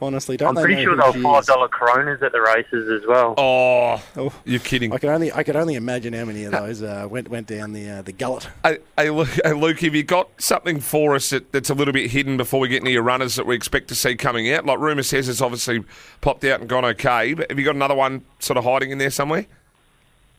honestly, 0.00 0.36
don't 0.36 0.50
I'm 0.50 0.54
they 0.54 0.62
pretty 0.62 0.76
know 0.76 0.82
sure 0.82 0.96
who 0.96 1.12
they 1.12 1.18
she 1.18 1.24
were 1.24 1.34
five 1.34 1.46
dollar 1.46 1.68
Coronas 1.68 2.22
at 2.22 2.32
the 2.32 2.40
races 2.40 2.88
as 2.90 3.06
well. 3.06 3.34
Oh, 3.36 4.02
Oh. 4.16 4.32
you're 4.44 4.60
kidding. 4.60 4.92
I 4.92 4.98
can 4.98 5.08
only 5.10 5.32
I 5.32 5.42
could 5.42 5.56
only 5.56 5.74
imagine 5.74 6.12
how 6.14 6.24
many 6.24 6.44
of 6.44 6.52
those 6.52 6.82
uh, 6.82 7.06
went 7.10 7.28
went 7.28 7.46
down 7.46 7.72
the 7.72 7.88
uh, 7.90 8.02
the 8.02 8.12
gullet. 8.12 8.48
Hey, 8.64 8.78
hey, 8.96 9.10
Luke, 9.10 9.28
hey, 9.44 9.52
Luke, 9.52 9.80
have 9.80 9.94
you 9.94 10.02
got 10.02 10.28
something 10.40 10.80
for 10.80 11.14
us 11.14 11.30
that, 11.30 11.50
that's 11.52 11.70
a 11.70 11.74
little 11.74 11.92
bit 11.94 12.10
hidden 12.10 12.36
before 12.36 12.60
we 12.60 12.68
get 12.68 12.78
into 12.78 12.90
your 12.90 13.02
runners 13.02 13.36
that 13.36 13.46
we 13.46 13.54
expect 13.54 13.88
to 13.88 13.94
see 13.94 14.14
coming 14.16 14.52
out? 14.52 14.64
Like 14.66 14.78
rumour 14.78 15.02
says, 15.02 15.28
it's 15.28 15.40
obviously 15.40 15.84
popped 16.20 16.44
out 16.44 16.60
and 16.60 16.68
gone 16.68 16.84
okay. 16.84 17.34
But 17.34 17.50
have 17.50 17.58
you 17.58 17.64
got 17.64 17.74
another 17.74 17.94
one 17.94 18.24
sort 18.38 18.56
of 18.56 18.64
hiding 18.64 18.90
in 18.90 18.98
there 18.98 19.10
somewhere? 19.10 19.46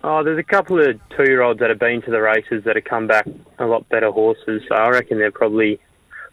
Oh, 0.01 0.23
there's 0.23 0.39
a 0.39 0.43
couple 0.43 0.79
of 0.79 0.97
two-year-olds 1.09 1.59
that 1.59 1.69
have 1.69 1.79
been 1.79 2.01
to 2.03 2.11
the 2.11 2.21
races 2.21 2.63
that 2.63 2.77
have 2.77 2.85
come 2.85 3.05
back 3.07 3.27
a 3.57 3.65
lot 3.65 3.87
better 3.89 4.09
horses. 4.11 4.61
So 4.69 4.75
I 4.75 4.87
reckon 4.89 5.17
they're 5.17 5.29
probably 5.31 5.77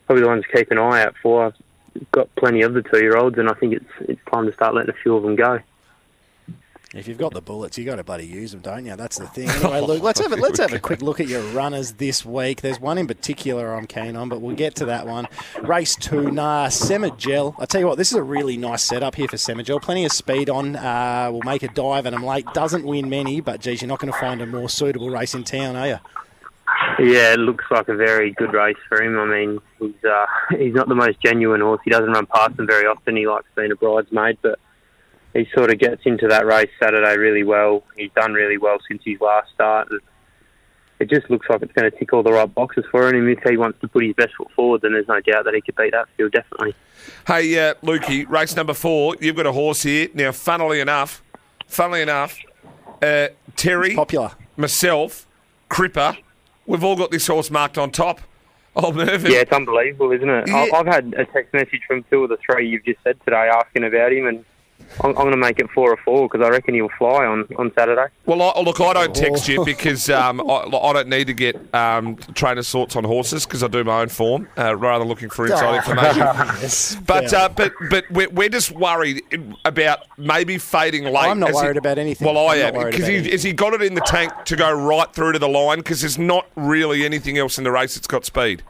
probably 0.06 0.22
the 0.22 0.28
ones 0.28 0.44
to 0.48 0.56
keep 0.56 0.70
an 0.70 0.78
eye 0.78 1.02
out 1.02 1.14
for. 1.20 1.52
Got 2.12 2.34
plenty 2.36 2.62
of 2.62 2.74
the 2.74 2.82
two-year-olds, 2.82 3.38
and 3.38 3.48
I 3.48 3.54
think 3.54 3.74
it's 3.74 3.92
it's 4.00 4.20
time 4.32 4.46
to 4.46 4.52
start 4.52 4.74
letting 4.74 4.90
a 4.90 5.02
few 5.02 5.16
of 5.16 5.22
them 5.22 5.36
go. 5.36 5.60
If 6.94 7.08
you've 7.08 7.18
got 7.18 7.34
the 7.34 7.42
bullets, 7.42 7.76
you 7.76 7.84
got 7.84 7.96
to 7.96 8.04
bloody 8.04 8.26
use 8.26 8.52
them, 8.52 8.60
don't 8.60 8.86
you? 8.86 8.96
That's 8.96 9.18
the 9.18 9.26
thing. 9.26 9.50
Anyway, 9.50 9.80
Luke, 9.80 10.02
let's 10.02 10.20
have 10.20 10.32
a, 10.32 10.36
let's 10.36 10.58
have 10.60 10.72
a 10.72 10.78
quick 10.78 11.02
look 11.02 11.20
at 11.20 11.26
your 11.26 11.42
runners 11.48 11.92
this 11.94 12.24
week. 12.24 12.62
There's 12.62 12.80
one 12.80 12.96
in 12.96 13.06
particular 13.06 13.74
I'm 13.74 13.86
keen 13.86 14.16
on, 14.16 14.28
but 14.28 14.40
we'll 14.40 14.56
get 14.56 14.76
to 14.76 14.86
that 14.86 15.06
one. 15.06 15.26
Race 15.62 15.96
two, 15.96 16.30
nah, 16.30 16.68
Semagel. 16.68 17.54
I 17.58 17.66
tell 17.66 17.80
you 17.80 17.86
what, 17.88 17.98
this 17.98 18.12
is 18.12 18.16
a 18.16 18.22
really 18.22 18.56
nice 18.56 18.82
setup 18.82 19.16
here 19.16 19.28
for 19.28 19.36
Semagel. 19.36 19.82
Plenty 19.82 20.06
of 20.06 20.12
speed 20.12 20.48
on. 20.48 20.76
Uh, 20.76 21.28
will 21.32 21.42
make 21.42 21.62
a 21.64 21.68
dive, 21.68 22.06
and 22.06 22.14
I'm 22.14 22.24
late. 22.24 22.46
Doesn't 22.54 22.84
win 22.84 23.10
many, 23.10 23.40
but 23.40 23.60
geez, 23.60 23.82
you're 23.82 23.88
not 23.88 23.98
going 23.98 24.12
to 24.12 24.18
find 24.18 24.40
a 24.40 24.46
more 24.46 24.68
suitable 24.68 25.10
race 25.10 25.34
in 25.34 25.44
town, 25.44 25.76
are 25.76 25.88
you? 25.88 25.98
Yeah, 26.98 27.34
it 27.34 27.38
looks 27.38 27.64
like 27.70 27.88
a 27.88 27.94
very 27.94 28.32
good 28.32 28.52
race 28.52 28.76
for 28.88 29.00
him. 29.02 29.18
I 29.18 29.26
mean, 29.26 29.60
he's 29.78 30.04
uh, 30.04 30.26
he's 30.56 30.74
not 30.74 30.88
the 30.88 30.94
most 30.94 31.20
genuine 31.20 31.60
horse. 31.60 31.80
He 31.84 31.90
doesn't 31.90 32.10
run 32.10 32.26
past 32.26 32.56
them 32.56 32.66
very 32.66 32.86
often. 32.86 33.16
He 33.16 33.26
likes 33.26 33.46
being 33.54 33.70
a 33.72 33.76
bridesmaid, 33.76 34.38
but 34.42 34.58
he 35.34 35.46
sort 35.54 35.70
of 35.72 35.78
gets 35.78 36.02
into 36.04 36.26
that 36.28 36.46
race 36.46 36.70
Saturday 36.82 37.16
really 37.18 37.44
well. 37.44 37.84
He's 37.96 38.10
done 38.16 38.32
really 38.32 38.58
well 38.58 38.78
since 38.88 39.02
his 39.04 39.20
last 39.20 39.52
start. 39.52 39.90
And 39.90 40.00
it 40.98 41.10
just 41.10 41.28
looks 41.30 41.46
like 41.50 41.60
it's 41.62 41.72
going 41.72 41.90
to 41.90 41.96
tick 41.96 42.12
all 42.14 42.22
the 42.22 42.32
right 42.32 42.52
boxes 42.52 42.84
for 42.90 43.08
him. 43.14 43.28
If 43.28 43.40
he 43.48 43.56
wants 43.58 43.78
to 43.82 43.88
put 43.88 44.02
his 44.02 44.14
best 44.14 44.34
foot 44.36 44.50
forward, 44.52 44.80
then 44.80 44.92
there's 44.94 45.08
no 45.08 45.20
doubt 45.20 45.44
that 45.44 45.54
he 45.54 45.60
could 45.60 45.76
beat 45.76 45.92
that 45.92 46.08
field, 46.16 46.32
definitely. 46.32 46.74
Hey, 47.26 47.58
uh, 47.68 47.74
Lukey, 47.82 48.28
race 48.28 48.56
number 48.56 48.72
four. 48.72 49.14
You've 49.20 49.36
got 49.36 49.46
a 49.46 49.52
horse 49.52 49.82
here. 49.82 50.08
Now, 50.14 50.32
funnily 50.32 50.80
enough, 50.80 51.22
funnily 51.66 52.00
enough, 52.00 52.38
uh, 53.02 53.28
Terry, 53.56 53.94
Popular. 53.94 54.32
myself, 54.56 55.26
Cripper, 55.68 56.16
we've 56.66 56.84
all 56.84 56.96
got 56.96 57.10
this 57.10 57.26
horse 57.26 57.50
marked 57.50 57.78
on 57.78 57.90
top. 57.90 58.20
Oh, 58.74 58.92
Mervyn. 58.92 59.32
Yeah, 59.32 59.38
it's 59.38 59.52
unbelievable, 59.52 60.12
isn't 60.12 60.28
it? 60.28 60.48
Yeah. 60.48 60.66
I've 60.74 60.86
had 60.86 61.14
a 61.16 61.24
text 61.24 61.54
message 61.54 61.80
from 61.86 62.04
two 62.10 62.24
of 62.24 62.28
the 62.28 62.36
three 62.44 62.68
you've 62.68 62.84
just 62.84 62.98
said 63.02 63.18
today 63.24 63.48
asking 63.52 63.84
about 63.84 64.12
him, 64.12 64.26
and 64.26 64.44
I'm, 65.02 65.10
I'm 65.10 65.14
going 65.14 65.30
to 65.32 65.36
make 65.36 65.58
it 65.58 65.70
four 65.70 65.92
or 65.92 65.96
four 65.98 66.28
because 66.28 66.44
I 66.44 66.48
reckon 66.50 66.74
you'll 66.74 66.88
fly 66.98 67.26
on, 67.26 67.46
on 67.58 67.72
Saturday. 67.74 68.06
Well, 68.24 68.40
I, 68.42 68.60
look, 68.60 68.80
I 68.80 68.92
don't 68.94 69.14
text 69.14 69.46
you 69.48 69.64
because 69.64 70.08
um, 70.08 70.40
I, 70.40 70.64
I 70.64 70.92
don't 70.92 71.08
need 71.08 71.26
to 71.26 71.34
get 71.34 71.74
um, 71.74 72.16
trainers' 72.34 72.70
thoughts 72.70 72.96
on 72.96 73.04
horses 73.04 73.44
because 73.44 73.62
I 73.62 73.68
do 73.68 73.84
my 73.84 74.00
own 74.00 74.08
form 74.08 74.48
uh, 74.56 74.74
rather 74.76 75.00
than 75.00 75.08
looking 75.08 75.28
for 75.30 75.46
inside 75.46 75.76
information. 75.76 76.26
But 77.06 77.32
uh, 77.32 77.48
but 77.50 77.72
but 77.90 78.10
we're, 78.10 78.28
we're 78.30 78.48
just 78.48 78.72
worried 78.72 79.22
about 79.64 80.00
maybe 80.18 80.58
fading 80.58 81.04
late. 81.04 81.16
I'm 81.16 81.38
not 81.38 81.48
Has 81.48 81.58
he- 81.58 81.64
worried 81.64 81.76
about 81.76 81.98
anything. 81.98 82.26
Well, 82.26 82.38
I 82.48 82.56
I'm 82.56 82.74
am 82.76 82.90
because 82.90 83.06
he, 83.06 83.30
has 83.30 83.42
he 83.42 83.52
got 83.52 83.74
it 83.74 83.82
in 83.82 83.94
the 83.94 84.00
tank 84.02 84.32
to 84.46 84.56
go 84.56 84.72
right 84.72 85.12
through 85.12 85.32
to 85.32 85.38
the 85.38 85.48
line 85.48 85.78
because 85.78 86.00
there's 86.00 86.18
not 86.18 86.46
really 86.56 87.04
anything 87.04 87.38
else 87.38 87.58
in 87.58 87.64
the 87.64 87.70
race 87.70 87.94
that's 87.94 88.06
got 88.06 88.24
speed. 88.24 88.62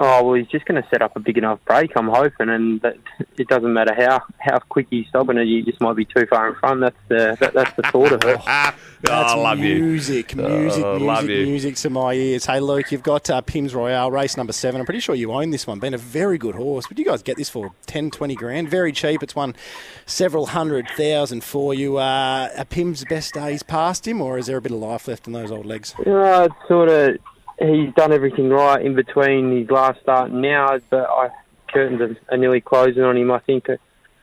Oh 0.00 0.22
well, 0.24 0.34
he's 0.34 0.46
just 0.46 0.64
going 0.64 0.80
to 0.80 0.88
set 0.90 1.02
up 1.02 1.16
a 1.16 1.20
big 1.20 1.38
enough 1.38 1.58
break. 1.64 1.90
I'm 1.96 2.08
hoping, 2.08 2.48
and 2.48 2.80
that 2.82 2.96
it 3.36 3.48
doesn't 3.48 3.72
matter 3.72 3.94
how, 3.94 4.22
how 4.38 4.58
quick 4.60 4.86
he's 4.90 5.06
stopping 5.08 5.36
it. 5.38 5.44
You 5.48 5.64
just 5.64 5.80
might 5.80 5.96
be 5.96 6.04
too 6.04 6.24
far 6.26 6.48
in 6.48 6.54
front. 6.54 6.80
That's 6.80 6.96
the 7.08 7.36
that, 7.40 7.52
that's 7.54 7.74
the 7.76 7.82
thought 7.82 8.12
of 8.12 8.22
it. 8.24 8.40
That's 9.00 9.30
I 9.32 9.36
love 9.36 9.60
you. 9.60 9.80
music, 9.80 10.34
music, 10.34 10.84
Oh, 10.84 10.94
music, 10.98 11.06
love 11.06 11.28
you. 11.28 11.46
music 11.46 11.76
to 11.76 11.90
my 11.90 12.14
ears. 12.14 12.46
Hey, 12.46 12.58
Luke, 12.58 12.90
you've 12.90 13.04
got 13.04 13.30
uh, 13.30 13.40
Pims 13.42 13.72
Royale, 13.72 14.10
race 14.10 14.36
number 14.36 14.52
seven. 14.52 14.80
I'm 14.80 14.84
pretty 14.86 14.98
sure 14.98 15.14
you 15.14 15.30
own 15.30 15.50
this 15.50 15.68
one. 15.68 15.78
Been 15.78 15.94
a 15.94 15.98
very 15.98 16.36
good 16.36 16.56
horse. 16.56 16.88
Would 16.88 16.98
you 16.98 17.04
guys 17.04 17.22
get 17.22 17.36
this 17.36 17.48
for 17.48 17.70
10, 17.86 18.10
20 18.10 18.34
grand? 18.34 18.68
Very 18.68 18.90
cheap. 18.90 19.22
It's 19.22 19.36
won 19.36 19.54
several 20.04 20.46
hundred 20.46 20.88
thousand 20.96 21.44
for 21.44 21.74
you. 21.74 21.98
Uh, 21.98 22.48
are 22.58 22.64
Pim's 22.64 23.04
best 23.04 23.34
days 23.34 23.62
past 23.62 24.04
him, 24.08 24.20
or 24.20 24.36
is 24.36 24.46
there 24.46 24.56
a 24.56 24.60
bit 24.60 24.72
of 24.72 24.78
life 24.78 25.06
left 25.06 25.28
in 25.28 25.32
those 25.32 25.52
old 25.52 25.64
legs? 25.66 25.94
Uh, 26.04 26.48
it's 26.50 26.68
sort 26.68 26.88
of 26.88 27.18
he's 27.58 27.94
done 27.94 28.12
everything 28.12 28.50
right 28.50 28.84
in 28.84 28.94
between 28.94 29.56
his 29.58 29.70
last 29.70 30.00
start 30.00 30.30
and 30.30 30.42
now, 30.42 30.78
but 30.90 31.08
I 31.08 31.30
curtains 31.68 32.00
are, 32.00 32.16
are 32.34 32.38
nearly 32.38 32.60
closing 32.60 33.02
on 33.02 33.16
him. 33.16 33.30
I 33.30 33.38
think 33.40 33.66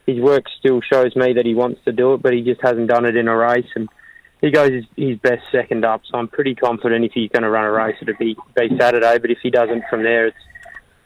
his 0.06 0.20
work 0.20 0.44
still 0.58 0.80
shows 0.80 1.16
me 1.16 1.32
that 1.34 1.46
he 1.46 1.54
wants 1.54 1.80
to 1.84 1.92
do 1.92 2.14
it, 2.14 2.22
but 2.22 2.32
he 2.32 2.42
just 2.42 2.60
hasn't 2.62 2.88
done 2.88 3.04
it 3.04 3.16
in 3.16 3.28
a 3.28 3.36
race, 3.36 3.68
and 3.74 3.88
he 4.40 4.50
goes 4.50 4.70
his, 4.70 4.84
his 4.96 5.18
best 5.18 5.42
second 5.50 5.84
up. 5.84 6.02
So 6.10 6.18
I'm 6.18 6.28
pretty 6.28 6.54
confident 6.54 7.04
if 7.04 7.12
he's 7.12 7.30
going 7.30 7.42
to 7.42 7.50
run 7.50 7.64
a 7.64 7.72
race, 7.72 7.96
it'll 8.02 8.14
be 8.18 8.36
be 8.54 8.76
Saturday. 8.78 9.18
But 9.18 9.30
if 9.30 9.38
he 9.42 9.50
doesn't 9.50 9.84
from 9.88 10.02
there, 10.02 10.26
it's 10.26 10.36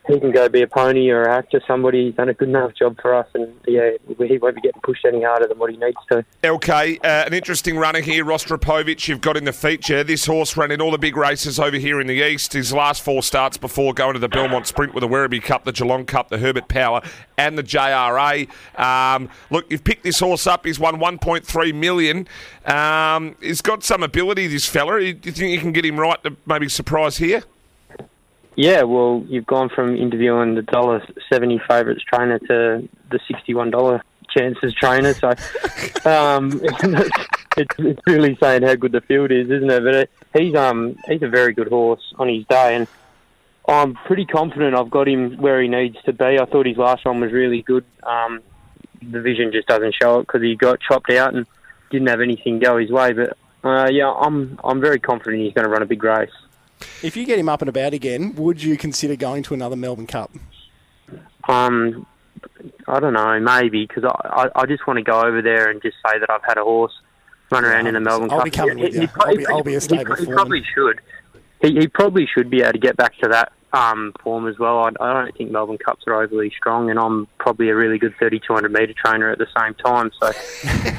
he 0.09 0.19
can 0.19 0.31
go 0.31 0.49
be 0.49 0.63
a 0.63 0.67
pony 0.67 1.11
or 1.11 1.23
a 1.23 1.37
actor. 1.37 1.61
Somebody 1.67 2.07
he's 2.07 2.15
done 2.15 2.29
a 2.29 2.35
good 2.35 2.49
enough 2.49 2.75
job 2.75 3.01
for 3.01 3.15
us, 3.15 3.27
and 3.35 3.53
yeah, 3.67 3.91
he 4.07 4.39
won't 4.39 4.55
be 4.55 4.61
getting 4.61 4.81
pushed 4.83 5.05
any 5.05 5.23
harder 5.23 5.47
than 5.47 5.59
what 5.59 5.71
he 5.71 5.77
needs 5.77 5.99
to. 6.11 6.25
LK, 6.43 6.99
uh, 7.05 7.25
an 7.27 7.35
interesting 7.35 7.77
runner 7.77 8.01
here, 8.01 8.25
Rostropovich. 8.25 9.09
You've 9.09 9.21
got 9.21 9.37
in 9.37 9.45
the 9.45 9.53
feature. 9.53 10.03
This 10.03 10.27
horse 10.27 10.57
ran 10.57 10.71
in 10.71 10.81
all 10.81 10.91
the 10.91 10.99
big 10.99 11.17
races 11.17 11.61
over 11.61 11.77
here 11.77 12.01
in 12.01 12.07
the 12.07 12.27
east. 12.27 12.53
His 12.53 12.73
last 12.73 13.03
four 13.03 13.23
starts 13.23 13.57
before 13.57 13.93
going 13.95 14.15
to 14.15 14.19
the 14.19 14.29
Belmont 14.29 14.67
Sprint 14.67 14.95
with 14.95 15.03
the 15.03 15.09
Werribee 15.09 15.43
Cup, 15.43 15.65
the 15.65 15.73
Geelong 15.73 16.07
Cup, 16.07 16.29
the 16.29 16.39
Herbert 16.39 16.69
Power, 16.69 17.03
and 17.37 17.57
the 17.57 17.63
JRA. 17.63 18.49
Um, 18.79 19.29
look, 19.51 19.71
you've 19.71 19.85
picked 19.85 20.05
this 20.05 20.21
horse 20.21 20.47
up. 20.47 20.65
He's 20.65 20.79
won 20.79 20.99
1.3 20.99 21.75
million. 21.75 22.27
Um, 22.65 23.37
he's 23.41 23.61
got 23.61 23.85
some 23.85 24.03
ability, 24.03 24.47
this 24.47 24.67
fella. 24.67 25.01
Do 25.01 25.07
you 25.07 25.15
think 25.15 25.53
you 25.53 25.61
can 25.61 25.73
get 25.73 25.85
him 25.85 26.01
right 26.01 26.23
to 26.25 26.37
maybe 26.47 26.69
surprise 26.69 27.19
here? 27.19 27.43
Yeah, 28.57 28.83
well, 28.83 29.25
you've 29.29 29.47
gone 29.47 29.69
from 29.69 29.97
interviewing 29.97 30.55
the 30.55 30.63
dollar 30.63 31.07
seventy 31.31 31.61
favourites 31.69 32.03
trainer 32.03 32.39
to 32.41 32.89
the 33.11 33.21
sixty-one 33.29 33.71
dollar 33.71 34.03
chances 34.37 34.75
trainer. 34.75 35.15
So 35.15 35.29
um, 36.05 36.61
it's, 37.57 37.75
it's 37.79 38.01
really 38.07 38.37
saying 38.41 38.63
how 38.63 38.75
good 38.75 38.93
the 38.93 39.01
field 39.01 39.31
is, 39.31 39.51
isn't 39.51 39.71
it? 39.71 39.85
But 39.85 39.95
it, 39.95 40.11
he's 40.37 40.55
um 40.55 40.97
he's 41.07 41.23
a 41.23 41.29
very 41.29 41.53
good 41.53 41.69
horse 41.69 42.03
on 42.19 42.29
his 42.29 42.45
day, 42.47 42.77
and 42.77 42.87
I'm 43.69 43.95
pretty 43.95 44.27
confident 44.27 44.75
I've 44.75 44.91
got 44.91 45.09
him 45.09 45.37
where 45.37 45.63
he 45.63 45.69
needs 45.69 45.97
to 46.05 46.13
be. 46.13 46.39
I 46.41 46.45
thought 46.45 46.67
his 46.67 46.77
last 46.77 47.05
one 47.05 47.21
was 47.21 47.33
really 47.33 47.63
good. 47.63 47.85
Um, 48.03 48.43
the 49.03 49.21
vision 49.21 49.53
just 49.53 49.69
doesn't 49.69 49.95
show 50.01 50.19
it 50.19 50.27
because 50.27 50.43
he 50.43 50.57
got 50.57 50.81
chopped 50.81 51.11
out 51.11 51.35
and 51.35 51.47
didn't 51.91 52.09
have 52.09 52.21
anything 52.21 52.59
go 52.59 52.79
his 52.79 52.91
way. 52.91 53.13
But 53.13 53.37
uh, 53.65 53.89
yeah, 53.91 54.11
I'm 54.11 54.59
I'm 54.65 54.81
very 54.81 54.99
confident 54.99 55.43
he's 55.43 55.55
going 55.55 55.65
to 55.65 55.71
run 55.71 55.83
a 55.83 55.87
big 55.87 56.03
race. 56.03 56.31
If 57.03 57.17
you 57.17 57.27
get 57.27 57.39
him 57.39 57.49
up 57.49 57.63
and 57.63 57.69
about 57.69 57.93
again, 57.95 58.35
would 58.37 58.63
you 58.63 58.77
consider 58.77 59.17
going 59.17 59.43
to 59.45 59.55
another 59.55 59.77
Melbourne 59.77 60.07
Cup? 60.07 60.31
Um, 61.49 62.07
I 62.87 63.01
don't 63.01 63.13
know, 63.13 63.39
maybe 63.41 63.87
because 63.87 64.05
I, 64.05 64.09
I, 64.55 64.63
I 64.63 64.67
just 64.67 64.87
want 64.87 64.99
to 64.99 65.03
go 65.03 65.21
over 65.23 65.43
there 65.43 65.71
and 65.71 65.81
just 65.83 65.97
say 66.07 66.19
that 66.19 66.31
I've 66.31 66.45
had 66.47 66.59
a 66.59 66.65
horse 66.65 66.93
run 67.51 67.65
around 67.65 67.87
in 67.87 67.95
the 67.95 68.01
Melbourne 68.01 68.31
I'll 68.31 68.39
Cup. 68.39 68.45
be 68.45 68.51
coming 68.51 68.79
with 68.79 68.95
you. 68.95 69.09
pro- 69.09 69.31
I'll 69.31 69.37
be- 69.37 69.47
I'll 69.47 69.63
be 69.63 69.73
a 69.73 69.77
he- 69.77 69.81
stable 69.81 70.15
he, 70.15 70.25
foreman. 70.25 70.35
probably 70.37 70.63
should. 70.75 71.01
He, 71.63 71.75
he 71.81 71.89
probably 71.89 72.27
should 72.33 72.49
be 72.51 72.63
able 72.63 72.73
to 72.73 72.79
get 72.79 72.97
back 72.97 73.17
to 73.19 73.29
that 73.29 73.53
um, 73.73 74.13
form 74.23 74.47
as 74.49 74.59
well. 74.59 74.79
I, 74.79 74.91
I 75.01 75.13
don't 75.25 75.37
think 75.37 75.51
Melbourne 75.51 75.79
Cups 75.79 76.05
are 76.07 76.23
overly 76.23 76.51
strong, 76.57 76.91
and 76.91 76.99
I'm 76.99 77.27
probably 77.39 77.69
a 77.69 77.75
really 77.77 77.99
good 77.99 78.15
3,200 78.19 78.73
metre 78.73 78.95
trainer 78.95 79.31
at 79.31 79.39
the 79.39 79.47
same 79.59 79.75
time. 79.75 80.11
So 80.21 80.33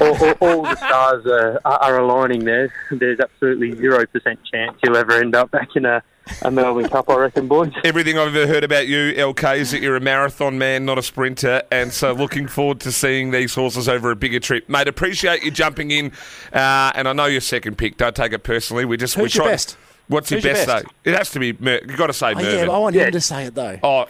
all, 0.04 0.24
all, 0.24 0.56
all 0.56 0.62
the 0.62 0.76
stars 0.76 1.26
are, 1.26 1.60
are 1.64 1.98
aligning 1.98 2.44
there. 2.44 2.72
There's 2.90 3.20
absolutely 3.20 3.72
zero 3.76 4.06
percent 4.06 4.40
chance 4.52 4.78
you'll 4.82 4.96
ever 4.96 5.12
end 5.12 5.34
up 5.34 5.50
back 5.50 5.68
in 5.76 5.84
a, 5.84 6.02
a 6.42 6.50
Melbourne 6.50 6.88
Cup, 6.88 7.10
I 7.10 7.16
reckon, 7.16 7.48
boys. 7.48 7.72
Everything 7.84 8.16
I've 8.18 8.34
ever 8.34 8.46
heard 8.46 8.64
about 8.64 8.86
you, 8.88 9.12
LK, 9.14 9.58
is 9.58 9.70
that 9.72 9.82
you're 9.82 9.96
a 9.96 10.00
marathon 10.00 10.56
man, 10.56 10.84
not 10.84 10.96
a 10.98 11.02
sprinter, 11.02 11.62
and 11.70 11.92
so 11.92 12.12
looking 12.12 12.46
forward 12.46 12.80
to 12.80 12.92
seeing 12.92 13.32
these 13.32 13.54
horses 13.54 13.88
over 13.88 14.10
a 14.10 14.16
bigger 14.16 14.40
trip, 14.40 14.68
mate. 14.68 14.88
Appreciate 14.88 15.42
you 15.42 15.50
jumping 15.50 15.90
in, 15.90 16.12
uh, 16.52 16.92
and 16.94 17.08
I 17.08 17.12
know 17.12 17.26
you're 17.26 17.40
second 17.40 17.76
pick. 17.76 17.96
Don't 17.96 18.14
take 18.16 18.32
it 18.32 18.44
personally. 18.44 18.84
We 18.84 18.96
just 18.96 19.14
Who's 19.14 19.34
we 19.34 19.38
your 19.38 19.44
try- 19.44 19.52
best? 19.52 19.76
What's 20.12 20.30
Who's 20.30 20.44
your 20.44 20.52
your 20.52 20.58
best, 20.66 20.66
best? 20.68 20.84
though? 21.04 21.10
It 21.10 21.16
has 21.18 21.30
to 21.30 21.38
be. 21.40 21.52
Mer- 21.54 21.80
you 21.88 21.96
got 21.96 22.06
to 22.08 22.12
say 22.12 22.34
Oh, 22.34 22.40
yeah, 22.40 22.66
but 22.66 22.74
I 22.74 22.78
want 22.78 22.94
Yeah. 22.94 23.06
him 23.06 23.12
to 23.12 23.20
say 23.20 23.44
it 23.44 23.54
though. 23.54 23.78
Oh, 23.82 24.06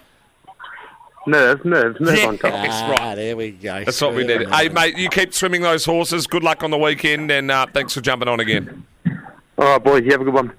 Merv, 1.27 1.65
Merv, 1.65 2.01
Merv 2.01 2.19
Yeah. 2.19 2.27
on 2.27 2.39
top. 2.39 2.51
That's 2.53 2.75
ah, 2.75 2.91
right. 2.99 3.15
there 3.15 3.37
we 3.37 3.53
go. 3.53 3.85
that's 3.85 4.01
what 4.01 4.15
we 4.15 4.25
There 4.25 4.41
need. 4.41 4.49
Hey, 4.51 4.69
mate, 4.69 4.99
you 4.99 5.09
keep 5.09 5.33
swimming 5.33 5.63
those 5.63 5.85
horses. 5.85 6.27
Good 6.27 6.43
luck 6.43 6.65
on 6.65 6.71
the 6.71 6.79
weekend, 6.79 7.31
and 7.31 7.51
uh, 7.51 7.67
thanks 7.73 7.95
for 7.95 8.01
jumping 8.01 8.29
on 8.29 8.41
again. 8.41 8.85
All 9.57 9.65
right, 9.67 9.83
boys, 9.83 10.05
you 10.05 10.11
have 10.11 10.21
a 10.21 10.25
good 10.25 10.35
one. 10.35 10.53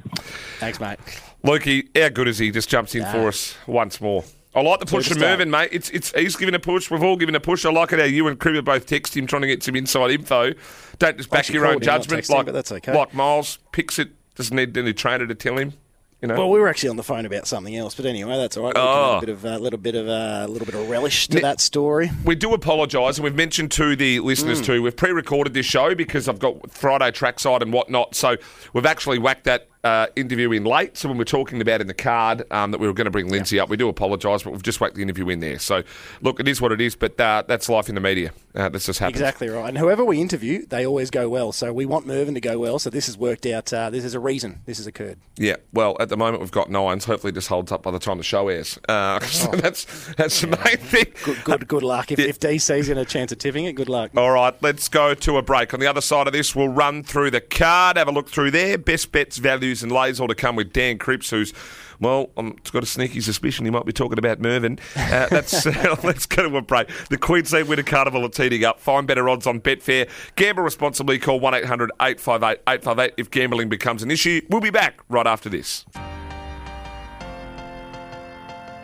Thanks, 0.60 0.80
mate. 0.80 1.00
Lukey, 1.44 1.90
how 2.02 2.08
good 2.10 2.30
is 2.30 2.38
he? 2.38 2.50
Just 2.52 2.70
jumps 2.70 2.96
in 2.96 3.04
for 3.08 3.28
us 3.28 3.56
once 3.68 4.00
more. 4.00 4.24
I 4.56 4.62
like 4.62 4.80
the 4.80 4.86
push 4.86 5.10
from 5.10 5.18
Superstar. 5.18 5.22
Mervyn, 5.22 5.50
mate. 5.52 5.70
It's 5.74 5.90
it's 5.90 6.12
he's 6.12 6.36
given 6.38 6.54
a 6.56 6.60
push. 6.60 6.90
We've 6.92 7.04
all 7.04 7.18
given 7.18 7.34
a 7.36 7.40
push. 7.42 7.66
I 7.66 7.72
like 7.72 7.92
it 7.92 8.00
how 8.00 8.06
you 8.06 8.28
and 8.28 8.40
Cripper 8.40 8.64
both 8.64 8.86
text 8.86 9.18
him 9.18 9.26
trying 9.28 9.42
to 9.42 9.48
get 9.48 9.64
some 9.64 9.76
inside 9.76 10.12
info. 10.12 10.54
Don't 11.00 11.18
just 11.18 11.30
back 11.32 11.50
your 11.50 11.66
own 11.66 11.74
him, 11.76 11.80
judgment. 11.82 12.24
texted 12.24 12.30
him, 12.30 12.38
Like 12.38 12.46
but 12.46 12.52
that's 12.54 12.72
okay. 12.72 12.96
Like 12.96 13.14
Miles 13.14 13.58
picks 13.74 13.98
it. 14.00 14.10
Doesn't 14.36 14.56
need 14.56 14.78
any 14.78 14.94
trainer 14.94 15.28
to 15.28 15.36
tell 15.36 15.58
him. 15.58 15.74
You 16.22 16.28
know. 16.30 16.36
Well, 16.36 16.50
we 16.52 16.60
were 16.60 16.70
actually 16.70 16.88
on 16.90 16.96
the 16.96 17.04
phone 17.04 17.26
about 17.26 17.48
something 17.48 17.76
else, 17.76 17.96
but 17.96 18.06
anyway, 18.06 18.38
that's 18.38 18.56
all 18.56 18.64
right. 18.64 18.74
We 18.74 18.82
Oh. 18.82 19.18
a 19.18 19.20
bit 19.20 19.28
of 19.30 19.44
a 19.44 19.60
little 19.60 19.78
bit 19.78 19.94
of 19.96 20.08
a 20.08 20.48
little 20.48 20.66
bit 20.66 20.74
of 20.74 20.90
relish 20.90 21.28
to 21.28 21.42
that 21.42 21.60
story. 21.60 22.12
we 22.24 22.36
do 22.36 22.54
apologise, 22.54 23.18
and 23.18 23.26
we've 23.26 23.36
mentioned 23.36 23.72
to 23.72 23.96
the 23.98 24.22
listeners 24.22 24.62
Mm. 24.62 24.66
too. 24.66 24.82
We've 24.82 24.96
pre-recorded 24.96 25.54
this 25.54 25.66
show 25.66 25.94
because 25.96 26.30
I've 26.30 26.40
got 26.40 26.72
Friday 26.72 27.12
trackside 27.12 27.62
and 27.62 27.74
whatnot. 27.74 28.16
So 28.16 28.38
we've 28.72 28.86
actually 28.86 29.20
whacked 29.20 29.44
that 29.44 29.68
uh, 29.84 30.08
interview 30.16 30.52
in 30.52 30.64
late. 30.64 30.98
So 30.98 31.10
when 31.10 31.18
we're 31.18 31.24
talking 31.26 31.62
about 31.62 31.82
in 31.82 31.88
the 31.88 31.94
card 31.94 32.44
um, 32.52 32.72
that 32.72 32.80
we 32.80 32.88
were 32.88 32.94
going 32.94 33.06
to 33.06 33.12
bring 33.12 33.30
Lindsay 33.30 33.60
up, 33.60 33.70
we 33.70 33.78
do 33.78 33.90
apologise, 33.90 34.44
but 34.44 34.52
we've 34.54 34.64
just 34.64 34.80
whacked 34.80 34.96
the 34.96 35.02
interview 35.02 35.30
in 35.30 35.40
there. 35.40 35.60
So 35.60 35.84
look, 36.22 36.40
it 36.40 36.48
is 36.48 36.62
what 36.62 36.72
it 36.72 36.82
is. 36.82 36.96
But 36.96 37.20
uh, 37.20 37.44
that's 37.48 37.70
life 37.70 37.90
in 37.90 37.96
the 37.96 38.02
media. 38.02 38.32
Uh, 38.56 38.70
this 38.70 38.86
just 38.86 39.00
happens. 39.00 39.20
Exactly 39.20 39.50
right. 39.50 39.68
And 39.68 39.78
whoever 39.78 40.06
we 40.06 40.22
interview, 40.22 40.66
they 40.68 40.86
always 40.86 41.10
go 41.10 41.28
well. 41.28 41.52
So 41.52 41.74
we 41.74 41.86
want 41.86 42.06
Mervyn 42.06 42.36
to 42.36 42.42
go 42.42 42.60
well. 42.60 42.78
So 42.78 42.90
this 42.90 43.08
has 43.08 43.18
worked 43.18 43.46
out. 43.46 43.74
Uh, 43.74 43.90
this 43.90 44.06
is 44.06 44.14
a 44.14 44.20
reason 44.20 44.62
this 44.66 44.78
has 44.78 44.86
occurred. 44.86 45.18
Yeah. 45.38 45.56
Well, 45.74 45.98
at 46.00 46.10
the 46.10 46.18
moment 46.18 46.42
we've 46.42 46.52
got 46.52 46.70
nines. 46.70 47.06
Hopefully, 47.06 47.32
this 47.32 47.48
holds 47.48 47.72
up 47.72 47.84
by 47.84 47.92
the 47.92 48.00
time 48.00 48.18
the 48.18 48.24
show 48.24 48.48
airs. 48.50 48.78
Uh, 48.88 49.20
so 49.22 49.52
that's 49.52 50.14
that's 50.16 50.42
the 50.42 50.48
main 50.48 50.78
thing. 50.78 51.06
Oh. 51.08 51.24
Good, 51.26 51.44
good, 51.44 51.68
good 51.68 51.84
luck. 51.84 52.12
If, 52.12 52.20
if 52.20 52.40
DC's 52.40 52.90
in 52.90 52.98
a 52.98 53.06
chance 53.06 53.32
of 53.32 53.40
tipping 53.40 53.66
it, 53.66 53.74
good 53.74 53.90
luck. 53.90 54.12
All 54.16 54.32
right, 54.32 54.56
let's 54.62 54.88
go 54.88 55.14
to 55.14 55.38
a 55.38 55.42
break. 55.42 55.74
On 55.74 55.80
the 55.80 55.88
other 55.88 56.02
side 56.02 56.28
of 56.28 56.34
this, 56.34 56.56
we'll 56.56 56.68
run 56.70 57.04
through 57.04 57.32
the 57.32 57.42
card, 57.42 57.98
have 57.98 58.08
a 58.08 58.12
look 58.12 58.30
through 58.30 58.52
there. 58.52 58.78
Best 58.78 59.12
bets, 59.12 59.38
Hughes 59.74 59.84
and 59.84 60.22
all 60.22 60.28
to 60.28 60.36
come 60.36 60.56
with 60.56 60.72
Dan 60.72 60.98
Cripps, 60.98 61.30
who's, 61.30 61.54
well, 62.00 62.30
um, 62.38 62.56
I've 62.64 62.72
got 62.72 62.84
a 62.84 62.88
sneaky 62.88 63.22
suspicion 63.22 63.66
he 63.66 63.72
might 63.72 63.86
be 63.86 63.94
talking 63.94 64.20
about 64.20 64.40
Mervyn. 64.40 64.80
Uh, 64.96 65.28
that's, 65.28 65.66
uh, 65.68 65.96
let's 66.04 66.26
go 66.26 66.48
to 66.48 66.58
a 66.58 66.62
break. 66.62 66.90
The 67.10 67.18
Queensland 67.18 67.68
Winter 67.68 67.84
Carnival 67.84 68.28
is 68.28 68.38
heating 68.38 68.64
up. 68.64 68.80
Find 68.80 69.08
better 69.08 69.28
odds 69.28 69.48
on 69.48 69.62
Betfair. 69.62 70.10
Gamble 70.36 70.64
responsibly. 70.64 71.18
Call 71.18 71.40
1800 71.40 71.92
858 72.02 72.62
858 72.68 73.14
if 73.18 73.32
gambling 73.32 73.70
becomes 73.70 74.04
an 74.04 74.12
issue. 74.12 74.42
We'll 74.50 74.62
be 74.62 74.70
back 74.70 75.00
right 75.10 75.28
after 75.28 75.50
this. 75.50 75.86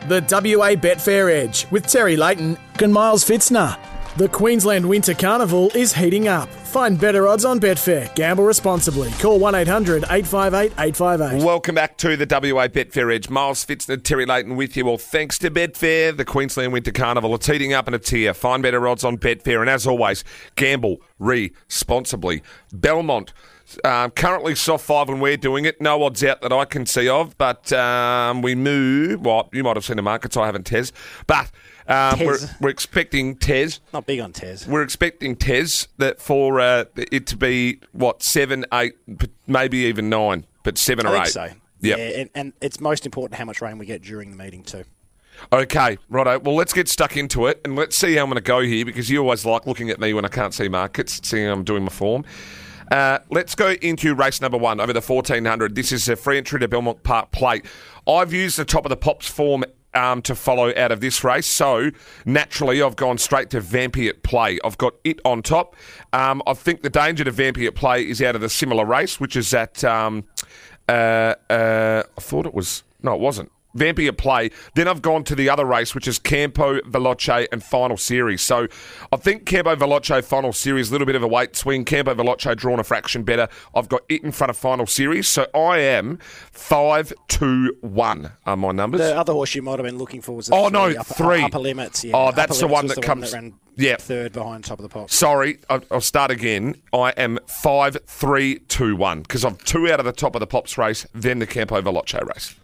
The 0.08 0.20
WA 0.22 0.74
Betfair 0.74 1.30
Edge 1.30 1.70
with 1.70 1.86
Terry 1.86 2.16
Leighton 2.16 2.56
and 2.82 2.92
Miles 2.92 3.24
Fitzner. 3.24 3.78
The 4.16 4.28
Queensland 4.28 4.88
Winter 4.88 5.14
Carnival 5.14 5.70
is 5.72 5.92
heating 5.92 6.26
up. 6.26 6.48
Find 6.48 6.98
better 7.00 7.28
odds 7.28 7.44
on 7.44 7.60
Betfair. 7.60 8.12
Gamble 8.16 8.42
responsibly. 8.42 9.08
Call 9.12 9.38
1 9.38 9.54
800 9.54 10.02
858 10.10 10.72
858. 10.72 11.44
Welcome 11.44 11.76
back 11.76 11.96
to 11.98 12.16
the 12.16 12.26
WA 12.26 12.66
Betfair 12.66 13.14
Edge. 13.14 13.30
Miles 13.30 13.64
Fitzner, 13.64 14.02
Terry 14.02 14.26
Layton 14.26 14.56
with 14.56 14.76
you. 14.76 14.84
Well, 14.84 14.98
thanks 14.98 15.38
to 15.38 15.50
Betfair, 15.50 16.14
the 16.14 16.24
Queensland 16.24 16.72
Winter 16.72 16.90
Carnival. 16.90 17.36
It's 17.36 17.46
heating 17.46 17.72
up 17.72 17.86
in 17.86 17.94
a 17.94 18.00
tier. 18.00 18.34
Find 18.34 18.64
better 18.64 18.86
odds 18.88 19.04
on 19.04 19.16
Betfair. 19.16 19.60
And 19.60 19.70
as 19.70 19.86
always, 19.86 20.24
gamble 20.56 21.00
responsibly. 21.20 22.42
Belmont. 22.72 23.32
Um, 23.84 24.10
currently 24.10 24.56
soft 24.56 24.84
five 24.84 25.08
and 25.08 25.20
we're 25.20 25.36
doing 25.36 25.66
it. 25.66 25.80
No 25.80 26.02
odds 26.02 26.24
out 26.24 26.40
that 26.40 26.52
I 26.52 26.64
can 26.64 26.84
see 26.84 27.08
of, 27.08 27.38
but 27.38 27.72
um, 27.72 28.42
we 28.42 28.56
move. 28.56 29.20
Well, 29.20 29.48
you 29.52 29.62
might 29.62 29.76
have 29.76 29.84
seen 29.84 29.94
the 29.94 30.02
markets. 30.02 30.36
I 30.36 30.46
haven't, 30.46 30.66
Tez. 30.66 30.92
But 31.28 31.52
um, 31.90 32.18
we're, 32.20 32.38
we're 32.60 32.68
expecting 32.70 33.36
Tez. 33.36 33.80
Not 33.92 34.06
big 34.06 34.20
on 34.20 34.32
Tez. 34.32 34.66
We're 34.66 34.82
expecting 34.82 35.36
Tez 35.36 35.88
that 35.98 36.20
for 36.20 36.60
uh, 36.60 36.84
it 36.96 37.26
to 37.26 37.36
be 37.36 37.80
what 37.92 38.22
seven, 38.22 38.64
eight, 38.72 38.94
maybe 39.46 39.78
even 39.78 40.08
nine, 40.08 40.46
but 40.62 40.78
seven 40.78 41.06
I 41.06 41.10
or 41.10 41.12
think 41.14 41.26
eight. 41.26 41.32
so. 41.32 41.48
Yep. 41.82 41.98
Yeah, 41.98 42.04
and, 42.20 42.30
and 42.34 42.52
it's 42.60 42.80
most 42.80 43.06
important 43.06 43.38
how 43.38 43.44
much 43.44 43.60
rain 43.60 43.78
we 43.78 43.86
get 43.86 44.02
during 44.02 44.30
the 44.30 44.36
meeting 44.36 44.62
too. 44.62 44.84
Okay, 45.52 45.98
righto. 46.08 46.38
Well, 46.38 46.54
let's 46.54 46.72
get 46.72 46.88
stuck 46.88 47.16
into 47.16 47.46
it 47.46 47.60
and 47.64 47.74
let's 47.74 47.96
see 47.96 48.14
how 48.14 48.22
I'm 48.22 48.28
going 48.28 48.36
to 48.36 48.42
go 48.42 48.60
here 48.60 48.84
because 48.84 49.08
you 49.08 49.20
always 49.20 49.44
like 49.44 49.66
looking 49.66 49.90
at 49.90 49.98
me 49.98 50.12
when 50.12 50.24
I 50.24 50.28
can't 50.28 50.52
see 50.52 50.68
markets, 50.68 51.20
seeing 51.24 51.48
I'm 51.48 51.64
doing 51.64 51.82
my 51.82 51.90
form. 51.90 52.24
Uh, 52.90 53.20
let's 53.30 53.54
go 53.54 53.70
into 53.70 54.14
race 54.14 54.40
number 54.40 54.58
one 54.58 54.80
over 54.80 54.92
the 54.92 55.00
1400. 55.00 55.74
This 55.74 55.92
is 55.92 56.08
a 56.08 56.16
free 56.16 56.38
entry 56.38 56.58
to 56.60 56.68
Belmont 56.68 57.02
Park 57.04 57.30
Plate. 57.30 57.64
I've 58.06 58.32
used 58.32 58.58
the 58.58 58.64
top 58.64 58.84
of 58.84 58.90
the 58.90 58.96
pops 58.96 59.28
form 59.28 59.64
um, 59.94 60.22
to 60.22 60.34
follow 60.34 60.72
out 60.76 60.92
of 60.92 61.00
this 61.00 61.24
race, 61.24 61.46
so 61.46 61.90
naturally 62.24 62.82
I've 62.82 62.96
gone 62.96 63.18
straight 63.18 63.50
to 63.50 63.60
Vampy 63.60 64.08
at 64.08 64.22
play. 64.22 64.58
I've 64.64 64.78
got 64.78 64.94
it 65.04 65.20
on 65.24 65.42
top. 65.42 65.76
Um, 66.12 66.42
I 66.46 66.54
think 66.54 66.82
the 66.82 66.90
danger 66.90 67.24
to 67.24 67.32
Vampy 67.32 67.66
at 67.66 67.74
play 67.74 68.02
is 68.02 68.22
out 68.22 68.34
of 68.34 68.40
the 68.40 68.48
similar 68.48 68.84
race, 68.84 69.20
which 69.20 69.36
is 69.36 69.52
at. 69.54 69.82
Um, 69.84 70.24
uh, 70.88 71.34
uh, 71.48 72.02
I 72.16 72.20
thought 72.20 72.46
it 72.46 72.54
was. 72.54 72.82
No, 73.02 73.14
it 73.14 73.20
wasn't. 73.20 73.50
Vampy 73.76 74.08
at 74.08 74.18
play. 74.18 74.50
Then 74.74 74.88
I've 74.88 75.02
gone 75.02 75.24
to 75.24 75.34
the 75.34 75.48
other 75.48 75.64
race, 75.64 75.94
which 75.94 76.08
is 76.08 76.18
Campo 76.18 76.80
Veloce 76.80 77.46
and 77.52 77.62
Final 77.62 77.96
Series. 77.96 78.42
So 78.42 78.66
I 79.12 79.16
think 79.16 79.46
Campo 79.46 79.74
Veloce 79.76 80.22
Final 80.24 80.52
Series, 80.52 80.88
a 80.90 80.92
little 80.92 81.06
bit 81.06 81.16
of 81.16 81.22
a 81.22 81.28
weight 81.28 81.56
swing. 81.56 81.84
Campo 81.84 82.14
Veloce 82.14 82.56
drawn 82.56 82.80
a 82.80 82.84
fraction 82.84 83.22
better. 83.22 83.48
I've 83.74 83.88
got 83.88 84.02
it 84.08 84.22
in 84.24 84.32
front 84.32 84.50
of 84.50 84.56
Final 84.56 84.86
Series. 84.86 85.28
So 85.28 85.46
I 85.54 85.78
am 85.78 86.18
5 86.52 87.12
2 87.28 87.76
1 87.80 88.32
are 88.46 88.56
my 88.56 88.72
numbers. 88.72 89.00
The 89.00 89.16
other 89.16 89.32
horse 89.32 89.54
you 89.54 89.62
might 89.62 89.78
have 89.78 89.86
been 89.86 89.98
looking 89.98 90.20
for 90.20 90.32
was 90.36 90.46
the 90.46 90.54
Oh, 90.54 90.68
three, 90.68 90.72
no, 90.72 91.00
upper, 91.00 91.14
three. 91.14 91.42
upper 91.42 91.58
limits. 91.58 92.04
Yeah. 92.04 92.16
Oh, 92.16 92.32
that's 92.32 92.58
Upper 92.60 92.68
the 92.68 92.72
one 92.72 92.86
that 92.88 92.96
was 92.96 93.06
comes- 93.06 93.32
ran 93.32 93.54
yeah. 93.76 93.96
third 93.96 94.32
behind 94.32 94.64
top 94.64 94.78
of 94.78 94.82
the 94.82 94.88
pops. 94.88 95.14
Sorry, 95.14 95.58
I'll, 95.70 95.82
I'll 95.90 96.00
start 96.00 96.30
again. 96.30 96.74
I 96.92 97.10
am 97.16 97.38
5 97.46 97.98
3 98.06 98.58
2 98.68 98.96
1 98.96 99.22
because 99.22 99.44
I've 99.44 99.58
two 99.64 99.90
out 99.90 100.00
of 100.00 100.06
the 100.06 100.12
top 100.12 100.34
of 100.34 100.40
the 100.40 100.46
Pops 100.46 100.76
race, 100.76 101.06
then 101.14 101.38
the 101.38 101.46
Campo 101.46 101.80
Veloce 101.80 102.26
race. 102.26 102.54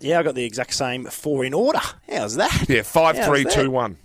Yeah, 0.00 0.18
I 0.18 0.22
got 0.22 0.34
the 0.34 0.44
exact 0.44 0.74
same 0.74 1.04
four 1.06 1.44
in 1.44 1.54
order. 1.54 1.80
How's 2.10 2.36
that? 2.36 2.66
Yeah, 2.68 2.82
5 2.82 3.16
How's 3.16 3.26
3 3.26 3.44
that? 3.44 3.52
2 3.52 3.70
1. 3.70 3.96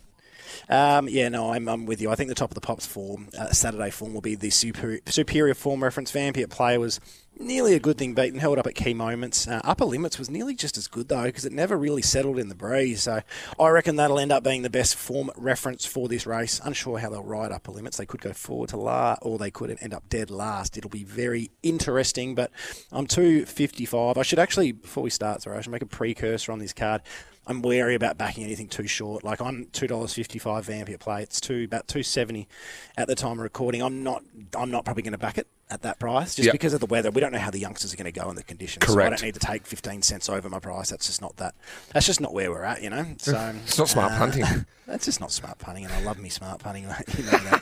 Um, 0.69 1.09
yeah, 1.09 1.29
no, 1.29 1.51
I'm, 1.51 1.67
I'm 1.67 1.85
with 1.87 1.99
you. 1.99 2.11
I 2.11 2.15
think 2.15 2.29
the 2.29 2.35
top 2.35 2.51
of 2.51 2.55
the 2.55 2.61
pops 2.61 2.85
form, 2.85 3.29
uh, 3.37 3.51
Saturday 3.51 3.89
form, 3.89 4.13
will 4.13 4.21
be 4.21 4.35
the 4.35 4.51
superior, 4.51 4.99
superior 5.07 5.55
form 5.55 5.83
reference. 5.83 6.11
Vampy 6.11 6.43
at 6.43 6.51
play 6.51 6.77
was 6.77 6.99
nearly 7.39 7.73
a 7.73 7.79
good 7.79 7.97
thing 7.97 8.13
beaten, 8.13 8.39
held 8.39 8.59
up 8.59 8.67
at 8.67 8.75
key 8.75 8.93
moments. 8.93 9.47
Uh, 9.47 9.61
upper 9.63 9.85
limits 9.85 10.19
was 10.19 10.29
nearly 10.29 10.53
just 10.53 10.77
as 10.77 10.87
good 10.87 11.07
though, 11.07 11.23
because 11.23 11.45
it 11.45 11.53
never 11.53 11.75
really 11.75 12.03
settled 12.03 12.37
in 12.37 12.49
the 12.49 12.55
breeze. 12.55 13.03
So 13.03 13.21
I 13.59 13.69
reckon 13.69 13.95
that'll 13.95 14.19
end 14.19 14.31
up 14.31 14.43
being 14.43 14.61
the 14.61 14.69
best 14.69 14.95
form 14.95 15.31
reference 15.35 15.85
for 15.85 16.07
this 16.07 16.27
race. 16.27 16.61
Unsure 16.63 16.99
how 16.99 17.09
they'll 17.09 17.23
ride 17.23 17.51
upper 17.51 17.71
limits. 17.71 17.97
They 17.97 18.05
could 18.05 18.21
go 18.21 18.33
forward 18.33 18.69
to 18.69 18.77
last, 18.77 19.19
or 19.23 19.39
they 19.39 19.49
could 19.49 19.75
end 19.81 19.93
up 19.95 20.07
dead 20.09 20.29
last. 20.29 20.77
It'll 20.77 20.89
be 20.89 21.03
very 21.03 21.49
interesting. 21.63 22.35
But 22.35 22.51
I'm 22.91 23.07
255. 23.07 24.17
I 24.17 24.21
should 24.21 24.39
actually, 24.39 24.73
before 24.73 25.01
we 25.01 25.09
start, 25.09 25.41
sorry, 25.41 25.57
I 25.57 25.61
should 25.61 25.71
make 25.71 25.81
a 25.81 25.87
precursor 25.87 26.51
on 26.51 26.59
this 26.59 26.73
card. 26.73 27.01
I'm 27.49 27.63
wary 27.63 27.95
about 27.95 28.17
backing 28.17 28.43
anything 28.43 28.67
too 28.67 28.85
short. 28.85 29.23
Like 29.23 29.41
I'm 29.41 29.65
two 29.71 29.87
dollars 29.87 30.13
fifty 30.13 30.37
five 30.37 30.67
Vampy 30.67 30.93
at 30.93 30.99
play. 30.99 31.23
It's 31.23 31.41
two 31.41 31.63
about 31.63 31.87
two 31.87 32.03
seventy 32.03 32.47
at 32.95 33.07
the 33.07 33.15
time 33.15 33.33
of 33.33 33.39
recording. 33.39 33.81
I'm 33.81 34.03
not 34.03 34.23
I'm 34.55 34.69
not 34.69 34.85
probably 34.85 35.01
going 35.01 35.13
to 35.13 35.17
back 35.17 35.39
it 35.39 35.47
at 35.71 35.81
that 35.83 35.99
price 35.99 36.35
just 36.35 36.47
Yep. 36.47 36.53
because 36.53 36.73
of 36.73 36.79
the 36.79 36.85
weather. 36.87 37.11
We 37.11 37.21
don't 37.21 37.31
know 37.31 37.39
how 37.39 37.51
the 37.51 37.59
youngsters 37.59 37.93
are 37.93 37.97
going 37.97 38.11
to 38.11 38.19
go 38.19 38.29
in 38.29 38.35
the 38.35 38.43
conditions. 38.43 38.85
So 38.87 38.99
I 38.99 39.09
don't 39.09 39.21
need 39.21 39.35
to 39.35 39.39
take 39.39 39.65
fifteen 39.65 40.01
cents 40.01 40.27
over 40.29 40.49
my 40.49 40.59
price. 40.59 40.89
That's 40.89 41.07
just 41.07 41.21
not 41.21 41.35
that. 41.37 41.53
That's 41.93 42.05
just 42.05 42.19
not 42.21 42.33
where 42.33 42.49
we're 42.51 42.63
at. 42.63 42.81
You 42.81 42.89
know. 42.89 43.05
So 43.19 43.53
It's 43.63 43.77
not 43.77 43.89
smart 43.89 44.11
uh, 44.13 44.17
punting. 44.17 44.45
That's 44.87 45.05
just 45.05 45.19
not 45.21 45.31
smart 45.31 45.59
punting, 45.59 45.85
and 45.85 45.93
I 45.93 46.01
love 46.01 46.17
me 46.17 46.29
smart 46.29 46.59
punting. 46.61 46.83
you 47.17 47.23
know 47.23 47.29
that. 47.29 47.61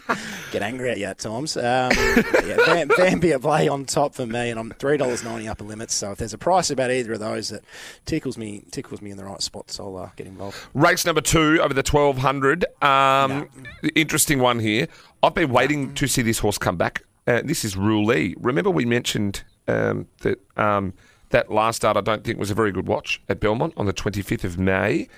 Get 0.53 0.61
angry 0.61 0.91
at 0.91 0.97
you 0.97 1.07
at 1.07 1.19
times. 1.19 1.57
Um, 1.57 1.63
yeah, 1.63 1.89
Vampy 2.87 3.33
at 3.33 3.41
play 3.41 3.67
on 3.67 3.83
top 3.83 4.15
for 4.15 4.25
me, 4.25 4.49
and 4.49 4.57
I'm 4.57 4.71
three 4.79 4.95
dollars 4.95 5.25
ninety 5.25 5.47
upper 5.49 5.65
limits. 5.65 5.93
So 5.93 6.11
if 6.11 6.19
there's 6.19 6.33
a 6.33 6.37
price 6.37 6.69
about 6.69 6.89
either 6.89 7.11
of 7.13 7.19
those 7.19 7.49
that 7.49 7.63
tickles 8.05 8.37
me 8.37 8.63
tickles 8.71 9.01
me 9.01 9.11
in 9.11 9.17
the 9.17 9.25
right 9.25 9.41
spots, 9.41 9.77
I'll 9.77 9.97
uh, 9.97 10.09
get 10.15 10.25
involved. 10.27 10.57
Race 10.73 11.05
number 11.05 11.19
two 11.19 11.59
over 11.61 11.73
the 11.73 11.83
1200. 11.83 12.63
Um, 12.81 13.49
Interesting 13.95 14.39
one 14.39 14.59
here. 14.59 14.87
I've 15.21 15.33
been 15.33 15.51
waiting 15.51 15.93
to 15.95 16.07
see 16.07 16.21
this 16.21 16.39
horse 16.39 16.57
come 16.57 16.77
back. 16.77 17.03
Uh, 17.27 17.41
this 17.43 17.65
is 17.65 17.75
Roulette. 17.75 18.35
Remember, 18.39 18.69
we 18.71 18.85
mentioned 18.85 19.43
um, 19.67 20.07
that 20.21 20.39
um, 20.57 20.93
that 21.29 21.51
last 21.51 21.75
start 21.77 21.97
I 21.97 22.01
don't 22.01 22.23
think 22.23 22.39
was 22.39 22.49
a 22.51 22.55
very 22.55 22.71
good 22.71 22.87
watch 22.87 23.21
at 23.27 23.39
Belmont 23.41 23.73
on 23.75 23.85
the 23.85 23.93
25th 23.93 24.45
of 24.45 24.57
May. 24.57 25.09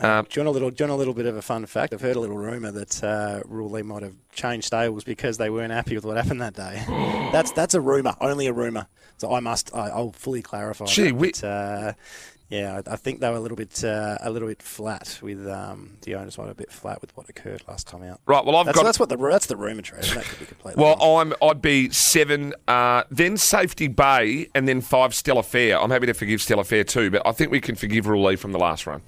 Um, 0.00 0.26
Do 0.30 0.38
you 0.40 0.44
want 0.44 0.48
a 0.48 0.50
little? 0.50 0.70
Do 0.70 0.84
you 0.84 0.88
want 0.88 0.96
a 0.96 0.98
little 0.98 1.14
bit 1.14 1.26
of 1.26 1.36
a 1.36 1.42
fun 1.42 1.64
fact? 1.66 1.92
I've 1.94 2.02
heard 2.02 2.16
a 2.16 2.20
little 2.20 2.36
rumor 2.36 2.70
that 2.70 3.02
uh, 3.02 3.42
Ruley 3.48 3.82
might 3.82 4.02
have 4.02 4.14
changed 4.30 4.66
stables 4.66 5.02
because 5.04 5.38
they 5.38 5.50
weren't 5.50 5.72
happy 5.72 5.94
with 5.96 6.04
what 6.04 6.16
happened 6.18 6.40
that 6.42 6.54
day. 6.54 6.84
that's 7.32 7.50
that's 7.52 7.74
a 7.74 7.80
rumor, 7.80 8.14
only 8.20 8.46
a 8.46 8.52
rumor. 8.52 8.86
So 9.18 9.32
I 9.32 9.40
must, 9.40 9.74
I, 9.74 9.88
I'll 9.88 10.12
fully 10.12 10.42
clarify. 10.42 10.84
Gee, 10.84 11.04
that, 11.04 11.14
we- 11.14 11.30
but, 11.32 11.44
uh, 11.44 11.92
yeah, 12.48 12.80
I, 12.86 12.92
I 12.92 12.96
think 12.96 13.20
they 13.20 13.28
were 13.28 13.36
a 13.36 13.40
little 13.40 13.56
bit 13.56 13.82
uh, 13.82 14.18
a 14.20 14.30
little 14.30 14.48
bit 14.48 14.62
flat 14.62 15.18
with 15.22 15.46
um, 15.48 15.96
the 16.02 16.14
owners 16.14 16.36
have 16.36 16.48
a 16.48 16.54
bit 16.54 16.70
flat 16.70 17.00
with 17.00 17.16
what 17.16 17.28
occurred 17.28 17.62
last 17.66 17.86
time 17.86 18.02
out. 18.02 18.20
right, 18.26 18.44
well, 18.44 18.56
I've 18.56 18.66
That's, 18.66 18.76
got. 18.76 18.84
that's 18.84 19.00
what 19.00 19.08
the 19.08 19.16
that's 19.16 19.46
the 19.46 19.56
rumor 19.56 19.82
trade. 19.82 20.04
That 20.04 20.24
could 20.24 20.38
be 20.38 20.46
completely. 20.46 20.82
Well, 20.82 20.96
wrong. 20.96 21.32
I'm. 21.32 21.48
I'd 21.50 21.62
be 21.62 21.90
seven, 21.90 22.54
uh, 22.68 23.02
then 23.10 23.36
Safety 23.36 23.88
Bay, 23.88 24.48
and 24.54 24.68
then 24.68 24.80
five 24.80 25.14
Stella 25.14 25.42
Fair. 25.42 25.80
I'm 25.80 25.90
happy 25.90 26.06
to 26.06 26.14
forgive 26.14 26.40
Stella 26.40 26.64
Fair 26.64 26.84
too, 26.84 27.10
but 27.10 27.22
I 27.26 27.32
think 27.32 27.50
we 27.50 27.60
can 27.60 27.74
forgive 27.74 28.06
Roulette 28.06 28.38
from 28.38 28.52
the 28.52 28.58
last 28.58 28.86
run. 28.86 29.02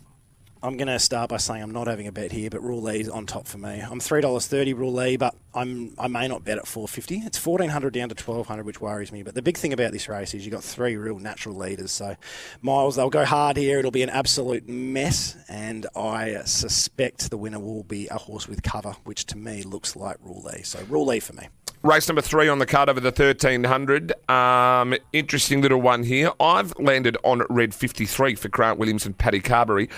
I'm 0.60 0.76
going 0.76 0.88
to 0.88 0.98
start 0.98 1.30
by 1.30 1.36
saying 1.36 1.62
I'm 1.62 1.70
not 1.70 1.86
having 1.86 2.08
a 2.08 2.12
bet 2.12 2.32
here, 2.32 2.50
but 2.50 2.60
Roulette 2.62 2.96
is 2.96 3.08
on 3.08 3.26
top 3.26 3.46
for 3.46 3.58
me. 3.58 3.80
I'm 3.80 4.00
three 4.00 4.20
dollars 4.20 4.48
thirty 4.48 4.74
Roulette, 4.74 5.20
but 5.20 5.36
I'm 5.54 5.94
I 5.98 6.08
may 6.08 6.26
not 6.26 6.42
bet 6.42 6.58
at 6.58 6.66
four 6.66 6.88
fifty. 6.88 7.18
It's 7.18 7.38
fourteen 7.38 7.70
hundred 7.70 7.94
down 7.94 8.08
to 8.08 8.14
twelve 8.16 8.48
hundred, 8.48 8.66
which 8.66 8.80
worries 8.80 9.12
me. 9.12 9.22
But 9.22 9.36
the 9.36 9.42
big 9.42 9.56
thing 9.56 9.72
about 9.72 9.92
this 9.92 10.08
race 10.08 10.34
is 10.34 10.44
you 10.44 10.50
have 10.50 10.60
got 10.60 10.64
three 10.64 10.96
real 10.96 11.20
natural 11.20 11.54
leaders. 11.54 11.92
So 11.92 12.16
Miles, 12.60 12.96
they'll 12.96 13.08
go 13.08 13.24
hard 13.24 13.56
here. 13.56 13.78
It'll 13.78 13.92
be 13.92 14.02
an 14.02 14.10
absolute 14.10 14.68
mess, 14.68 15.36
and 15.48 15.86
I 15.94 16.42
suspect 16.44 17.30
the 17.30 17.38
winner 17.38 17.60
will 17.60 17.84
be 17.84 18.08
a 18.08 18.18
horse 18.18 18.48
with 18.48 18.64
cover, 18.64 18.96
which 19.04 19.26
to 19.26 19.38
me 19.38 19.62
looks 19.62 19.94
like 19.94 20.16
Roulette. 20.20 20.66
So 20.66 20.80
Roulette 20.88 21.22
for 21.22 21.34
me. 21.34 21.48
Race 21.84 22.08
number 22.08 22.20
three 22.20 22.48
on 22.48 22.58
the 22.58 22.66
card 22.66 22.88
over 22.88 22.98
the 22.98 23.10
1300. 23.10 24.12
Um, 24.28 24.96
interesting 25.12 25.62
little 25.62 25.80
one 25.80 26.02
here. 26.02 26.32
I've 26.40 26.76
landed 26.76 27.16
on 27.22 27.44
red 27.48 27.72
53 27.72 28.34
for 28.34 28.48
Grant 28.48 28.80
Williams 28.80 29.06
and 29.06 29.16
Paddy 29.16 29.38
Carberry. 29.38 29.88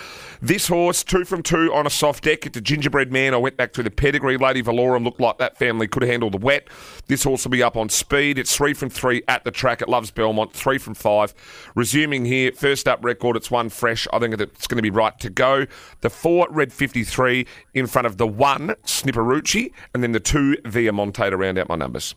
This 0.43 0.69
horse, 0.69 1.03
two 1.03 1.25
from 1.25 1.43
two 1.43 1.73
on 1.73 1.87
a 1.87 1.91
soft 1.91 2.25
deck. 2.25 2.45
It's 2.45 2.59
a 2.59 2.61
gingerbread 2.61 3.11
man. 3.11 3.33
I 3.33 3.39
went 3.39 3.57
back 3.57 3.73
through 3.73 3.85
the 3.85 3.91
pedigree. 3.91 4.37
Lady 4.37 4.63
Valorum 4.63 5.05
looked 5.05 5.21
like 5.21 5.39
that 5.39 5.57
family 5.57 5.89
could 5.89 6.03
handle 6.03 6.29
the 6.29 6.37
wet. 6.37 6.69
This 7.11 7.27
will 7.27 7.37
be 7.51 7.61
up 7.61 7.77
on 7.77 7.89
speed. 7.89 8.39
It's 8.39 8.55
three 8.55 8.73
from 8.73 8.89
three 8.89 9.25
at 9.27 9.43
the 9.43 9.51
track. 9.51 9.83
It 9.83 9.89
loves 9.89 10.13
Belmont. 10.13 10.53
Three 10.53 10.79
from 10.79 10.95
five. 10.95 11.35
Resuming 11.75 12.25
here, 12.25 12.53
first 12.53 12.87
up 12.87 13.05
record. 13.05 13.37
It's 13.37 13.51
one 13.51 13.69
fresh. 13.69 14.07
I 14.13 14.21
think 14.21 14.41
it's 14.41 14.69
going 14.69 14.77
to 14.77 14.83
be 14.83 14.91
right 14.91 15.19
to 15.19 15.29
go. 15.29 15.67
The 16.03 16.11
four 16.11 16.47
red 16.51 16.73
53 16.73 17.49
in 17.75 17.89
front 17.89 18.07
of 18.07 18.17
the 18.17 18.29
one 18.29 18.77
Snipperucci, 18.85 19.73
and 19.93 20.05
then 20.05 20.13
the 20.13 20.21
two 20.21 20.57
Via 20.65 20.93
Monte 20.93 21.29
to 21.29 21.37
round 21.37 21.59
out 21.59 21.69
my 21.69 21.75
numbers. 21.75 22.15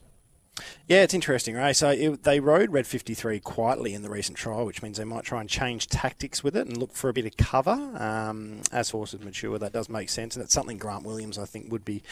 Yeah, 0.88 1.02
it's 1.02 1.16
interesting, 1.16 1.56
right? 1.56 1.76
So 1.76 1.90
it, 1.90 2.24
they 2.24 2.40
rode 2.40 2.72
Red 2.72 2.86
53 2.86 3.40
quietly 3.40 3.94
in 3.94 4.04
the 4.04 4.10
recent 4.10 4.38
trial, 4.38 4.66
which 4.66 4.84
means 4.84 4.98
they 4.98 5.04
might 5.04 5.24
try 5.24 5.42
and 5.42 5.50
change 5.50 5.88
tactics 5.88 6.44
with 6.44 6.56
it 6.56 6.68
and 6.68 6.78
look 6.78 6.94
for 6.94 7.10
a 7.10 7.14
bit 7.14 7.26
of 7.26 7.36
cover. 7.38 7.72
Um, 7.72 8.62
as 8.72 8.92
horses 8.92 9.22
mature, 9.22 9.58
that 9.58 9.74
does 9.74 9.90
make 9.90 10.10
sense. 10.10 10.36
And 10.36 10.44
that's 10.44 10.54
something 10.54 10.78
Grant 10.78 11.06
Williams, 11.06 11.40
I 11.40 11.46
think, 11.46 11.72
would 11.72 11.84
be 11.84 12.04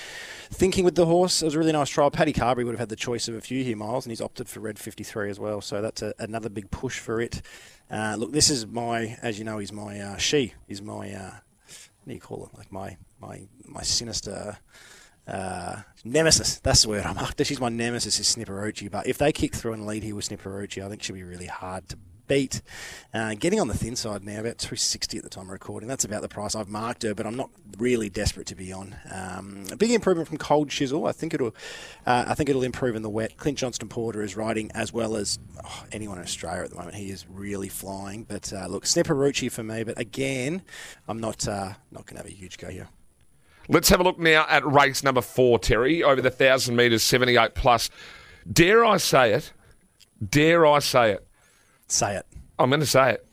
thinking 0.50 0.84
with 0.86 0.96
the 0.96 1.06
horse. 1.06 1.42
It 1.42 1.46
was 1.46 1.56
a 1.56 1.60
really 1.60 1.72
nice 1.72 1.90
trial. 1.90 2.10
Paddy 2.10 2.34
Carberry 2.34 2.64
would 2.64 2.72
have 2.72 2.80
had 2.80 2.90
the 2.90 2.96
choice 2.96 3.28
of 3.28 3.36
a 3.36 3.42
few 3.42 3.64
here, 3.64 3.78
Miles, 3.78 4.06
and 4.06 4.12
he's 4.12 4.22
opted 4.22 4.50
for 4.50 4.60
Red 4.60 4.80
53 4.80 5.30
as 5.30 5.40
well. 5.40 5.62
So 5.62 5.82
that's 5.82 6.02
a, 6.02 6.16
another 6.18 6.50
big 6.50 6.72
push 6.72 6.98
for 6.98 7.22
it. 7.22 7.44
Uh, 7.92 8.16
look, 8.18 8.32
this 8.32 8.50
is 8.50 8.66
my, 8.66 9.18
as 9.22 9.38
you 9.38 9.46
know, 9.46 9.60
he's 9.60 9.74
my, 9.74 10.00
uh, 10.00 10.18
she 10.18 10.54
is 10.68 10.82
my, 10.82 11.12
uh, 11.12 11.32
what 11.34 12.08
do 12.08 12.14
you 12.14 12.20
call 12.20 12.50
it? 12.52 12.58
Like 12.58 12.72
my, 12.72 12.98
my, 13.20 13.42
my 13.68 13.84
sinister 13.84 14.58
uh, 15.28 15.82
nemesis. 16.04 16.60
That's 16.60 16.84
the 16.84 16.90
word 16.90 17.06
I'm 17.06 17.18
after. 17.18 17.44
She's 17.44 17.60
my 17.60 17.70
nemesis 17.70 18.20
is 18.20 18.36
Snipperucci. 18.36 18.90
But 18.92 19.08
if 19.08 19.18
they 19.18 19.32
kick 19.32 19.56
through 19.56 19.74
and 19.74 19.86
lead 19.86 20.04
here 20.04 20.16
with 20.16 20.30
Snipperucci, 20.30 20.84
I 20.84 20.90
think 20.90 21.04
she'll 21.04 21.16
be 21.16 21.24
really 21.24 21.48
hard 21.48 21.88
to 21.90 21.98
beat. 22.32 22.62
Uh, 23.14 23.34
getting 23.34 23.60
on 23.60 23.68
the 23.68 23.78
thin 23.78 23.96
side 23.96 24.24
now, 24.24 24.40
about 24.40 24.58
260 24.58 25.18
at 25.18 25.24
the 25.24 25.30
time 25.30 25.46
of 25.46 25.50
recording. 25.50 25.90
That's 25.90 26.06
about 26.06 26.22
the 26.22 26.30
price 26.30 26.56
I've 26.56 26.70
marked 26.70 27.04
her, 27.04 27.14
but 27.14 27.26
I'm 27.26 27.36
not 27.36 27.50
really 27.78 28.10
desperate 28.10 28.48
to 28.48 28.56
be 28.56 28.72
on. 28.72 28.96
Um, 29.12 29.66
a 29.70 29.76
big 29.76 29.92
improvement 29.92 30.30
from 30.30 30.38
Cold 30.38 30.70
Chisel. 30.70 31.06
I 31.08 31.12
think 31.12 31.34
it'll, 31.34 31.54
uh, 32.06 32.24
I 32.28 32.34
think 32.34 32.50
it'll 32.50 32.64
improve 32.64 32.96
in 32.96 33.02
the 33.02 33.10
wet. 33.10 33.36
Clint 33.36 33.58
Johnston 33.58 33.90
Porter 33.90 34.22
is 34.22 34.38
riding 34.38 34.72
as 34.72 34.94
well 34.94 35.18
as 35.18 35.40
oh, 35.64 35.84
anyone 35.92 36.18
in 36.18 36.24
Australia 36.24 36.64
at 36.64 36.70
the 36.70 36.78
moment. 36.78 36.96
He 36.96 37.12
is 37.12 37.26
really 37.30 37.70
flying. 37.70 38.24
But 38.24 38.54
uh, 38.54 38.68
look, 38.68 38.86
Snipperucci 38.86 39.52
for 39.52 39.64
me. 39.64 39.84
But 39.84 40.00
again, 40.00 40.62
I'm 41.10 41.20
not 41.20 41.46
uh, 41.48 41.74
not 41.92 42.06
going 42.06 42.16
to 42.16 42.24
have 42.24 42.28
a 42.28 42.34
huge 42.34 42.58
go 42.58 42.70
here. 42.70 42.88
Let's 43.68 43.90
have 43.90 44.00
a 44.00 44.04
look 44.04 44.20
now 44.20 44.46
at 44.50 44.66
race 44.66 45.04
number 45.04 45.22
four, 45.22 45.60
Terry, 45.60 46.04
over 46.04 46.22
the 46.22 46.30
1,000 46.30 46.76
metres, 46.76 47.04
78 47.04 47.56
plus. 47.56 47.90
Dare 48.52 48.84
I 48.84 48.98
say 48.98 49.34
it? 49.34 49.54
Dare 50.28 50.66
I 50.66 50.80
say 50.80 51.12
it? 51.12 51.28
Say 51.88 52.16
it. 52.16 52.26
I'm 52.60 52.70
going 52.70 52.80
to 52.80 52.86
say 52.86 53.12
it. 53.12 53.26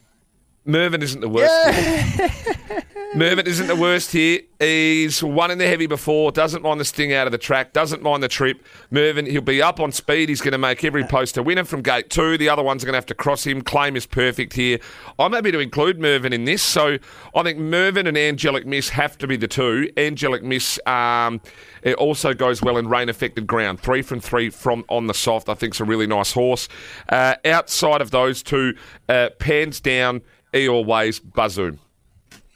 Mervyn 0.64 1.02
isn't 1.02 1.20
the 1.20 1.28
worst. 1.28 1.52
Yeah. 1.66 2.80
Mervyn 3.14 3.46
isn't 3.46 3.66
the 3.66 3.74
worst 3.74 4.12
here. 4.12 4.40
He's 4.58 5.22
won 5.22 5.50
in 5.50 5.56
the 5.56 5.66
heavy 5.66 5.86
before, 5.86 6.30
doesn't 6.30 6.62
mind 6.62 6.78
the 6.78 6.84
sting 6.84 7.14
out 7.14 7.26
of 7.26 7.32
the 7.32 7.38
track, 7.38 7.72
doesn't 7.72 8.02
mind 8.02 8.22
the 8.22 8.28
trip. 8.28 8.62
Mervyn, 8.90 9.24
he'll 9.24 9.40
be 9.40 9.62
up 9.62 9.80
on 9.80 9.92
speed. 9.92 10.28
He's 10.28 10.42
going 10.42 10.52
to 10.52 10.58
make 10.58 10.84
every 10.84 11.04
post 11.04 11.38
a 11.38 11.42
winner 11.42 11.64
from 11.64 11.80
gate 11.80 12.10
two. 12.10 12.36
The 12.36 12.50
other 12.50 12.62
ones 12.62 12.82
are 12.82 12.86
going 12.86 12.92
to 12.92 12.98
have 12.98 13.06
to 13.06 13.14
cross 13.14 13.44
him. 13.44 13.62
Claim 13.62 13.96
is 13.96 14.04
perfect 14.04 14.52
here. 14.52 14.78
I'm 15.18 15.32
happy 15.32 15.50
to 15.52 15.58
include 15.58 15.98
Mervyn 15.98 16.34
in 16.34 16.44
this. 16.44 16.62
So 16.62 16.98
I 17.34 17.42
think 17.42 17.58
Mervyn 17.58 18.06
and 18.06 18.18
Angelic 18.18 18.66
Miss 18.66 18.90
have 18.90 19.16
to 19.18 19.26
be 19.26 19.36
the 19.36 19.48
two. 19.48 19.90
Angelic 19.96 20.42
Miss 20.42 20.78
um, 20.86 21.40
it 21.82 21.94
also 21.94 22.34
goes 22.34 22.60
well 22.60 22.76
in 22.76 22.88
rain 22.88 23.08
affected 23.08 23.46
ground. 23.46 23.80
Three 23.80 24.02
from 24.02 24.20
three 24.20 24.50
from 24.50 24.84
on 24.90 25.06
the 25.06 25.14
soft. 25.14 25.48
I 25.48 25.54
think 25.54 25.72
it's 25.72 25.80
a 25.80 25.84
really 25.84 26.06
nice 26.06 26.32
horse. 26.32 26.68
Uh, 27.08 27.36
outside 27.46 28.02
of 28.02 28.10
those 28.10 28.42
two, 28.42 28.74
uh, 29.08 29.30
pans 29.38 29.80
down, 29.80 30.20
E 30.54 30.68
always, 30.68 31.20
Bazoom. 31.20 31.78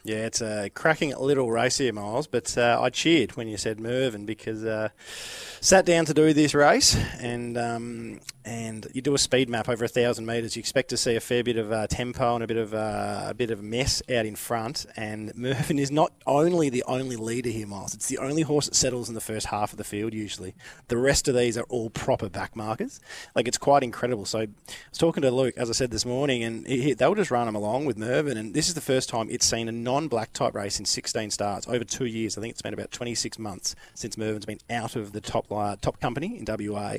Yeah, 0.05 0.27
it's 0.27 0.41
a 0.41 0.69
cracking 0.71 1.15
little 1.17 1.51
race 1.51 1.79
here, 1.79 1.93
Miles. 1.93 2.27
But 2.27 2.59
uh, 2.59 2.79
I 2.81 2.91
cheered 2.91 3.37
when 3.37 3.47
you 3.47 3.57
said 3.57 3.79
Mervyn 3.79 4.27
because 4.27 4.65
uh, 4.65 4.89
sat 5.61 5.87
down 5.87 6.07
to 6.07 6.15
do 6.15 6.33
this 6.33 6.55
race, 6.55 6.97
and 7.21 7.57
um, 7.57 8.21
and 8.45 8.87
you 8.93 9.03
do 9.03 9.15
a 9.15 9.19
speed 9.19 9.49
map 9.49 9.69
over 9.69 9.85
a 9.85 9.89
thousand 9.89 10.27
metres. 10.27 10.57
You 10.57 10.61
expect 10.61 10.91
to 10.91 10.97
see 10.97 11.15
a 11.15 11.21
fair 11.21 11.45
bit 11.45 11.57
of 11.57 11.71
uh, 11.71 11.87
tempo 11.87 12.35
and 12.35 12.43
a 12.43 12.47
bit 12.47 12.57
of 12.57 12.75
uh, 12.75 13.27
a 13.29 13.35
bit 13.35 13.51
of 13.51 13.63
mess 13.63 14.03
out 14.11 14.27
in 14.27 14.37
front. 14.37 14.87
And 14.97 15.33
Mervyn 15.37 15.79
is 15.79 15.91
not 15.91 16.13
only 16.27 16.69
the 16.69 16.83
only 16.87 17.17
leader 17.17 17.51
here, 17.51 17.67
Miles. 17.67 17.95
It's 17.95 18.09
the 18.09 18.19
only 18.19 18.43
horse 18.43 18.67
that 18.67 18.75
settles 18.75 19.09
in 19.09 19.15
the 19.15 19.21
first 19.21 19.47
half 19.47 19.73
of 19.73 19.79
the 19.79 19.85
field 19.85 20.13
usually. 20.13 20.55
The 20.89 20.97
rest 20.97 21.29
of 21.29 21.37
these 21.37 21.57
are 21.57 21.65
all 21.65 21.91
proper 21.91 22.29
back 22.29 22.57
markers. 22.57 23.01
Like 23.35 23.47
it's 23.47 23.59
quite 23.59 23.83
incredible. 23.83 24.25
So 24.25 24.41
I 24.41 24.49
was 24.91 24.99
talking 24.99 25.23
to 25.23 25.31
Luke, 25.31 25.55
as 25.57 25.71
I 25.71 25.73
said 25.73 25.91
this 25.91 26.05
morning, 26.05 26.43
and 26.43 26.67
he, 26.67 26.95
they 26.95 27.07
will 27.07 27.15
just 27.15 27.31
run 27.31 27.47
him 27.49 27.55
along 27.55 27.85
with 27.85 27.97
Mervyn. 27.97 28.37
And 28.37 28.55
this 28.55 28.69
is 28.69 28.75
the 28.75 28.81
first 28.81 29.09
time 29.09 29.29
it's 29.31 29.47
seen 29.47 29.69
a 29.69 29.73
non-black 29.73 30.33
type 30.33 30.55
race 30.55 30.79
in 30.79 30.85
16 30.85 31.31
starts 31.31 31.69
over 31.69 31.85
two 31.85 32.07
years. 32.07 32.37
I 32.37 32.41
think 32.41 32.53
it's 32.53 32.63
been 32.63 32.75
about 32.75 32.91
26 32.91 33.39
months 33.39 33.77
since 33.95 34.19
Mervyn's 34.19 34.47
been 34.47 34.61
out 34.69 34.97
of 34.97 35.13
the 35.13 35.21
top 35.21 35.51
uh, 35.53 35.77
top 35.81 36.01
company 36.01 36.39
in 36.39 36.45
WA. 36.47 36.99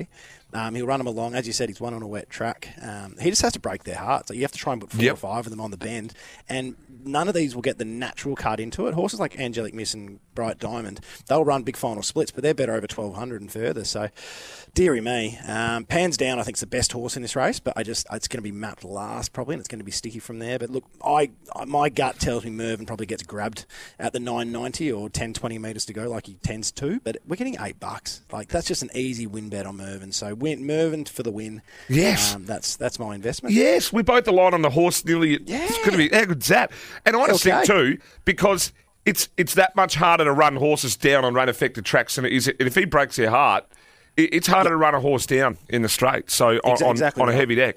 Um, 0.54 0.74
he'll 0.76 0.86
run 0.86 0.98
them 0.98 1.08
along. 1.08 1.34
As 1.34 1.46
you 1.46 1.52
said, 1.52 1.68
he's 1.68 1.80
one 1.80 1.92
on 1.94 2.02
a 2.02 2.06
wet 2.06 2.30
track. 2.30 2.68
Um, 2.80 3.16
he 3.20 3.28
just 3.28 3.42
has 3.42 3.52
to 3.54 3.60
break 3.60 3.82
their 3.82 3.96
hearts. 3.96 4.28
So 4.28 4.34
you 4.34 4.42
have 4.42 4.52
to 4.52 4.58
try 4.58 4.72
and 4.72 4.80
put 4.80 4.92
four 4.92 5.02
yep. 5.02 5.14
or 5.14 5.16
five 5.16 5.46
of 5.46 5.50
them 5.50 5.60
on 5.60 5.72
the 5.72 5.76
bend. 5.76 6.14
And 6.48 6.76
none 7.04 7.26
of 7.26 7.34
these 7.34 7.54
will 7.56 7.62
get 7.62 7.78
the 7.78 7.84
natural 7.84 8.36
cut 8.36 8.60
into 8.60 8.86
it. 8.86 8.94
Horses 8.94 9.18
like 9.18 9.38
Angelic 9.38 9.74
Miss 9.74 9.94
and 9.94 10.20
Bright 10.34 10.58
Diamond, 10.58 11.00
they'll 11.28 11.44
run 11.44 11.62
big 11.62 11.76
final 11.76 12.02
splits, 12.02 12.30
but 12.30 12.42
they're 12.42 12.54
better 12.54 12.72
over 12.72 12.82
1200 12.82 13.40
and 13.40 13.52
further. 13.52 13.84
So, 13.84 14.08
dearie 14.74 15.00
me. 15.00 15.38
Um, 15.46 15.84
Pans 15.84 16.16
Down, 16.16 16.38
I 16.38 16.42
think, 16.42 16.56
is 16.56 16.60
the 16.60 16.66
best 16.66 16.92
horse 16.92 17.16
in 17.16 17.22
this 17.22 17.36
race, 17.36 17.60
but 17.60 17.74
I 17.76 17.82
just 17.82 18.06
it's 18.12 18.28
going 18.28 18.38
to 18.38 18.42
be 18.42 18.52
mapped 18.52 18.84
last 18.84 19.32
probably, 19.32 19.54
and 19.54 19.60
it's 19.60 19.68
going 19.68 19.78
to 19.78 19.84
be 19.84 19.92
sticky 19.92 20.18
from 20.18 20.38
there. 20.38 20.58
But 20.58 20.70
look, 20.70 20.84
I 21.04 21.30
my 21.66 21.88
gut 21.88 22.18
tells 22.18 22.44
me 22.44 22.50
Mervyn 22.50 22.86
probably 22.86 23.06
gets 23.06 23.22
grabbed 23.22 23.66
at 23.98 24.12
the 24.12 24.20
990 24.20 24.92
or 24.92 25.08
10, 25.08 25.32
20 25.32 25.58
metres 25.58 25.86
to 25.86 25.92
go, 25.92 26.08
like 26.08 26.26
he 26.26 26.34
tends 26.34 26.72
to. 26.72 27.00
But 27.00 27.18
we're 27.26 27.36
getting 27.36 27.56
eight 27.60 27.80
bucks. 27.80 28.22
Like 28.32 28.48
that's 28.48 28.66
just 28.66 28.82
an 28.82 28.90
easy 28.94 29.26
win 29.26 29.48
bet 29.48 29.66
on 29.66 29.76
Mervyn. 29.76 30.12
So 30.12 30.34
win 30.34 30.66
Mervyn 30.66 31.04
for 31.04 31.22
the 31.22 31.30
win. 31.30 31.62
Yes, 31.88 32.34
um, 32.34 32.44
that's 32.44 32.76
that's 32.76 32.98
my 32.98 33.14
investment. 33.14 33.54
Yes, 33.54 33.92
we 33.92 34.02
both 34.02 34.26
align 34.28 34.54
on 34.54 34.62
the 34.62 34.70
horse. 34.70 35.04
Nearly, 35.04 35.40
yeah. 35.44 35.64
it's 35.64 35.78
going 35.78 35.92
to 35.92 35.98
be 35.98 36.08
how 36.08 36.24
good's 36.24 36.48
that? 36.48 36.72
And 37.04 37.16
I 37.16 37.26
just 37.28 37.46
okay. 37.46 37.64
think 37.64 37.66
too 37.66 37.98
because 38.24 38.72
it's 39.04 39.28
it's 39.36 39.54
that 39.54 39.74
much 39.76 39.96
harder 39.96 40.24
to 40.24 40.32
run 40.32 40.56
horses 40.56 40.96
down 40.96 41.24
on 41.24 41.34
rain 41.34 41.48
affected 41.48 41.84
tracks 41.84 42.16
than 42.16 42.24
it 42.24 42.32
is. 42.32 42.48
And 42.48 42.60
if 42.60 42.74
he 42.74 42.84
breaks 42.84 43.16
their 43.16 43.30
heart, 43.30 43.66
it's 44.16 44.46
harder 44.46 44.70
to 44.70 44.76
run 44.76 44.94
a 44.94 45.00
horse 45.00 45.26
down 45.26 45.58
in 45.68 45.82
the 45.82 45.88
straight. 45.88 46.30
So 46.30 46.58
on, 46.64 46.90
exactly 46.90 47.22
on, 47.22 47.28
on 47.28 47.34
a 47.34 47.36
heavy 47.36 47.54
deck, 47.54 47.76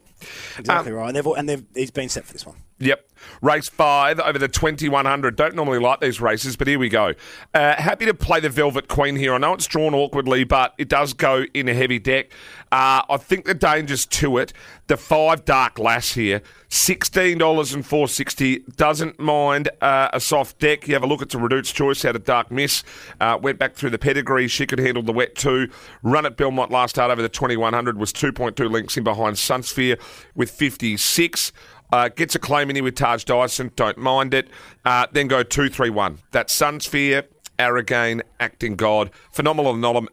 exactly 0.58 0.92
um, 0.92 0.98
right. 0.98 1.08
And, 1.08 1.16
they've, 1.16 1.26
and 1.26 1.50
they've, 1.50 1.66
he's 1.74 1.92
been 1.92 2.10
set 2.10 2.26
for 2.26 2.34
this 2.34 2.46
one. 2.46 2.56
Yep. 2.80 3.08
Race 3.42 3.70
five 3.70 4.20
over 4.20 4.38
the 4.38 4.48
2100. 4.48 5.36
Don't 5.36 5.56
normally 5.56 5.80
like 5.80 6.00
these 6.00 6.22
races, 6.22 6.56
but 6.56 6.68
here 6.68 6.80
we 6.80 6.90
go. 6.90 7.14
Uh, 7.54 7.76
happy 7.76 8.06
to 8.06 8.14
play 8.14 8.40
the 8.40 8.50
Velvet 8.50 8.88
Queen 8.88 9.16
here. 9.16 9.34
I 9.34 9.38
know 9.38 9.54
it's 9.54 9.66
drawn 9.68 9.94
awkwardly, 9.94 10.44
but 10.44 10.74
it 10.78 10.88
does 10.88 11.14
go 11.14 11.46
in 11.54 11.68
a 11.68 11.74
heavy 11.74 12.00
deck. 12.00 12.32
Uh, 12.72 13.02
I 13.10 13.18
think 13.18 13.46
the 13.46 13.54
danger's 13.54 14.06
to 14.06 14.38
it. 14.38 14.54
The 14.88 14.98
five 14.98 15.46
Dark 15.46 15.80
Lass 15.80 16.14
here, 16.14 16.42
$16 16.70 17.34
and 17.74 17.86
460 17.86 18.60
Doesn't 18.76 19.20
mind 19.20 19.70
uh, 19.82 20.10
a 20.14 20.20
soft 20.20 20.60
deck. 20.60 20.88
You 20.88 20.94
have 20.94 21.04
a 21.04 21.08
look 21.08 21.22
at 21.22 21.30
the 21.30 21.38
Reduced 21.38 21.76
Choice 21.76 22.04
out 22.06 22.16
of 22.16 22.24
Dark 22.24 22.52
Miss. 22.52 22.84
Uh, 23.20 23.38
went 23.42 23.58
back 23.58 23.76
through 23.76 23.92
the 23.92 23.98
pedigree. 23.98 24.48
She 24.48 24.66
could 24.66 24.80
handle 24.80 25.04
the 25.04 25.14
wet 25.14 25.36
too. 25.36 25.70
Run 26.04 26.26
at 26.26 26.38
Belmont 26.38 26.72
last 26.72 26.92
start 26.92 27.12
over 27.12 27.22
the 27.22 27.30
2100 27.30 27.98
was 27.98 28.12
2.2 28.14 28.70
links 28.70 28.98
in 28.98 29.04
behind 29.04 29.36
Sunsphere 29.38 30.00
with 30.36 30.52
56. 30.52 31.52
Uh, 31.92 32.10
gets 32.10 32.36
a 32.36 32.40
claim 32.40 32.70
in 32.70 32.76
here 32.76 32.84
with 32.84 32.96
Taj 32.96 33.24
Dyson. 33.24 33.72
Don't 33.76 33.98
mind 33.98 34.34
it. 34.34 34.50
Uh, 34.84 35.08
then 35.12 35.28
go 35.28 35.42
two, 35.44 35.70
three, 35.70 35.90
one. 35.90 36.20
That's 36.32 36.58
Sunsphere, 36.58 37.26
Arrogane, 37.58 38.22
Acting 38.40 38.76
God, 38.76 39.10
Phenomenal 39.32 39.74
Anomaly, 39.76 40.08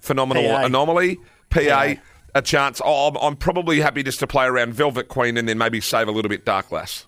Phenomenal 0.00 0.42
PA. 0.42 0.64
Anomaly, 0.66 1.16
PA. 1.50 1.60
PA. 1.60 1.94
A 2.34 2.42
chance. 2.42 2.80
Oh, 2.84 3.08
I'm, 3.08 3.16
I'm 3.16 3.36
probably 3.36 3.80
happy 3.80 4.02
just 4.02 4.20
to 4.20 4.26
play 4.26 4.44
around 4.44 4.74
Velvet 4.74 5.08
Queen 5.08 5.36
and 5.36 5.48
then 5.48 5.58
maybe 5.58 5.80
save 5.80 6.08
a 6.08 6.12
little 6.12 6.28
bit 6.28 6.44
Dark 6.44 6.70
Lass. 6.70 7.06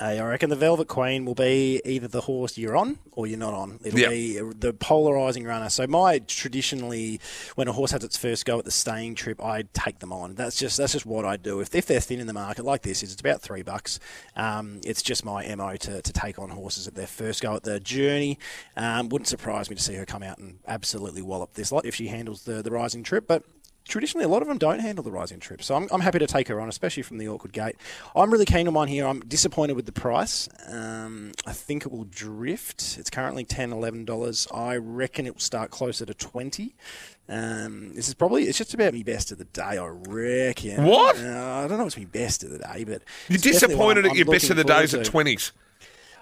I 0.00 0.20
reckon 0.20 0.48
the 0.48 0.56
Velvet 0.56 0.86
Queen 0.86 1.24
will 1.24 1.34
be 1.34 1.80
either 1.84 2.06
the 2.06 2.20
horse 2.22 2.56
you're 2.56 2.76
on 2.76 2.98
or 3.12 3.26
you're 3.26 3.38
not 3.38 3.54
on. 3.54 3.80
It'll 3.84 3.98
yep. 3.98 4.10
be 4.10 4.34
the 4.34 4.72
polarising 4.72 5.46
runner. 5.46 5.68
So 5.70 5.86
my 5.86 6.20
traditionally, 6.20 7.20
when 7.56 7.66
a 7.66 7.72
horse 7.72 7.90
has 7.90 8.04
its 8.04 8.16
first 8.16 8.44
go 8.44 8.58
at 8.58 8.64
the 8.64 8.70
staying 8.70 9.16
trip, 9.16 9.42
I 9.42 9.64
take 9.72 9.98
them 9.98 10.12
on. 10.12 10.34
That's 10.34 10.56
just 10.56 10.76
that's 10.76 10.92
just 10.92 11.06
what 11.06 11.24
I 11.24 11.36
do. 11.36 11.60
If, 11.60 11.74
if 11.74 11.86
they're 11.86 12.00
thin 12.00 12.20
in 12.20 12.26
the 12.26 12.32
market 12.32 12.64
like 12.64 12.82
this, 12.82 13.02
is 13.02 13.12
it's 13.12 13.20
about 13.20 13.42
three 13.42 13.62
bucks. 13.62 13.98
Um, 14.36 14.80
it's 14.84 15.02
just 15.02 15.24
my 15.24 15.52
mo 15.54 15.76
to, 15.76 16.00
to 16.00 16.12
take 16.12 16.38
on 16.38 16.50
horses 16.50 16.86
at 16.86 16.94
their 16.94 17.06
first 17.06 17.42
go 17.42 17.56
at 17.56 17.64
the 17.64 17.80
journey. 17.80 18.38
Um, 18.76 19.08
wouldn't 19.08 19.28
surprise 19.28 19.68
me 19.68 19.76
to 19.76 19.82
see 19.82 19.94
her 19.94 20.06
come 20.06 20.22
out 20.22 20.38
and 20.38 20.58
absolutely 20.68 21.22
wallop 21.22 21.54
this 21.54 21.72
lot 21.72 21.84
if 21.84 21.96
she 21.96 22.08
handles 22.08 22.44
the 22.44 22.62
the 22.62 22.70
rising 22.70 23.02
trip. 23.02 23.26
But 23.26 23.42
traditionally 23.88 24.24
a 24.24 24.28
lot 24.28 24.42
of 24.42 24.48
them 24.48 24.58
don't 24.58 24.80
handle 24.80 25.02
the 25.02 25.10
rising 25.10 25.40
trip. 25.40 25.62
So 25.62 25.74
I'm, 25.74 25.88
I'm 25.90 26.00
happy 26.00 26.18
to 26.18 26.26
take 26.26 26.48
her 26.48 26.60
on, 26.60 26.68
especially 26.68 27.02
from 27.02 27.18
the 27.18 27.28
awkward 27.28 27.52
gate. 27.52 27.76
I'm 28.14 28.30
really 28.30 28.44
keen 28.44 28.68
on 28.68 28.74
one 28.74 28.88
here. 28.88 29.06
I'm 29.06 29.20
disappointed 29.20 29.74
with 29.74 29.86
the 29.86 29.92
price. 29.92 30.48
Um, 30.68 31.32
I 31.46 31.52
think 31.52 31.84
it 31.84 31.92
will 31.92 32.04
drift. 32.04 32.96
It's 32.98 33.10
currently 33.10 33.44
$10, 33.44 33.72
$11. 33.72 34.56
I 34.56 34.76
reckon 34.76 35.26
it 35.26 35.34
will 35.34 35.40
start 35.40 35.70
closer 35.70 36.06
to 36.06 36.14
20 36.14 36.74
um, 37.30 37.94
this 37.94 38.08
is 38.08 38.14
probably 38.14 38.44
it's 38.44 38.56
just 38.56 38.72
about 38.72 38.94
me 38.94 39.02
best 39.02 39.32
of 39.32 39.38
the 39.38 39.44
day, 39.44 39.76
I 39.76 39.86
reckon. 39.86 40.84
What? 40.84 41.16
Uh, 41.18 41.62
I 41.64 41.68
don't 41.68 41.76
know 41.76 41.82
if 41.82 41.88
it's 41.88 41.98
me 41.98 42.06
best 42.06 42.42
of 42.42 42.50
the 42.50 42.58
day, 42.58 42.84
but 42.84 43.02
you're 43.28 43.38
disappointed 43.38 44.06
at 44.06 44.16
your 44.16 44.24
best 44.24 44.48
of 44.48 44.56
the 44.56 44.64
days 44.64 44.94
at 44.94 45.04
twenties. 45.04 45.52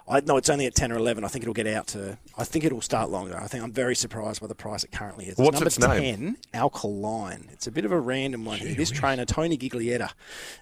I 0.09 0.21
know 0.21 0.37
it's 0.37 0.49
only 0.49 0.65
at 0.65 0.75
ten 0.75 0.91
or 0.91 0.95
eleven. 0.95 1.23
I 1.23 1.27
think 1.27 1.43
it'll 1.43 1.53
get 1.53 1.67
out 1.67 1.87
to. 1.87 2.17
I 2.37 2.43
think 2.43 2.63
it'll 2.63 2.81
start 2.81 3.09
longer. 3.09 3.37
I 3.37 3.47
think 3.47 3.63
I'm 3.63 3.71
very 3.73 3.95
surprised 3.95 4.39
by 4.41 4.47
the 4.47 4.55
price 4.55 4.83
it 4.83 4.91
currently 4.91 5.25
is. 5.25 5.31
It's 5.31 5.39
What's 5.39 5.55
number 5.55 5.67
its 5.67 5.77
ten, 5.77 5.99
name? 5.99 6.37
Alkaline. 6.53 7.49
It's 7.51 7.67
a 7.67 7.71
bit 7.71 7.83
of 7.83 7.91
a 7.91 7.99
random 7.99 8.45
one. 8.45 8.59
Gee 8.59 8.73
this 8.73 8.89
trainer, 8.89 9.25
Tony 9.25 9.57
Giglietta, 9.57 10.11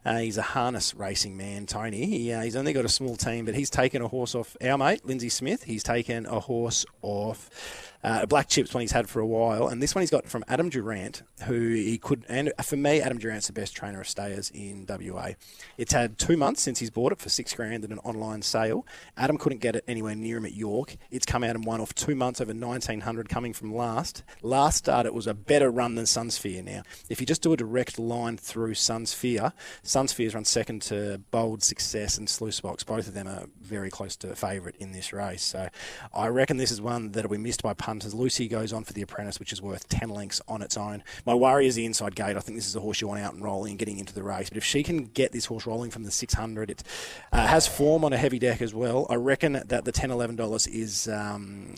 uh, 0.03 0.17
he's 0.17 0.38
a 0.38 0.41
harness 0.41 0.95
racing 0.95 1.38
man. 1.38 1.65
Tony. 1.65 2.05
He, 2.05 2.31
uh, 2.31 2.41
he's 2.41 2.55
only 2.55 2.73
got 2.73 2.86
a 2.86 2.89
small 2.89 3.15
team, 3.15 3.45
but 3.45 3.55
he's 3.55 3.69
taken 3.69 4.01
a 4.01 4.08
horse 4.08 4.34
off 4.34 4.58
our 4.63 4.77
mate 4.77 5.05
Lindsay 5.05 5.29
Smith. 5.29 5.63
He's 5.63 5.84
taken 5.84 6.25
a 6.25 6.39
horse 6.39 6.86
off 7.01 7.93
uh, 8.06 8.24
black 8.28 8.48
chips 8.48 8.72
one 8.72 8.82
he's 8.82 8.91
had 8.91 9.10
for 9.10 9.20
a 9.20 9.26
while, 9.26 9.68
and 9.68 9.82
this 9.82 9.96
one 9.96 10.04
he's 10.04 10.12
got 10.12 10.28
from 10.28 10.46
Adam 10.48 10.70
Durrant, 10.70 11.24
who 11.46 11.70
he 11.72 11.98
could. 11.98 12.24
And 12.30 12.54
for 12.63 12.78
me, 12.78 13.02
Adam 13.02 13.18
Durrant's 13.18 13.48
the 13.48 13.54
best 13.54 13.76
trainer 13.76 14.02
of 14.02 14.08
stayers 14.08 14.52
in 14.54 14.86
WA. 14.88 15.30
It's 15.76 15.91
had 15.91 16.20
two 16.20 16.38
months 16.38 16.62
since 16.62 16.78
he's 16.78 16.91
bought 16.91 17.13
it 17.13 17.20
for 17.20 17.30
six 17.30 17.56
grand 17.56 17.84
in 17.84 17.91
an 17.91 17.98
online 18.00 18.44
sale. 18.44 18.86
Adam 19.18 19.39
couldn't 19.39 19.60
get 19.60 19.76
it 19.76 19.84
anywhere 19.88 20.13
near 20.13 20.38
him 20.38 20.46
at 20.46 20.54
York. 20.54 20.98
It's 21.10 21.26
come 21.26 21.44
out 21.44 21.56
and 21.56 21.65
won 21.65 21.82
off 21.82 21.96
two 21.96 22.13
months 22.13 22.39
over 22.39 22.54
1900, 22.54 23.28
coming 23.28 23.54
from 23.54 23.74
last. 23.74 24.22
Last 24.44 24.78
start, 24.78 25.08
it 25.08 25.13
was 25.15 25.26
a 25.26 25.34
better 25.34 25.72
run 25.72 25.96
than 25.96 26.06
Sunsphere. 26.06 26.63
Now, 26.63 26.84
if 27.10 27.20
you 27.20 27.26
just 27.26 27.41
do 27.41 27.54
a 27.54 27.58
direct 27.58 27.98
line 27.98 28.38
through 28.38 28.76
Sunsphere, 28.76 29.52
Sunsphere's 29.84 30.36
run 30.36 30.46
second 30.46 30.84
to 30.84 31.22
Bold 31.32 31.63
Success 31.63 32.20
and 32.20 32.30
Sluice 32.30 32.62
Box. 32.62 32.84
Both 32.84 33.08
of 33.08 33.15
them 33.15 33.28
are 33.28 33.48
very 33.60 33.89
close 33.89 34.15
to 34.18 34.36
favourite 34.36 34.76
in 34.76 34.91
this 34.91 35.12
race. 35.12 35.44
So 35.44 35.70
I 36.13 36.28
reckon 36.28 36.58
this 36.58 36.70
is 36.70 36.80
one 36.80 37.12
that'll 37.12 37.32
be 37.32 37.39
missed 37.39 37.63
by 37.63 37.74
punters 37.74 37.94
Hunters. 37.95 38.13
Lucy 38.13 38.47
goes 38.47 38.73
on 38.73 38.84
for 38.84 38.91
the 38.93 39.01
Apprentice, 39.01 39.39
which 39.39 39.53
is 39.53 39.62
worth 39.62 39.88
10 39.88 40.10
lengths 40.10 40.41
on 40.47 40.62
its 40.62 40.75
own. 40.75 41.01
My 41.25 41.34
worry 41.34 41.65
is 41.67 41.75
the 41.75 41.86
inside 41.86 42.13
gate. 42.15 42.36
I 42.36 42.39
think 42.41 42.58
this 42.58 42.67
is 42.67 42.75
a 42.75 42.81
horse 42.81 42.99
you 42.99 43.08
want 43.08 43.21
out 43.21 43.34
and 43.34 43.41
rolling 43.43 43.71
and 43.71 43.79
getting 43.79 43.97
into 43.99 44.13
the 44.13 44.23
race. 44.23 44.49
But 44.49 44.58
if 44.58 44.65
she 44.65 44.84
can 44.84 45.05
get 45.05 45.31
this 45.31 45.45
horse 45.45 45.65
rolling 45.65 45.91
from 45.91 46.03
the 46.03 46.12
600, 46.12 46.69
it 46.69 46.84
uh, 47.31 47.47
has 47.47 47.67
form 47.67 48.03
on 48.03 48.12
a 48.12 48.17
heavy 48.17 48.38
deck 48.38 48.62
as 48.62 48.73
well. 48.73 49.08
I 49.10 49.15
reckon 49.15 49.53
that 49.53 49.86
the 49.86 49.91
$10, 49.93 50.10
$11 50.36 50.67
is. 50.67 51.08
Um, 51.08 51.75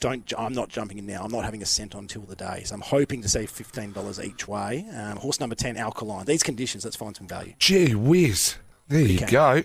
don't. 0.00 0.32
I'm 0.38 0.52
not 0.52 0.68
jumping 0.68 0.98
in 0.98 1.06
now. 1.06 1.22
I'm 1.24 1.32
not 1.32 1.44
having 1.44 1.60
a 1.60 1.66
cent 1.66 1.94
on 1.96 2.06
till 2.06 2.22
the 2.22 2.36
day. 2.36 2.62
So 2.64 2.74
I'm 2.76 2.80
hoping 2.82 3.20
to 3.22 3.28
save 3.28 3.50
fifteen 3.50 3.90
dollars 3.92 4.20
each 4.20 4.46
way. 4.46 4.86
Um, 4.94 5.16
horse 5.16 5.40
number 5.40 5.56
ten, 5.56 5.76
Alkaline. 5.76 6.24
These 6.24 6.44
conditions, 6.44 6.84
let's 6.84 6.94
find 6.94 7.16
some 7.16 7.26
value. 7.26 7.54
Gee 7.58 7.96
whiz. 7.96 8.54
There 8.86 9.00
you 9.00 9.16
Okay. 9.16 9.26
go. 9.26 9.62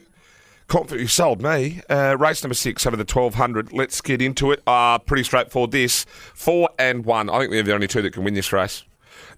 Confident 0.67 1.02
you 1.02 1.08
sold 1.08 1.41
me. 1.41 1.82
Uh, 1.89 2.15
race 2.17 2.43
number 2.43 2.54
six 2.56 2.86
over 2.86 2.95
the 2.95 3.02
1200. 3.02 3.73
Let's 3.73 4.02
get 4.02 4.21
into 4.21 4.52
it. 4.52 4.62
Uh, 4.65 4.97
pretty 4.99 5.23
straightforward 5.23 5.71
this. 5.71 6.06
Four 6.34 6.69
and 6.80 7.06
one. 7.06 7.30
I 7.30 7.39
think 7.39 7.52
they're 7.52 7.63
the 7.63 7.73
only 7.73 7.88
two 7.88 8.02
that 8.02 8.13
can 8.13 8.23
win 8.23 8.34
this 8.34 8.52
race. 8.54 8.84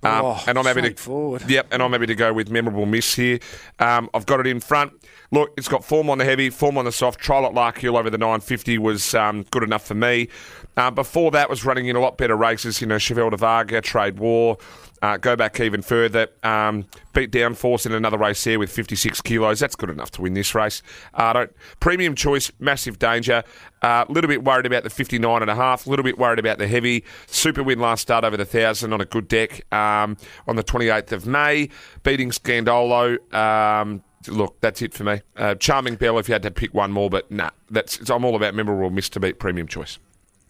Um, 0.04 0.26
Oh, 0.26 0.44
and 0.48 0.58
I'm 0.58 0.66
happy 0.66 0.82
to 0.82 0.88
straightforward. 0.88 1.50
Yep, 1.50 1.68
and 1.72 1.82
I'm 1.82 1.92
happy 1.92 2.06
to 2.08 2.16
go 2.16 2.32
with 2.34 2.50
memorable 2.50 2.86
miss 2.86 3.16
here. 3.16 3.40
Um, 3.80 4.10
I've 4.14 4.26
got 4.26 4.40
it 4.40 4.48
in 4.48 4.60
front. 4.60 4.94
Look, 5.32 5.54
it's 5.58 5.68
got 5.68 5.84
form 5.84 6.10
on 6.10 6.18
the 6.18 6.26
heavy, 6.26 6.50
form 6.50 6.78
on 6.78 6.86
the 6.86 6.92
soft. 6.92 7.20
Trial 7.20 7.46
at 7.46 7.54
Larkhill 7.54 7.98
over 7.98 8.10
the 8.10 8.18
950 8.18 8.78
was 8.78 9.14
um, 9.16 9.44
good 9.52 9.64
enough 9.64 9.86
for 9.86 9.96
me. 9.96 10.30
Uh, 10.78 10.92
before 10.92 11.32
that 11.32 11.50
was 11.50 11.64
running 11.66 11.88
in 11.88 11.96
a 11.96 12.00
lot 12.00 12.18
better 12.18 12.36
races. 12.36 12.82
You 12.82 12.88
know, 12.88 12.98
Chevelle 12.98 13.32
de 13.32 13.38
Varga, 13.38 13.82
Trade 13.82 14.20
War. 14.20 14.58
Uh, 15.02 15.18
go 15.18 15.36
back 15.36 15.60
even 15.60 15.82
further. 15.82 16.28
Um, 16.42 16.86
beat 17.14 17.32
Downforce 17.32 17.86
in 17.86 17.92
another 17.92 18.18
race 18.18 18.44
there 18.44 18.58
with 18.58 18.72
56 18.72 19.22
kilos. 19.22 19.60
That's 19.60 19.76
good 19.76 19.90
enough 19.90 20.10
to 20.12 20.22
win 20.22 20.34
this 20.34 20.56
race. 20.56 20.82
Uh, 21.14 21.48
premium 21.80 22.16
choice, 22.16 22.52
massive 22.60 22.98
danger. 22.98 23.44
A 23.84 23.88
uh, 23.88 24.06
little 24.10 24.28
bit 24.28 24.44
worried 24.44 24.66
about 24.66 24.84
the 24.84 24.90
59 24.90 25.42
and 25.42 25.52
a 25.52 25.56
half. 25.56 25.86
A 25.86 25.90
little 25.90 26.04
bit 26.04 26.18
worried 26.18 26.40
about 26.40 26.58
the 26.58 26.68
heavy. 26.68 27.04
Super 27.28 27.62
win 27.62 27.80
last 27.80 28.02
start 28.02 28.24
over 28.24 28.36
the 28.36 28.46
thousand 28.46 28.94
on 28.94 29.02
a 29.02 29.06
good 29.06 29.28
deck 29.28 29.62
um, 29.74 30.18
on 30.48 30.56
the 30.56 30.64
28th 30.64 31.12
of 31.12 31.28
May, 31.28 31.70
beating 32.04 32.32
Scandolo. 32.32 33.18
Um, 33.34 34.02
look, 34.28 34.60
that's 34.62 34.82
it 34.82 34.94
for 34.94 35.04
me. 35.04 35.22
Uh, 35.36 35.56
Charming 35.56 35.96
Bell, 35.96 36.18
if 36.20 36.28
you 36.28 36.34
had 36.34 36.44
to 36.44 36.52
pick 36.52 36.74
one 36.74 36.92
more, 36.92 37.10
but 37.10 37.30
nah, 37.32 37.52
that's 37.70 38.00
it's, 38.00 38.10
I'm 38.10 38.26
all 38.26 38.36
about 38.36 38.54
memorable 38.56 38.90
miss 38.90 39.10
to 39.10 39.20
beat 39.20 39.40
premium 39.40 39.68
choice. 39.68 40.00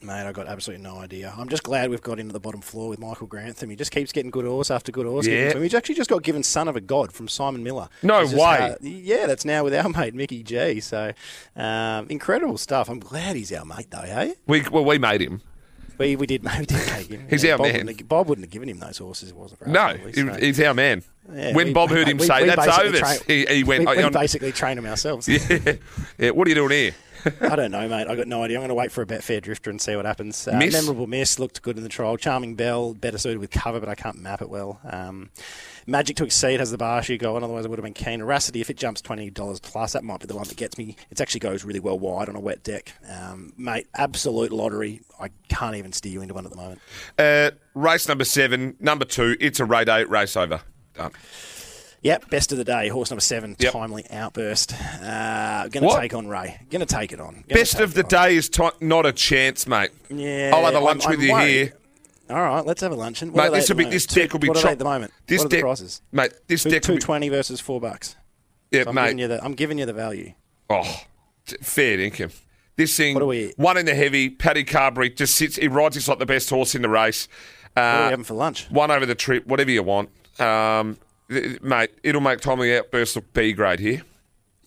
Mate, 0.01 0.27
I 0.27 0.31
got 0.33 0.47
absolutely 0.47 0.83
no 0.83 0.97
idea. 0.99 1.33
I'm 1.35 1.49
just 1.49 1.63
glad 1.63 1.89
we've 1.89 2.01
got 2.01 2.19
into 2.19 2.31
the 2.33 2.39
bottom 2.39 2.61
floor 2.61 2.89
with 2.89 2.99
Michael 2.99 3.25
Grantham. 3.25 3.71
He 3.71 3.75
just 3.75 3.91
keeps 3.91 4.11
getting 4.11 4.29
good 4.29 4.45
horse 4.45 4.69
after 4.69 4.91
good 4.91 5.07
horse. 5.07 5.25
Yeah. 5.25 5.51
to 5.51 5.57
him. 5.57 5.63
He's 5.63 5.73
actually 5.73 5.95
just 5.95 6.09
got 6.09 6.21
given 6.21 6.43
Son 6.43 6.67
of 6.67 6.75
a 6.75 6.81
God 6.81 7.11
from 7.11 7.27
Simon 7.27 7.63
Miller. 7.63 7.89
No 8.03 8.23
way. 8.27 8.75
yeah, 8.81 9.25
that's 9.25 9.45
now 9.45 9.63
with 9.63 9.73
our 9.73 9.89
mate 9.97 10.13
Mickey 10.13 10.43
G. 10.43 10.79
So 10.79 11.11
um, 11.55 12.07
incredible 12.09 12.57
stuff. 12.57 12.87
I'm 12.89 12.99
glad 12.99 13.35
he's 13.35 13.51
our 13.51 13.65
mate 13.65 13.89
though, 13.89 14.01
hey? 14.01 14.35
We 14.45 14.61
well, 14.69 14.85
we 14.85 14.99
made 14.99 15.21
him. 15.21 15.41
We, 15.97 16.15
we 16.15 16.25
did 16.27 16.43
take 16.43 17.07
him. 17.09 17.27
He's 17.29 17.43
Yeah, 17.43 17.53
our 17.53 17.57
Bob 17.59 17.67
man. 17.67 17.73
Wouldn't 17.85 17.99
have, 17.99 18.07
Bob 18.07 18.27
wouldn't 18.29 18.45
have 18.45 18.51
given 18.51 18.69
him 18.69 18.79
those 18.79 18.97
horses. 18.97 19.29
It 19.29 19.35
wasn't 19.35 19.59
for 19.59 19.65
us, 19.65 19.71
No, 19.73 19.93
probably, 19.93 20.13
so. 20.13 20.33
he's 20.45 20.59
our 20.61 20.73
man. 20.73 21.03
Yeah, 21.33 21.53
when 21.53 21.67
we- 21.67 21.73
Bob 21.73 21.89
heard 21.89 22.07
him 22.07 22.17
we- 22.17 22.25
say 22.25 22.41
we 22.43 22.47
that's 22.49 22.65
basically 22.65 22.87
over, 22.89 22.97
train- 22.99 23.19
he, 23.27 23.45
he 23.55 23.63
went. 23.63 23.89
We, 23.89 23.97
we 23.97 24.03
"I'm- 24.03 24.11
basically 24.11 24.51
train 24.51 24.77
him 24.77 24.85
ourselves. 24.85 25.27
yeah, 25.29 25.73
yeah, 26.19 26.29
what 26.31 26.45
are 26.47 26.49
you 26.49 26.55
doing 26.55 26.71
here? 26.71 26.91
I 27.41 27.55
don't 27.55 27.71
know, 27.71 27.87
mate. 27.87 28.07
I 28.07 28.15
got 28.15 28.27
no 28.27 28.43
idea. 28.43 28.57
I'm 28.57 28.61
going 28.61 28.69
to 28.69 28.75
wait 28.75 28.91
for 28.91 29.01
a 29.01 29.05
Betfair 29.05 29.41
Drifter 29.41 29.69
and 29.69 29.81
see 29.81 29.95
what 29.95 30.05
happens. 30.05 30.47
Uh, 30.47 30.57
Miss? 30.57 30.73
Memorable 30.73 31.07
miss 31.07 31.39
looked 31.39 31.61
good 31.61 31.77
in 31.77 31.83
the 31.83 31.89
trial. 31.89 32.17
Charming 32.17 32.55
Bell 32.55 32.93
better 32.93 33.17
suited 33.17 33.39
with 33.39 33.51
cover, 33.51 33.79
but 33.79 33.89
I 33.89 33.95
can't 33.95 34.17
map 34.17 34.41
it 34.41 34.49
well. 34.49 34.79
Um, 34.89 35.29
Magic 35.87 36.15
to 36.17 36.25
exceed 36.25 36.59
has 36.59 36.71
the 36.71 36.77
Barshi 36.77 37.19
going. 37.19 37.43
Otherwise, 37.43 37.65
I 37.65 37.69
would 37.69 37.77
have 37.77 37.83
been 37.83 37.93
keen. 37.93 38.19
Veracity, 38.19 38.59
if 38.59 38.71
it 38.71 38.77
jumps 38.77 39.01
twenty 39.01 39.29
dollars 39.29 39.59
plus, 39.59 39.93
that 39.93 40.03
might 40.03 40.19
be 40.19 40.25
the 40.25 40.35
one 40.35 40.47
that 40.47 40.57
gets 40.57 40.79
me. 40.79 40.95
It 41.11 41.21
actually 41.21 41.41
goes 41.41 41.63
really 41.63 41.79
well 41.79 41.99
wide 41.99 42.27
on 42.27 42.35
a 42.35 42.39
wet 42.39 42.63
deck, 42.63 42.93
um, 43.07 43.53
mate. 43.55 43.87
Absolute 43.95 44.51
lottery. 44.51 45.01
I 45.19 45.29
can't 45.47 45.75
even 45.75 45.93
steer 45.93 46.13
you 46.13 46.21
into 46.21 46.33
one 46.33 46.45
at 46.45 46.51
the 46.51 46.57
moment. 46.57 46.81
Uh, 47.19 47.51
race 47.75 48.07
number 48.07 48.25
seven, 48.25 48.75
number 48.79 49.05
two. 49.05 49.37
It's 49.39 49.59
a 49.59 49.65
raid 49.65 49.87
eight 49.87 50.09
race 50.09 50.35
over. 50.35 50.61
Done. 50.95 51.11
Yep, 52.05 52.29
best 52.29 52.51
of 52.51 52.59
the 52.59 52.63
day. 52.63 52.87
Horse 52.87 53.09
number 53.09 53.21
seven, 53.21 53.55
Yep. 53.57 53.73
timely 53.73 54.05
outburst. 54.11 54.73
Uh, 55.01 55.67
going 55.69 55.89
to 55.89 55.97
take 55.99 56.13
on 56.13 56.27
Ray. 56.27 56.59
Going 56.69 56.85
to 56.85 56.85
take 56.85 57.11
it 57.11 57.19
on. 57.19 57.33
Gonna 57.33 57.43
Best 57.47 57.79
of 57.79 57.95
the 57.95 58.03
day 58.03 58.35
is 58.35 58.47
ti 58.47 58.69
not 58.79 59.07
a 59.07 59.11
chance, 59.11 59.65
mate. 59.65 59.89
Yeah, 60.09 60.51
I'll 60.53 60.63
have 60.65 60.75
a 60.75 60.77
I'm- 60.77 60.83
lunch 60.85 61.05
I'm 61.05 61.11
with 61.11 61.21
you 61.21 61.31
worried. 61.33 61.49
here. 61.49 61.73
All 62.29 62.35
right, 62.41 62.63
let's 62.63 62.81
have 62.81 62.91
a 62.91 62.95
luncheon. 62.95 63.31
What 63.33 63.51
Mate, 63.51 63.57
this 63.59 63.69
will 63.69 63.75
be 63.77 63.85
this 63.85 64.05
deck 64.05 64.33
will 64.33 64.39
be 64.39 64.49
What 64.49 64.63
at 64.65 64.77
the 64.79 64.85
moment? 64.85 65.13
This 65.27 65.39
what 65.39 65.45
are 65.45 65.49
the 65.49 65.55
deck, 65.57 65.61
prices? 65.63 66.01
mate. 66.11 66.31
This 66.47 66.61
Two, 66.63 66.69
deck 66.71 66.87
will 66.87 66.97
two 66.99 67.19
be, 67.19 67.29
versus 67.29 67.59
four 67.59 67.79
bucks. 67.81 68.15
yeah, 68.71 68.83
So 68.83 68.89
I'm 68.89 68.95
mate. 68.95 69.03
giving 69.05 69.17
you 69.19 69.27
the 69.27 69.43
I'm 69.45 69.53
giving 69.53 69.77
you 69.79 69.85
the 69.87 69.93
value. 69.93 70.33
Oh, 70.69 71.01
t- 71.47 71.57
fair 71.61 71.99
income. 71.99 72.31
This 72.77 72.95
thing, 72.97 73.13
What 73.15 73.23
are 73.23 73.27
we- 73.27 73.53
one 73.57 73.77
in 73.77 73.85
the 73.87 73.95
heavy. 73.95 74.29
Paddy 74.29 74.63
Carbery 74.63 75.15
just 75.15 75.35
sits. 75.35 75.55
He 75.55 75.67
rides. 75.67 75.95
He's 75.95 76.07
like 76.07 76.19
the 76.19 76.25
best 76.27 76.49
horse 76.51 76.73
in 76.75 76.81
the 76.83 76.89
race. 76.89 77.27
What 77.73 77.81
are 77.83 77.95
Uh, 77.95 78.05
we 78.05 78.09
having 78.11 78.25
for 78.25 78.33
lunch? 78.35 78.67
one 78.69 78.89
over 78.91 79.05
the 79.07 79.15
trip, 79.15 79.45
whatever 79.47 79.69
you 79.71 79.81
want, 79.83 80.09
um, 80.39 80.97
mate. 81.29 81.91
It'll 82.03 82.21
make 82.21 82.41
Tommy 82.41 82.75
Outburst 82.75 83.15
look 83.15 83.31
B 83.33 83.53
grade 83.53 83.79
here. 83.79 84.01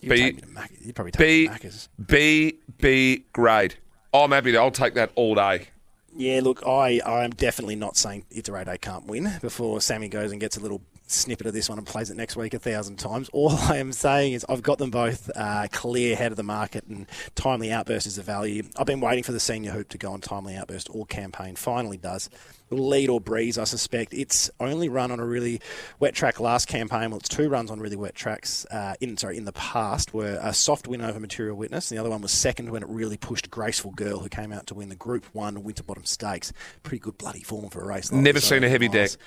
You 0.01 0.09
B- 0.09 0.17
take 0.17 0.35
me 0.35 0.41
to 0.41 0.47
Mac- 0.47 0.71
you 0.81 0.93
probably 0.93 1.11
B 1.17 1.47
me 1.47 1.47
to 1.47 1.53
Macca's. 1.53 1.89
B 2.05 2.55
B 2.79 3.23
grade. 3.33 3.75
I'm 4.13 4.31
happy 4.31 4.51
to. 4.53 4.57
I'll 4.57 4.71
take 4.71 4.93
that 4.95 5.11
all 5.15 5.35
day. 5.35 5.67
Yeah, 6.15 6.41
look, 6.43 6.65
I 6.65 7.01
I'm 7.05 7.31
definitely 7.31 7.75
not 7.75 7.95
saying 7.95 8.25
Iterate 8.31 8.81
can't 8.81 9.05
win 9.05 9.31
before 9.41 9.79
Sammy 9.81 10.09
goes 10.09 10.31
and 10.31 10.39
gets 10.41 10.57
a 10.57 10.59
little 10.59 10.81
snippet 11.05 11.47
of 11.47 11.53
this 11.53 11.67
one 11.69 11.77
and 11.77 11.87
plays 11.87 12.11
it 12.11 12.17
next 12.17 12.35
week 12.35 12.53
a 12.53 12.59
thousand 12.59 12.97
times. 12.97 13.29
All 13.33 13.51
I 13.51 13.77
am 13.77 13.91
saying 13.91 14.33
is 14.33 14.45
I've 14.47 14.61
got 14.61 14.77
them 14.77 14.91
both 14.91 15.29
uh, 15.35 15.67
clear 15.71 16.15
head 16.15 16.31
of 16.31 16.37
the 16.37 16.43
market 16.43 16.85
and 16.85 17.07
Timely 17.35 17.71
Outburst 17.71 18.05
is 18.05 18.17
a 18.17 18.21
value. 18.21 18.63
I've 18.77 18.85
been 18.85 19.01
waiting 19.01 19.23
for 19.23 19.31
the 19.31 19.39
senior 19.39 19.71
hoop 19.71 19.89
to 19.89 19.97
go 19.97 20.11
on 20.11 20.21
Timely 20.21 20.55
Outburst 20.55 20.89
all 20.89 21.05
campaign. 21.05 21.55
Finally 21.55 21.97
does. 21.97 22.29
Lead 22.71 23.09
or 23.09 23.19
breeze, 23.19 23.57
I 23.57 23.63
suspect. 23.63 24.13
It's 24.13 24.49
only 24.59 24.89
run 24.89 25.11
on 25.11 25.19
a 25.19 25.25
really 25.25 25.59
wet 25.99 26.13
track 26.13 26.39
last 26.39 26.67
campaign. 26.67 27.09
Well, 27.09 27.17
it's 27.19 27.29
two 27.29 27.49
runs 27.49 27.71
on 27.71 27.79
really 27.79 27.95
wet 27.95 28.13
tracks. 28.15 28.65
Uh, 28.69 28.93
in 29.01 29.17
sorry, 29.17 29.37
in 29.37 29.45
the 29.45 29.53
past 29.53 30.13
were 30.13 30.39
a 30.41 30.53
soft 30.53 30.87
win 30.87 31.01
over 31.01 31.19
Material 31.19 31.55
Witness. 31.57 31.89
And 31.89 31.97
the 31.97 32.01
other 32.01 32.09
one 32.11 32.21
was 32.21 32.31
second 32.31 32.69
when 32.71 32.83
it 32.83 32.89
really 32.89 33.17
pushed 33.17 33.49
Graceful 33.49 33.91
Girl, 33.91 34.19
who 34.19 34.29
came 34.29 34.51
out 34.51 34.67
to 34.67 34.75
win 34.75 34.89
the 34.89 34.95
Group 34.95 35.25
One 35.33 35.63
Winterbottom 35.63 36.05
Stakes. 36.05 36.53
Pretty 36.83 36.99
good 36.99 37.17
bloody 37.17 37.41
form 37.43 37.69
for 37.69 37.81
a 37.81 37.85
race. 37.87 38.11
Like 38.11 38.21
Never 38.21 38.39
seen 38.39 38.63
a 38.63 38.69
heavy 38.69 38.87
miles. 38.87 39.15
deck. 39.15 39.21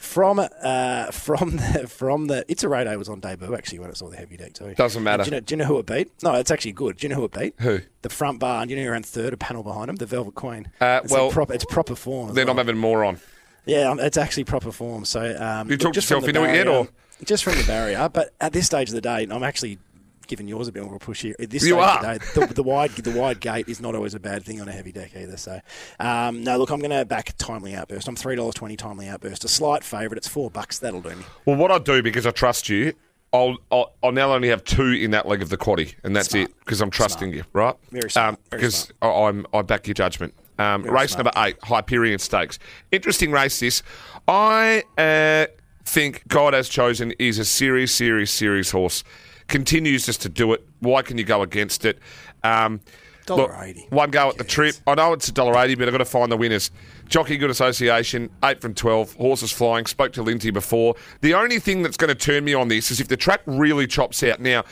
From 0.00 0.38
uh, 0.38 1.10
from 1.10 1.56
the 1.58 1.86
from 1.86 2.26
the 2.26 2.44
it's 2.48 2.64
a 2.64 2.70
radar 2.70 2.96
was 2.96 3.10
on 3.10 3.20
debut 3.20 3.54
actually 3.54 3.80
when 3.80 3.90
it 3.90 3.98
saw 3.98 4.08
the 4.08 4.16
heavy 4.16 4.38
deck 4.38 4.54
too. 4.54 4.74
Doesn't 4.74 5.02
matter. 5.02 5.24
Do 5.24 5.28
you, 5.28 5.30
know, 5.32 5.40
do 5.40 5.52
you 5.52 5.56
know 5.58 5.66
who 5.66 5.78
it 5.78 5.84
beat? 5.84 6.10
No, 6.22 6.34
it's 6.36 6.50
actually 6.50 6.72
good. 6.72 6.96
Do 6.96 7.04
you 7.06 7.10
know 7.10 7.16
who 7.16 7.24
it 7.26 7.32
beat? 7.32 7.54
Who? 7.58 7.80
The 8.00 8.08
front 8.08 8.40
bar. 8.40 8.62
And 8.62 8.70
you 8.70 8.78
know 8.78 8.84
who 8.84 8.90
ran 8.92 9.02
third? 9.02 9.34
A 9.34 9.36
panel 9.36 9.62
behind 9.62 9.90
him, 9.90 9.96
the 9.96 10.06
Velvet 10.06 10.34
Queen. 10.34 10.70
Uh, 10.80 11.00
it's 11.04 11.12
well, 11.12 11.26
like 11.26 11.34
proper, 11.34 11.52
it's 11.52 11.66
proper 11.66 11.94
form. 11.94 12.32
Then 12.32 12.46
well. 12.46 12.52
I'm 12.52 12.56
having 12.56 12.78
more 12.78 13.04
on. 13.04 13.20
Yeah, 13.66 13.90
um, 13.90 14.00
it's 14.00 14.16
actually 14.16 14.44
proper 14.44 14.72
form. 14.72 15.04
So 15.04 15.36
um, 15.38 15.70
You 15.70 15.76
talked 15.76 15.96
yourself 15.96 16.26
into 16.26 16.44
it 16.44 16.54
yet, 16.54 16.66
or? 16.66 16.88
just 17.24 17.44
from 17.44 17.56
the 17.56 17.64
barrier? 17.64 18.08
But 18.10 18.32
at 18.40 18.54
this 18.54 18.64
stage 18.64 18.88
of 18.88 18.94
the 18.94 19.02
day, 19.02 19.26
I'm 19.30 19.42
actually 19.42 19.78
giving 20.26 20.46
yours 20.48 20.68
a 20.68 20.72
bit 20.72 20.82
more 20.82 20.94
of 20.94 21.02
a 21.02 21.04
push 21.04 21.22
here. 21.22 21.34
At 21.40 21.50
this 21.50 21.64
You 21.64 21.78
are. 21.78 22.04
of 22.04 22.20
the 22.34 22.46
the, 22.54 22.62
wide 22.62 22.90
the 22.92 23.10
wide 23.18 23.40
gate 23.40 23.68
is 23.68 23.80
not 23.80 23.94
always 23.94 24.14
a 24.14 24.20
bad 24.20 24.44
thing 24.44 24.60
on 24.60 24.68
a 24.68 24.72
heavy 24.72 24.92
deck 24.92 25.12
either. 25.16 25.36
So 25.36 25.60
um, 25.98 26.44
no, 26.44 26.56
look, 26.58 26.70
I'm 26.70 26.80
going 26.80 26.90
to 26.96 27.04
back 27.04 27.34
timely 27.38 27.74
outburst. 27.74 28.08
I'm 28.08 28.16
three 28.16 28.36
dollars 28.36 28.54
twenty 28.54 28.76
timely 28.76 29.08
outburst. 29.08 29.44
A 29.44 29.48
slight 29.48 29.82
favourite. 29.84 30.16
It's 30.16 30.28
four 30.28 30.50
bucks. 30.50 30.78
That'll 30.78 31.00
do 31.02 31.10
me. 31.16 31.24
Well, 31.46 31.56
what 31.56 31.70
I 31.70 31.78
do 31.78 32.02
because 32.02 32.26
I 32.26 32.30
trust 32.30 32.68
you, 32.68 32.92
I'll, 33.32 33.56
I'll 33.70 33.92
I'll 34.02 34.12
now 34.12 34.32
only 34.32 34.48
have 34.48 34.64
two 34.64 34.86
in 34.92 35.10
that 35.12 35.26
leg 35.26 35.42
of 35.42 35.48
the 35.48 35.56
quaddy, 35.58 35.94
and 36.04 36.14
that's 36.16 36.30
Smart. 36.30 36.48
it 36.50 36.58
because 36.60 36.80
I'm 36.80 36.90
trusting 36.90 37.32
you, 37.32 37.44
right? 37.52 37.74
Very 37.90 38.10
smart. 38.10 38.30
Um, 38.34 38.38
Very 38.50 38.60
because 38.62 38.92
I 39.02 39.08
I'm 39.08 39.46
I 39.52 39.62
back 39.62 39.86
your 39.86 39.94
judgment. 39.94 40.34
Um, 40.58 40.82
race 40.82 41.12
smart. 41.12 41.24
number 41.34 41.48
eight, 41.48 41.56
Hyperion 41.62 42.18
Stakes. 42.18 42.58
Interesting 42.92 43.32
race. 43.32 43.60
This 43.60 43.82
I 44.28 44.82
uh, 44.98 45.46
think 45.84 46.26
God 46.28 46.52
has 46.54 46.68
chosen 46.68 47.12
is 47.18 47.38
a 47.38 47.44
serious, 47.44 47.94
serious, 47.94 48.30
serious 48.30 48.70
horse. 48.70 49.02
Continues 49.50 50.06
just 50.06 50.22
to 50.22 50.28
do 50.28 50.52
it. 50.52 50.66
Why 50.78 51.02
can 51.02 51.18
you 51.18 51.24
go 51.24 51.42
against 51.42 51.84
it? 51.84 51.98
Um, 52.42 52.80
look, 53.28 53.50
$1.80. 53.50 53.90
one 53.92 54.10
go 54.10 54.28
at 54.30 54.38
the 54.38 54.44
trip. 54.44 54.76
I 54.86 54.94
know 54.94 55.12
it's 55.12 55.28
a 55.28 55.32
dollar 55.32 55.58
eighty, 55.62 55.74
but 55.74 55.88
I've 55.88 55.92
got 55.92 55.98
to 55.98 56.04
find 56.04 56.30
the 56.32 56.36
winners. 56.36 56.70
Jockey 57.08 57.36
Good 57.36 57.50
Association, 57.50 58.30
eight 58.44 58.60
from 58.60 58.74
twelve. 58.74 59.14
Horses 59.14 59.52
flying. 59.52 59.86
Spoke 59.86 60.12
to 60.14 60.22
Lindsay 60.22 60.50
before. 60.50 60.94
The 61.20 61.34
only 61.34 61.58
thing 61.58 61.82
that's 61.82 61.96
going 61.96 62.08
to 62.08 62.14
turn 62.14 62.44
me 62.44 62.54
on 62.54 62.68
this 62.68 62.90
is 62.90 63.00
if 63.00 63.08
the 63.08 63.16
track 63.16 63.42
really 63.46 63.86
chops 63.86 64.22
out. 64.22 64.40
Now, 64.40 64.64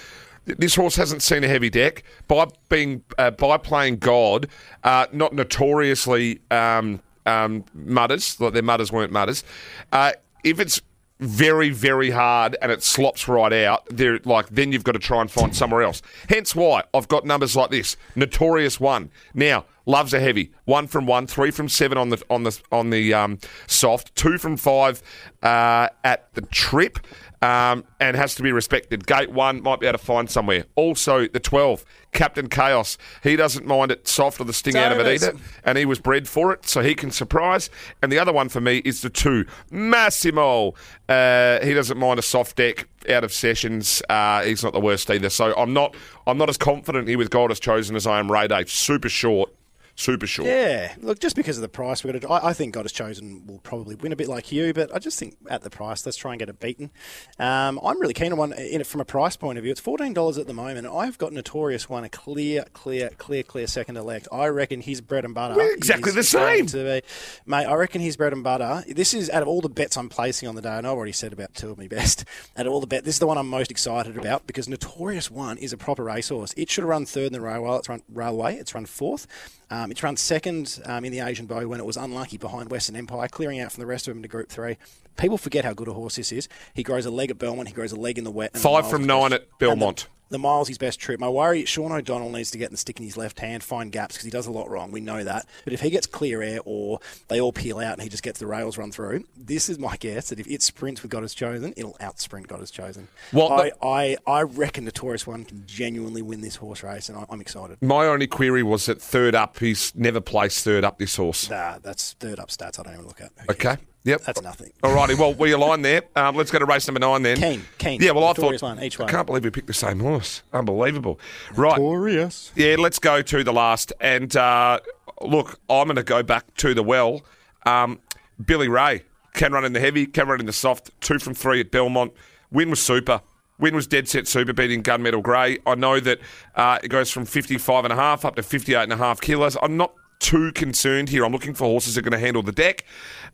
this 0.47 0.75
horse 0.77 0.97
hasn't 0.97 1.23
seen 1.23 1.45
a 1.45 1.49
heavy 1.49 1.71
deck 1.71 2.05
by 2.27 2.47
being 2.69 3.03
uh, 3.19 3.33
by 3.33 3.57
playing 3.59 3.97
God, 3.99 4.49
uh, 4.85 5.07
not 5.13 5.33
notoriously 5.35 6.41
um, 6.51 7.03
um, 7.27 7.65
mudders. 7.75 8.41
Like 8.41 8.53
their 8.55 8.63
mudders 8.63 8.93
weren't 8.93 9.13
mudders. 9.13 9.45
Uh, 9.93 10.13
if 10.45 10.61
it's 10.61 10.81
very, 11.21 11.71
very 11.71 12.11
hard 12.11 12.57
and 12.63 12.71
it 12.71 12.83
slops 12.83 13.29
right 13.29 13.53
out, 13.53 13.87
there 13.91 14.21
like 14.25 14.49
then 14.51 14.73
you've 14.73 14.85
got 14.85 14.93
to 14.93 14.99
try 14.99 15.21
and 15.21 15.31
find 15.31 15.55
somewhere 15.55 15.83
else. 15.83 16.03
Hence 16.29 16.55
why 16.55 16.85
I've 16.95 17.09
got 17.09 17.25
numbers 17.25 17.57
like 17.57 17.71
this. 17.71 17.97
Notorious 18.15 18.79
one. 18.79 19.11
Now, 19.35 19.65
loves 19.87 20.15
are 20.15 20.21
heavy. 20.21 20.53
One 20.65 20.87
from 20.87 21.07
one, 21.07 21.27
three 21.27 21.51
from 21.51 21.69
seven 21.69 21.99
on 21.99 22.11
the 22.11 22.23
on 22.31 22.45
the 22.45 22.61
on 22.71 22.91
the 22.91 23.15
um, 23.15 23.39
soft, 23.67 24.15
two 24.15 24.39
from 24.39 24.57
five 24.57 25.03
uh, 25.43 25.89
at 26.05 26.33
the 26.35 26.43
trip. 26.43 26.99
Um, 27.41 27.85
and 28.01 28.17
has 28.17 28.35
to 28.35 28.43
be 28.43 28.51
respected. 28.51 29.07
Gate 29.07 29.31
one 29.31 29.63
might 29.63 29.79
be 29.79 29.87
able 29.87 29.97
to 29.97 30.05
find 30.05 30.29
somewhere. 30.29 30.65
Also, 30.75 31.29
the 31.29 31.39
12, 31.39 31.85
Captain 32.13 32.49
Chaos. 32.49 32.99
He 33.23 33.37
doesn't 33.37 33.65
mind 33.65 33.93
it 33.93 34.09
soft 34.09 34.41
or 34.41 34.45
the 34.45 34.53
sting 34.53 34.77
out 34.77 34.91
of 34.93 34.99
it 34.99 35.07
either, 35.07 35.39
and 35.65 35.79
he 35.79 35.85
was 35.85 36.01
bred 36.01 36.29
for 36.29 36.53
it, 36.53 36.67
so 36.67 36.83
he 36.83 36.95
can 36.95 37.11
surprise. 37.13 37.71
And 38.03 38.11
the 38.11 38.19
other 38.19 38.33
one 38.33 38.49
for 38.49 38.61
me 38.61 38.79
is 38.79 39.03
the 39.03 39.11
two, 39.11 39.45
Massimo. 39.71 40.75
Uh, 41.09 41.65
he 41.65 41.75
doesn't 41.75 41.99
mind 41.99 42.19
a 42.19 42.23
soft 42.23 42.57
deck 42.57 42.89
out 43.09 43.25
of 43.25 43.33
sessions. 43.33 44.03
Uh, 44.09 44.43
he's 44.43 44.63
not 44.63 44.73
the 44.73 44.81
worst 44.81 45.11
either. 45.11 45.31
So 45.31 45.55
I'm 45.57 45.73
not, 45.73 45.95
I'm 46.27 46.39
not 46.39 46.49
as 46.49 46.57
confident 46.57 47.09
here 47.09 47.19
with 47.19 47.31
God 47.31 47.51
has 47.51 47.61
chosen 47.61 47.95
as 47.97 48.07
I 48.07 48.19
am 48.19 48.31
Ray 48.31 48.49
Day. 48.49 48.65
Super 48.67 49.09
short, 49.09 49.55
super 49.99 50.27
short. 50.27 50.49
Yeah, 50.49 50.95
look, 51.01 51.19
just 51.19 51.37
because 51.37 51.59
of 51.59 51.63
the 51.63 51.69
price, 51.69 52.05
we're 52.05 52.19
gonna. 52.19 52.33
I, 52.33 52.51
I 52.51 52.53
think 52.53 52.75
God 52.75 52.85
has 52.85 52.93
chosen 52.93 53.47
will 53.47 53.59
probably 53.59 53.95
win 53.97 54.13
a 54.13 54.17
bit 54.17 54.29
like 54.29 54.53
you, 54.53 54.73
but 54.73 54.95
I 54.95 54.99
just 54.99 55.19
think 55.19 55.37
at 55.51 55.63
the 55.63 55.71
price, 55.71 56.07
let's 56.07 56.17
try 56.17 56.33
and 56.33 56.39
get 56.39 56.49
it 56.49 56.61
beaten. 56.61 56.91
Um, 57.39 57.81
I'm 57.83 58.01
really 58.01 58.15
keen 58.15 58.33
on 58.33 58.39
one 58.39 58.53
in 58.53 58.81
it 58.81 58.87
from 58.87 59.01
a 59.01 59.05
price 59.05 59.37
point 59.37 59.59
of 59.59 59.65
view. 59.65 59.73
It's 59.73 59.81
fourteen 59.81 60.15
dollars 60.15 60.39
at 60.39 60.47
the 60.47 60.55
moment, 60.55 60.87
I've 60.87 61.19
got 61.19 61.33
Notorious 61.33 61.89
one 61.89 62.05
a 62.05 62.09
clear, 62.09 62.65
clear, 62.73 63.11
clear, 63.19 63.43
clear 63.43 63.67
second 63.67 63.97
elect. 63.97 64.29
I 64.33 64.47
reckon 64.49 64.81
his 64.81 65.01
bread 65.01 65.25
and 65.25 65.35
butter. 65.35 65.55
We're 65.55 65.75
exactly 65.75 66.13
the 66.13 66.23
same. 66.23 66.67
To 66.67 66.77
be, 66.77 67.03
mate, 67.47 67.67
I 67.67 67.75
reckon 67.75 68.01
his 68.01 68.17
bread 68.17 68.33
and 68.33 68.45
butter. 68.45 68.85
This 68.89 69.15
is 69.15 69.31
out 69.31 69.43
of 69.43 69.49
all 69.49 69.61
the 69.61 69.69
bets 69.69 69.97
I'm 69.97 70.09
placing 70.09 70.49
on 70.49 70.55
the 70.55 70.63
day, 70.63 70.77
and 70.77 70.87
I've 70.87 70.95
already 70.97 71.13
said 71.13 71.33
about 71.33 71.55
two 71.55 71.71
of 71.71 71.79
me 71.79 71.89
best. 71.99 72.25
Out 72.57 72.67
of 72.67 72.73
all 72.73 72.81
the 72.81 72.87
bet, 72.87 73.05
this 73.05 73.17
is 73.17 73.21
the 73.21 73.27
one 73.27 73.39
I'm 73.39 73.49
most 73.49 73.71
excited 73.71 74.17
about 74.17 74.47
because 74.47 74.69
Notorious 74.69 75.31
One 75.31 75.59
is 75.59 75.73
a 75.73 75.77
proper 75.77 76.05
racehorse. 76.05 76.55
It 76.57 76.71
should 76.71 76.83
have 76.83 76.89
run 76.89 77.07
third 77.07 77.29
in 77.29 77.33
the 77.33 77.41
railway. 77.41 77.77
It's 77.79 77.89
run 77.89 78.03
railway. 78.13 78.57
It's 78.57 78.75
run 78.75 78.87
fourth. 78.87 79.27
Um, 79.71 79.91
it's 79.91 80.03
run 80.03 80.17
second 80.17 80.81
um, 80.87 81.05
in 81.05 81.13
the 81.13 81.21
Asian 81.21 81.47
Beau 81.47 81.67
when 81.69 81.79
it 81.79 81.87
was 81.87 81.97
unlucky 81.97 82.39
behind 82.39 82.71
Western 82.71 82.97
Empire, 82.97 83.29
clearing 83.29 83.61
out 83.61 83.71
from 83.73 83.81
the 83.83 83.87
rest 83.87 84.09
of 84.09 84.15
them 84.15 84.23
to 84.23 84.29
Group 84.29 84.49
Three. 84.49 84.79
People 85.17 85.37
forget 85.37 85.65
how 85.65 85.75
good 85.75 85.89
a 85.89 85.93
horse 85.93 86.17
this 86.17 86.33
is. 86.33 86.49
He 86.75 86.83
grows 86.83 87.05
a 87.05 87.11
leg 87.11 87.31
at 87.31 87.39
Belmont. 87.39 87.69
He 87.69 87.75
grows 87.75 87.93
a 87.93 87.97
leg 87.97 88.19
in 88.19 88.25
the 88.25 88.31
wet. 88.31 88.51
and 88.55 88.61
the 88.61 88.63
Five 88.63 88.85
miles 88.85 88.91
from 88.91 89.07
nine 89.07 89.33
at 89.33 89.47
Belmont. 89.59 90.07
The, 90.31 90.39
miles 90.39 90.69
his 90.69 90.79
best 90.79 91.01
trip. 91.01 91.19
My 91.21 91.29
worry, 91.29 91.65
Sean 91.65 91.91
O'Donnell 91.93 92.31
needs 92.31 92.51
to 92.53 92.59
get 92.59 92.71
the 92.71 92.77
stick 92.77 92.99
in 92.99 93.05
his 93.05 93.17
left 93.17 93.41
hand, 93.41 93.63
find 93.63 93.91
gaps 93.91 94.15
because 94.15 94.25
he 94.25 94.31
does 94.31 94.47
a 94.47 94.51
lot 94.53 94.69
wrong. 94.71 94.91
We 94.91 95.01
know 95.01 95.25
that. 95.25 95.47
But 95.65 95.73
if 95.73 95.81
he 95.81 95.91
gets 95.91 96.07
clear 96.07 96.43
air 96.43 96.61
or 96.65 97.01
they 97.29 97.41
all 97.41 97.53
peel 97.53 97.79
out 97.79 97.95
and 97.95 98.03
he 98.03 98.09
just 98.09 98.23
gets 98.23 98.39
the 98.39 98.47
rails 98.47 98.79
run 98.79 98.93
through, 98.93 99.25
this 99.37 99.69
is 99.69 99.79
my 99.79 99.97
guess 99.97 100.29
that 100.29 100.39
if 100.39 100.47
it 100.47 100.63
sprints 100.63 101.03
with 101.03 101.11
God 101.11 101.23
has 101.23 101.35
chosen, 101.35 101.73
it'll 101.77 101.97
out 102.01 102.21
sprint 102.21 102.47
God 102.49 102.61
has 102.61 102.71
chosen. 102.71 103.09
Well, 103.33 103.53
I, 103.53 103.71
the- 103.71 103.85
I, 103.85 104.17
I 104.27 104.43
reckon 104.43 104.85
Notorious 104.85 105.27
One 105.27 105.45
can 105.45 105.65
genuinely 105.67 106.23
win 106.23 106.41
this 106.41 106.57
horse 106.57 106.83
race, 106.83 107.09
and 107.09 107.19
I, 107.19 107.25
I'm 107.31 107.41
excited. 107.41 107.79
My 107.83 108.07
only 108.07 108.27
query 108.27 108.63
was 108.63 108.87
that 108.87 109.01
third 109.03 109.35
up, 109.35 109.59
he's 109.59 109.95
never 109.95 110.21
placed 110.21 110.65
third 110.65 110.85
up 110.85 110.99
this 110.99 111.17
horse. 111.17 111.49
Nah, 111.51 111.79
that's 111.83 112.13
third 112.15 112.39
up 112.39 112.49
stats. 112.49 112.79
I 112.79 112.83
don't 112.85 112.95
even 112.95 113.07
look 113.07 113.21
at. 113.21 113.33
Okay. 113.51 113.77
Cares? 114.05 114.21
Yep. 114.21 114.27
That's 114.27 114.43
nothing. 114.43 114.73
Alrighty, 114.83 115.19
well, 115.19 115.35
we 115.35 115.53
align 115.53 115.83
there. 115.83 116.03
Um, 116.17 116.35
let's 116.35 116.51
go 116.51 116.59
to 116.59 116.65
race 116.65 116.89
number 116.89 116.99
nine 116.99 117.23
then. 117.23 117.37
Keen, 117.37 117.63
keen. 117.79 118.03
Yeah, 118.03 118.11
well, 118.11 118.25
I 118.25 118.33
thought. 118.33 118.53
Notorious 118.53 118.63
one, 118.63 118.83
each 118.83 118.99
I 118.99 119.07
can't 119.07 119.27
believe 119.27 119.45
we 119.45 119.51
picked 119.51 119.69
the 119.69 119.73
same 119.73 120.01
horse. 120.01 120.43
Unbelievable. 120.53 121.21
Right. 121.55 121.79
Notorious. 121.79 122.51
Yeah, 122.57 122.75
let's 122.77 122.99
go 122.99 123.23
to 123.23 123.45
the 123.45 123.53
last. 123.53 123.93
And 124.01 124.35
uh, 124.37 124.81
look, 125.23 125.61
I'm 125.71 125.87
going 125.87 125.97
to 125.97 126.03
go 126.03 126.25
back 126.25 126.53
to 126.57 126.75
the 126.75 126.83
well. 126.83 127.23
Um, 127.67 128.01
Billy 128.45 128.67
Ray 128.69 129.05
can 129.35 129.53
run 129.53 129.65
in 129.65 129.75
the 129.75 129.81
heavy, 129.81 130.07
can 130.07 130.27
run 130.27 130.41
in 130.41 130.47
the 130.47 130.53
soft. 130.53 130.91
Two 131.01 131.19
from 131.21 131.35
three 131.35 131.61
at 131.61 131.71
Belmont. 131.71 132.13
Win 132.51 132.71
was 132.71 132.83
super. 132.83 133.21
Win 133.59 133.75
was 133.75 133.87
dead 133.87 134.09
set 134.09 134.27
super, 134.27 134.53
beating 134.53 134.83
Gunmetal 134.83 135.23
Grey. 135.23 135.59
I 135.67 135.75
know 135.75 136.01
that 136.01 136.19
uh, 136.55 136.79
it 136.83 136.89
goes 136.89 137.11
from 137.11 137.25
55 137.27 137.85
and 137.85 137.93
a 137.93 137.97
half 137.97 138.25
up 138.25 138.37
to 138.37 138.43
58 138.43 138.83
and 138.83 138.93
a 138.93 138.97
half 138.97 139.21
kilos. 139.21 139.57
I'm 139.63 139.77
not 139.77 139.93
too 140.19 140.53
concerned 140.53 141.09
here. 141.09 141.25
I'm 141.25 141.33
looking 141.33 141.55
for 141.55 141.65
horses 141.65 141.95
that 141.95 142.01
are 142.01 142.11
going 142.11 142.19
to 142.19 142.25
handle 142.25 142.43
the 142.43 142.53
deck. 142.53 142.85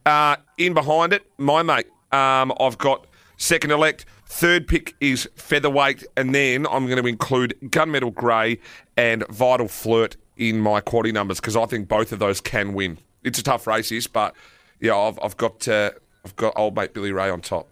Uh, 0.04 0.36
in 0.58 0.74
behind 0.74 1.12
it, 1.12 1.26
my 1.38 1.62
mate. 1.62 1.86
Um, 2.12 2.52
I've 2.60 2.78
got 2.78 3.06
second 3.36 3.70
elect. 3.70 4.06
Third 4.26 4.66
pick 4.66 4.94
is 5.00 5.28
featherweight, 5.36 6.04
and 6.16 6.34
then 6.34 6.66
I'm 6.66 6.86
going 6.86 7.02
to 7.02 7.08
include 7.08 7.56
Gunmetal 7.64 8.14
Grey 8.14 8.58
and 8.96 9.26
Vital 9.28 9.68
Flirt 9.68 10.16
in 10.36 10.60
my 10.60 10.80
quaddy 10.80 11.12
numbers 11.12 11.40
because 11.40 11.56
I 11.56 11.66
think 11.66 11.88
both 11.88 12.12
of 12.12 12.18
those 12.18 12.40
can 12.40 12.74
win. 12.74 12.98
It's 13.22 13.38
a 13.38 13.42
tough 13.42 13.66
race, 13.66 13.90
this, 13.90 14.06
but 14.06 14.34
yeah, 14.80 14.96
I've, 14.96 15.18
I've 15.22 15.36
got 15.36 15.66
uh, 15.68 15.92
I've 16.24 16.36
got 16.36 16.52
old 16.56 16.74
mate 16.76 16.94
Billy 16.94 17.12
Ray 17.12 17.30
on 17.30 17.40
top. 17.40 17.68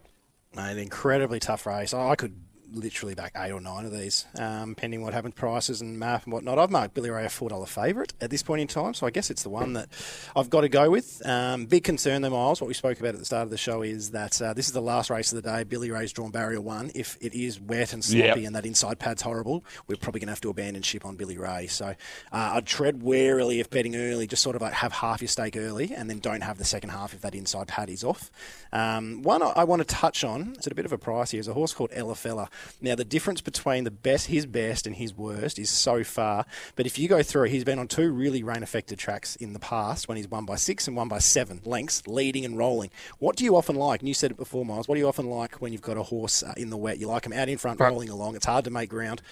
An 0.57 0.79
incredibly 0.79 1.41
tough 1.41 1.67
race. 1.67 1.95
I 1.95 2.15
could 2.15 2.37
literally 2.75 3.15
back 3.15 3.33
eight 3.37 3.51
or 3.53 3.61
nine 3.61 3.85
of 3.85 3.93
these, 3.93 4.27
um, 4.39 4.75
pending 4.75 5.03
what 5.03 5.13
happens, 5.15 5.35
prices 5.35 5.81
and 5.81 5.99
math 5.99 6.25
and 6.25 6.33
whatnot. 6.33 6.59
I've 6.59 6.71
marked 6.71 6.95
Billy 6.95 7.11
Ray 7.11 7.25
a 7.25 7.29
four 7.29 7.49
dollar 7.49 7.67
favourite 7.67 8.13
at 8.21 8.31
this 8.31 8.43
point 8.43 8.61
in 8.63 8.69
time, 8.69 8.95
so 8.95 9.07
I 9.07 9.11
guess 9.11 9.31
it's 9.31 9.43
the 9.43 9.49
one 9.51 9.73
that 9.75 9.89
I've 10.37 10.51
got 10.51 10.63
to 10.63 10.69
go 10.69 10.91
with. 10.91 11.25
Um, 11.27 11.67
big 11.67 11.85
concern 11.85 12.23
though, 12.23 12.31
Miles. 12.31 12.61
What 12.61 12.69
we 12.69 12.75
spoke 12.75 12.99
about 13.01 13.15
at 13.15 13.19
the 13.19 13.25
start 13.25 13.45
of 13.45 13.51
the 13.51 13.57
show 13.59 13.83
is 13.83 14.11
that 14.13 14.41
uh, 14.41 14.53
this 14.55 14.67
is 14.67 14.73
the 14.73 14.83
last 14.83 15.11
race 15.11 15.33
of 15.33 15.43
the 15.43 15.49
day. 15.51 15.65
Billy 15.65 15.91
Ray's 15.91 16.13
drawn 16.13 16.31
barrier 16.31 16.61
one. 16.61 16.91
If 16.95 17.17
it 17.21 17.35
is 17.35 17.61
wet 17.61 17.93
and 17.93 18.05
sloppy 18.05 18.23
Yep. 18.23 18.37
and 18.47 18.57
that 18.57 18.67
inside 18.67 18.99
pad's 18.99 19.23
horrible, 19.23 19.65
we're 19.87 19.97
probably 19.97 20.21
going 20.21 20.29
to 20.29 20.33
have 20.33 20.41
to 20.43 20.51
abandon 20.51 20.83
ship 20.83 21.05
on 21.05 21.17
Billy 21.17 21.39
Ray. 21.39 21.67
So 21.67 21.87
uh, 21.87 21.95
I'd 22.33 22.67
tread 22.67 23.03
warily 23.03 23.61
if 23.61 23.71
betting 23.71 23.97
early. 23.97 24.27
Just 24.27 24.43
sort 24.43 24.57
of 24.57 24.63
like 24.63 24.73
have 24.75 24.93
half 24.93 25.21
your 25.21 25.29
stake 25.29 25.57
early 25.57 25.93
and 25.95 26.09
then 26.09 26.19
don't 26.19 26.41
have 26.43 26.59
the 26.59 26.65
second 26.65 26.91
half 26.91 27.15
if 27.15 27.21
that 27.23 27.35
inside 27.35 27.69
pad 27.69 27.91
is 27.91 28.05
off. 28.05 28.31
Um, 28.73 29.23
one 29.23 29.43
I, 29.43 29.49
I 29.57 29.65
want 29.65 29.81
to 29.81 29.87
touch 29.87 30.25
on. 30.25 30.55
It's 30.57 30.67
at 30.67 30.73
a 30.73 30.77
bit 30.77 30.85
of 30.85 30.93
a 30.93 30.99
price 30.99 31.31
here. 31.33 31.41
Is 31.41 31.49
a 31.49 31.55
horse 31.55 31.75
called 31.75 31.91
Ella 31.93 32.15
Fella. 32.15 32.49
Now 32.81 32.95
the 32.95 33.05
difference 33.05 33.41
between 33.41 33.85
the 33.85 33.91
best, 33.91 34.27
his 34.27 34.47
best, 34.47 34.87
and 34.87 34.97
his 34.97 35.15
worst 35.15 35.59
is 35.59 35.71
so 35.71 36.05
far. 36.05 36.47
But 36.77 36.87
if 36.87 36.99
you 36.99 37.09
go 37.09 37.23
through, 37.23 37.45
he's 37.45 37.65
been 37.65 37.79
on 37.79 37.89
two 37.89 38.13
really 38.13 38.43
rain 38.43 38.63
affected 38.63 38.99
tracks 38.99 39.37
in 39.37 39.53
the 39.53 39.59
past 39.59 40.09
when 40.09 40.17
he's 40.17 40.29
won 40.29 40.45
by 40.45 40.57
six 40.57 40.87
and 40.87 40.97
won 40.97 41.09
by 41.09 41.19
seven 41.19 41.61
lengths, 41.65 42.07
leading 42.07 42.45
and 42.45 42.57
rolling. 42.57 42.91
What 43.19 43.37
do 43.37 43.45
you 43.45 43.57
often 43.57 43.77
like? 43.77 44.01
And 44.01 44.09
you 44.09 44.15
said 44.15 44.31
it 44.31 44.37
before, 44.37 44.65
Miles. 44.65 44.89
What 44.89 44.97
do 44.97 45.01
you 45.01 45.09
often 45.09 45.27
like 45.27 45.57
when 45.57 45.73
you've 45.73 45.83
got 45.83 45.97
a 45.97 46.03
horse 46.03 46.43
uh, 46.43 46.55
in 46.57 46.71
the 46.71 46.77
wet? 46.77 46.99
You 46.99 47.09
like 47.09 47.27
him 47.27 47.33
out 47.33 47.49
in 47.49 47.59
front, 47.59 47.81
rolling 47.81 48.09
along. 48.09 48.37
It's 48.37 48.47
hard 48.47 48.65
to 48.65 48.71
make 48.71 48.91
ground. 48.91 49.23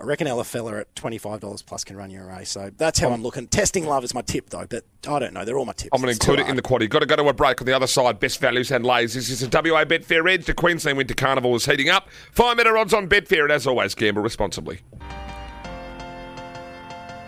I 0.00 0.04
reckon 0.04 0.26
Ella 0.26 0.44
Fella 0.44 0.78
at 0.78 0.94
$25 0.94 1.66
plus 1.66 1.84
can 1.84 1.94
run 1.94 2.10
you 2.10 2.22
a 2.22 2.24
race. 2.24 2.48
So 2.50 2.70
that's 2.78 2.98
how 2.98 3.10
I'm 3.10 3.22
looking. 3.22 3.46
Testing 3.46 3.84
love 3.86 4.02
is 4.02 4.14
my 4.14 4.22
tip, 4.22 4.48
though, 4.48 4.64
but 4.66 4.84
I 5.06 5.18
don't 5.18 5.34
know. 5.34 5.44
They're 5.44 5.58
all 5.58 5.66
my 5.66 5.74
tips. 5.74 5.90
I'm 5.92 6.00
going 6.00 6.06
to 6.08 6.16
It's 6.16 6.24
include 6.26 6.40
it 6.40 6.48
in 6.48 6.56
the 6.56 6.62
hard. 6.66 6.80
quaddy. 6.82 6.88
Got 6.88 7.00
to 7.00 7.06
go 7.06 7.16
to 7.16 7.28
a 7.28 7.34
break 7.34 7.60
on 7.60 7.66
the 7.66 7.74
other 7.74 7.86
side. 7.86 8.18
Best 8.18 8.40
values 8.40 8.70
and 8.72 8.86
lays. 8.86 9.12
This 9.12 9.28
is 9.28 9.42
a 9.42 9.46
WA 9.46 9.84
Betfair 9.84 10.30
Edge. 10.32 10.46
The 10.46 10.54
Queensland 10.54 10.96
Winter 10.96 11.12
Carnival 11.14 11.54
is 11.54 11.66
heating 11.66 11.90
up. 11.90 12.08
Five 12.32 12.56
minute 12.56 12.74
odds 12.74 12.94
on 12.94 13.08
Betfair, 13.10 13.42
and 13.42 13.52
as 13.52 13.66
always, 13.66 13.94
gamble 13.94 14.22
responsibly. 14.22 14.80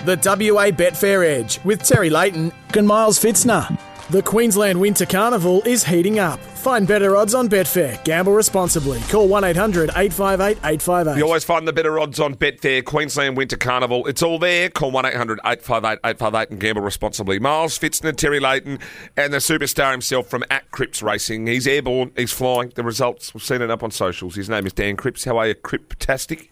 The 0.04 0.16
WA 0.16 0.70
Betfair 0.70 1.24
Edge 1.26 1.60
with 1.64 1.82
Terry 1.82 2.10
Layton 2.10 2.52
and 2.74 2.86
Miles 2.88 3.18
Fitzner. 3.22 3.78
The 4.10 4.22
Queensland 4.22 4.80
Winter 4.80 5.06
Carnival 5.06 5.62
is 5.62 5.84
heating 5.84 6.18
up. 6.18 6.40
Find 6.62 6.86
better 6.86 7.16
odds 7.16 7.34
on 7.34 7.48
Betfair. 7.48 8.02
Gamble 8.04 8.34
responsibly. 8.34 9.00
Call 9.08 9.26
1 9.26 9.42
800 9.42 9.90
858 9.96 10.58
858. 10.58 11.16
You 11.16 11.24
always 11.24 11.42
find 11.42 11.66
the 11.66 11.72
better 11.72 11.98
odds 11.98 12.20
on 12.20 12.36
Betfair, 12.36 12.84
Queensland 12.84 13.36
Winter 13.36 13.56
Carnival. 13.56 14.06
It's 14.06 14.22
all 14.22 14.38
there. 14.38 14.68
Call 14.70 14.92
1 14.92 15.04
800 15.06 15.40
858 15.44 15.98
858 16.04 16.50
and 16.50 16.60
gamble 16.60 16.82
responsibly. 16.82 17.40
Miles 17.40 17.76
Fitzner, 17.76 18.16
Terry 18.16 18.38
Layton, 18.38 18.78
and 19.16 19.32
the 19.32 19.38
superstar 19.38 19.90
himself 19.90 20.28
from 20.28 20.44
at 20.50 20.70
Cripps 20.70 21.02
Racing. 21.02 21.48
He's 21.48 21.66
airborne, 21.66 22.12
he's 22.16 22.32
flying. 22.32 22.70
The 22.72 22.84
results, 22.84 23.34
we've 23.34 23.42
seen 23.42 23.60
it 23.60 23.68
up 23.68 23.82
on 23.82 23.90
socials. 23.90 24.36
His 24.36 24.48
name 24.48 24.64
is 24.64 24.72
Dan 24.72 24.96
Cripps. 24.96 25.24
How 25.24 25.38
are 25.38 25.48
you, 25.48 25.56
Criptastic? 25.56 26.51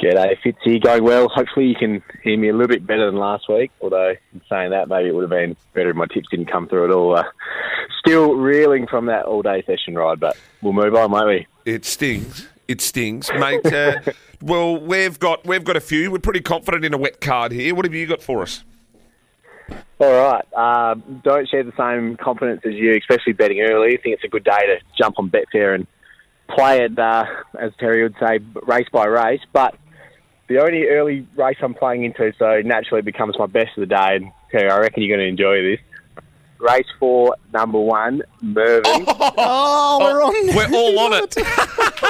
G'day, 0.00 0.36
Fitzy. 0.44 0.82
Going 0.82 1.02
well. 1.02 1.28
Hopefully 1.28 1.66
you 1.66 1.74
can 1.74 2.02
hear 2.22 2.38
me 2.38 2.48
a 2.48 2.52
little 2.52 2.68
bit 2.68 2.86
better 2.86 3.06
than 3.06 3.18
last 3.18 3.48
week, 3.48 3.72
although 3.80 4.14
in 4.32 4.40
saying 4.48 4.70
that, 4.70 4.88
maybe 4.88 5.08
it 5.08 5.14
would 5.14 5.22
have 5.22 5.30
been 5.30 5.56
better 5.74 5.90
if 5.90 5.96
my 5.96 6.06
tips 6.06 6.28
didn't 6.30 6.50
come 6.50 6.68
through 6.68 6.84
at 6.84 6.90
all. 6.92 7.16
Uh, 7.16 7.24
still 7.98 8.34
reeling 8.34 8.86
from 8.86 9.06
that 9.06 9.24
all-day 9.24 9.62
session 9.66 9.96
ride, 9.96 10.20
but 10.20 10.36
we'll 10.62 10.72
move 10.72 10.94
on, 10.94 11.10
won't 11.10 11.26
we? 11.26 11.46
It 11.64 11.84
stings. 11.84 12.46
It 12.68 12.80
stings, 12.80 13.28
mate. 13.38 13.66
Uh, 13.66 13.96
well, 14.42 14.78
we've 14.78 15.18
got 15.18 15.44
we've 15.44 15.64
got 15.64 15.76
a 15.76 15.80
few. 15.80 16.12
We're 16.12 16.18
pretty 16.18 16.42
confident 16.42 16.84
in 16.84 16.94
a 16.94 16.98
wet 16.98 17.20
card 17.20 17.50
here. 17.50 17.74
What 17.74 17.84
have 17.84 17.94
you 17.94 18.06
got 18.06 18.22
for 18.22 18.42
us? 18.42 18.62
All 19.98 20.12
right. 20.12 20.54
Um, 20.54 21.20
don't 21.24 21.48
share 21.48 21.64
the 21.64 21.72
same 21.76 22.16
confidence 22.16 22.60
as 22.64 22.74
you, 22.74 22.94
especially 22.94 23.32
betting 23.32 23.60
early. 23.60 23.98
I 23.98 24.00
think 24.00 24.14
it's 24.14 24.24
a 24.24 24.28
good 24.28 24.44
day 24.44 24.66
to 24.66 24.78
jump 24.96 25.18
on 25.18 25.28
Betfair 25.28 25.74
and 25.74 25.86
play 26.48 26.82
it, 26.82 26.96
uh, 26.96 27.24
as 27.58 27.72
Terry 27.80 28.04
would 28.04 28.14
say, 28.20 28.38
race 28.62 28.86
by 28.92 29.06
race. 29.06 29.40
But 29.52 29.74
the 30.48 30.60
only 30.62 30.86
early 30.88 31.26
race 31.36 31.56
I'm 31.62 31.74
playing 31.74 32.04
into, 32.04 32.32
so 32.38 32.60
naturally 32.64 33.00
it 33.00 33.04
becomes 33.04 33.38
my 33.38 33.46
best 33.46 33.76
of 33.76 33.80
the 33.82 33.86
day. 33.86 34.16
And 34.16 34.32
Terry, 34.50 34.70
I 34.70 34.78
reckon 34.78 35.02
you're 35.02 35.16
going 35.16 35.24
to 35.26 35.30
enjoy 35.30 35.62
this. 35.62 35.80
Race 36.58 36.86
four, 36.98 37.36
number 37.52 37.78
one, 37.78 38.22
Mervyn. 38.42 39.04
Oh, 39.40 39.98
we're 40.00 40.22
on. 40.22 40.56
We're 40.56 40.76
all 40.76 40.98
on 41.14 41.22
it. 41.22 41.34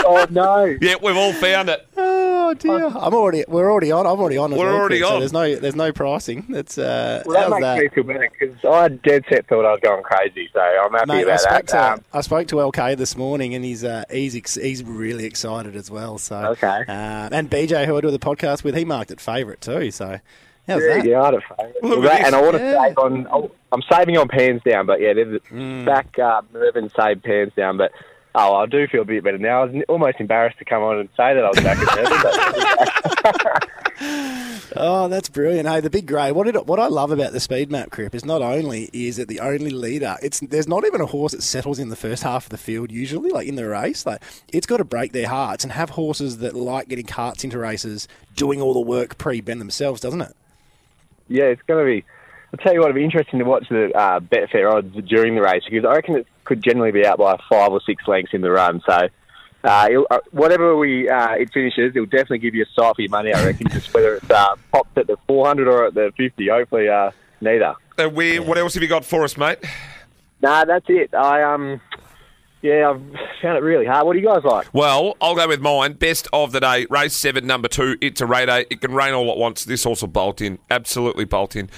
oh 0.06 0.26
no! 0.30 0.64
Yeah, 0.80 0.94
we've 1.02 1.16
all 1.16 1.34
found 1.34 1.68
it. 1.68 1.86
Uh, 1.96 2.00
Oh 2.40 2.54
dear! 2.54 2.86
I'm 2.86 3.12
already. 3.14 3.44
We're 3.48 3.70
already 3.70 3.90
on. 3.92 4.06
I'm 4.06 4.18
already 4.18 4.36
on. 4.38 4.52
As 4.52 4.58
We're 4.58 4.66
well, 4.66 4.76
already 4.76 4.98
Chris, 4.98 5.08
so 5.08 5.14
on. 5.14 5.20
there's 5.20 5.32
no. 5.32 5.56
There's 5.56 5.76
no 5.76 5.92
pricing. 5.92 6.46
That's 6.48 6.78
uh. 6.78 7.22
Well, 7.26 7.50
that 7.50 7.50
makes 7.50 7.62
that? 7.62 7.78
me 7.82 7.88
feel 7.88 8.04
better 8.04 8.30
because 8.38 8.64
I 8.64 8.88
dead 8.88 9.24
set 9.28 9.46
thought 9.48 9.64
I 9.66 9.72
was 9.72 9.80
going 9.80 10.02
crazy, 10.02 10.48
so 10.52 10.60
I'm 10.60 10.92
happy 10.92 11.06
Mate, 11.12 11.28
I 11.28 11.36
spoke, 11.36 11.66
that. 11.66 11.68
to, 11.68 11.92
Um, 11.94 12.04
I 12.14 12.20
spoke 12.22 12.46
to 12.48 12.56
LK 12.56 12.96
this 12.96 13.16
morning, 13.16 13.54
and 13.54 13.64
he's 13.64 13.84
uh, 13.84 14.04
he's 14.10 14.34
ex- 14.36 14.54
he's 14.54 14.82
really 14.84 15.24
excited 15.24 15.76
as 15.76 15.90
well. 15.90 16.16
So 16.18 16.36
Okay. 16.52 16.84
uh, 16.88 17.28
and 17.32 17.50
BJ, 17.50 17.84
who 17.86 17.96
I 17.96 18.00
do 18.00 18.10
the 18.10 18.18
podcast 18.18 18.64
with, 18.64 18.74
he 18.76 18.84
marked 18.84 19.10
it 19.10 19.20
favourite 19.20 19.60
too. 19.60 19.90
So 19.90 20.18
how's 20.66 20.82
Yeah, 20.82 20.94
that? 20.98 21.04
yeah, 21.04 21.20
I 21.20 21.24
had 21.26 21.34
a 21.34 21.40
favourite. 21.40 21.74
Well, 21.82 22.00
that- 22.02 22.24
and 22.26 22.34
I 22.34 22.40
want 22.40 22.56
to 22.56 22.62
Yeah. 22.62 22.86
save 22.88 22.98
on. 22.98 23.50
I'm 23.70 23.82
saving 23.92 24.16
on 24.16 24.28
pans 24.28 24.62
down, 24.62 24.86
but 24.86 25.00
yeah, 25.00 25.12
there's 25.12 25.40
Mm. 25.52 25.84
back 25.84 26.18
uh, 26.18 26.40
Mervyn 26.54 26.90
save 26.96 27.22
pans 27.22 27.52
down. 27.54 27.76
But 27.76 27.92
Oh, 28.34 28.56
I 28.56 28.66
do 28.66 28.86
feel 28.86 29.02
a 29.02 29.04
bit 29.04 29.24
better 29.24 29.38
now. 29.38 29.62
I 29.62 29.64
was 29.64 29.84
almost 29.88 30.20
embarrassed 30.20 30.58
to 30.58 30.64
come 30.64 30.82
on 30.82 30.98
and 30.98 31.08
say 31.16 31.34
that 31.34 31.44
I 31.44 31.48
was 31.48 31.60
back 31.60 31.78
in 31.78 31.86
nervous. 33.44 33.64
Oh, 34.76 35.08
that's 35.08 35.28
brilliant. 35.28 35.66
Hey, 35.66 35.80
the 35.80 35.90
big 35.90 36.06
grey. 36.06 36.30
What 36.30 36.46
it, 36.46 36.66
what 36.66 36.78
I 36.78 36.86
love 36.86 37.10
about 37.10 37.32
the 37.32 37.40
speed 37.40 37.70
map 37.70 37.90
crip 37.90 38.14
is 38.14 38.24
not 38.24 38.42
only 38.42 38.90
is 38.92 39.18
it 39.18 39.26
the 39.26 39.40
only 39.40 39.70
leader, 39.70 40.16
it's 40.22 40.40
there's 40.40 40.68
not 40.68 40.84
even 40.84 41.00
a 41.00 41.06
horse 41.06 41.32
that 41.32 41.42
settles 41.42 41.78
in 41.78 41.88
the 41.88 41.96
first 41.96 42.22
half 42.22 42.44
of 42.44 42.50
the 42.50 42.58
field 42.58 42.92
usually, 42.92 43.30
like 43.30 43.48
in 43.48 43.56
the 43.56 43.66
race. 43.66 44.04
Like 44.06 44.22
it's 44.52 44.66
got 44.66 44.76
to 44.76 44.84
break 44.84 45.12
their 45.12 45.26
hearts 45.26 45.64
and 45.64 45.72
have 45.72 45.90
horses 45.90 46.38
that 46.38 46.54
like 46.54 46.88
getting 46.88 47.06
carts 47.06 47.42
into 47.44 47.58
races, 47.58 48.06
doing 48.36 48.60
all 48.60 48.74
the 48.74 48.80
work 48.80 49.18
pre-bend 49.18 49.60
themselves, 49.60 50.00
doesn't 50.00 50.20
it? 50.20 50.36
yeah, 51.28 51.44
it's 51.44 51.62
going 51.62 51.84
to 51.84 51.90
be. 51.90 52.04
I'll 52.52 52.64
tell 52.64 52.72
you 52.72 52.80
what, 52.80 52.90
it'll 52.90 52.96
be 52.96 53.04
interesting 53.04 53.38
to 53.40 53.44
watch 53.44 53.68
the 53.68 53.90
uh, 53.96 54.20
Betfair 54.20 54.72
odds 54.72 54.94
during 55.06 55.34
the 55.34 55.42
race 55.42 55.62
because 55.68 55.84
I 55.84 55.94
reckon 55.94 56.16
it 56.16 56.26
could 56.48 56.62
generally 56.62 56.90
be 56.92 57.06
out 57.06 57.18
by 57.18 57.38
five 57.48 57.70
or 57.70 57.80
six 57.86 58.02
lengths 58.08 58.32
in 58.34 58.40
the 58.40 58.50
run. 58.50 58.82
So, 58.88 59.08
uh, 59.64 59.88
it'll- 59.90 60.06
uh, 60.10 60.18
whatever 60.32 60.76
we 60.76 61.08
uh, 61.08 61.32
it 61.34 61.52
finishes, 61.52 61.92
it'll 61.94 62.06
definitely 62.06 62.38
give 62.38 62.54
you 62.54 62.64
a 62.64 62.80
sight 62.80 62.96
for 62.96 63.02
your 63.02 63.10
money. 63.10 63.32
I 63.32 63.44
reckon, 63.44 63.68
just 63.70 63.92
whether 63.94 64.16
it's 64.16 64.30
uh, 64.30 64.56
popped 64.72 64.96
at 64.98 65.06
the 65.06 65.16
400 65.28 65.68
or 65.68 65.86
at 65.86 65.94
the 65.94 66.12
50. 66.16 66.48
Hopefully, 66.48 66.88
uh, 66.88 67.10
neither. 67.40 67.74
Uh, 67.98 68.08
we, 68.08 68.38
What 68.38 68.58
else 68.58 68.74
have 68.74 68.82
you 68.82 68.88
got 68.88 69.04
for 69.04 69.24
us, 69.24 69.36
mate? 69.36 69.58
Nah, 70.40 70.64
that's 70.64 70.86
it. 70.88 71.12
I 71.14 71.42
um, 71.42 71.80
yeah, 72.62 72.90
I've 72.90 73.00
found 73.42 73.58
it 73.58 73.62
really 73.62 73.86
hard. 73.86 74.04
What 74.06 74.14
do 74.14 74.18
you 74.18 74.26
guys 74.26 74.42
like? 74.44 74.68
Well, 74.72 75.16
I'll 75.20 75.36
go 75.36 75.46
with 75.46 75.60
mine. 75.60 75.92
Best 75.94 76.26
of 76.32 76.50
the 76.52 76.60
day, 76.60 76.86
race 76.90 77.14
seven, 77.14 77.46
number 77.46 77.68
two. 77.68 77.96
It's 78.00 78.20
a 78.20 78.26
radar. 78.26 78.60
It 78.70 78.80
can 78.80 78.92
rain 78.94 79.14
all 79.14 79.30
it 79.32 79.38
wants. 79.38 79.64
This 79.64 79.84
horse 79.84 80.00
will 80.00 80.08
bolt 80.08 80.40
in. 80.40 80.58
Absolutely 80.70 81.24
bolt 81.24 81.54
in. 81.56 81.70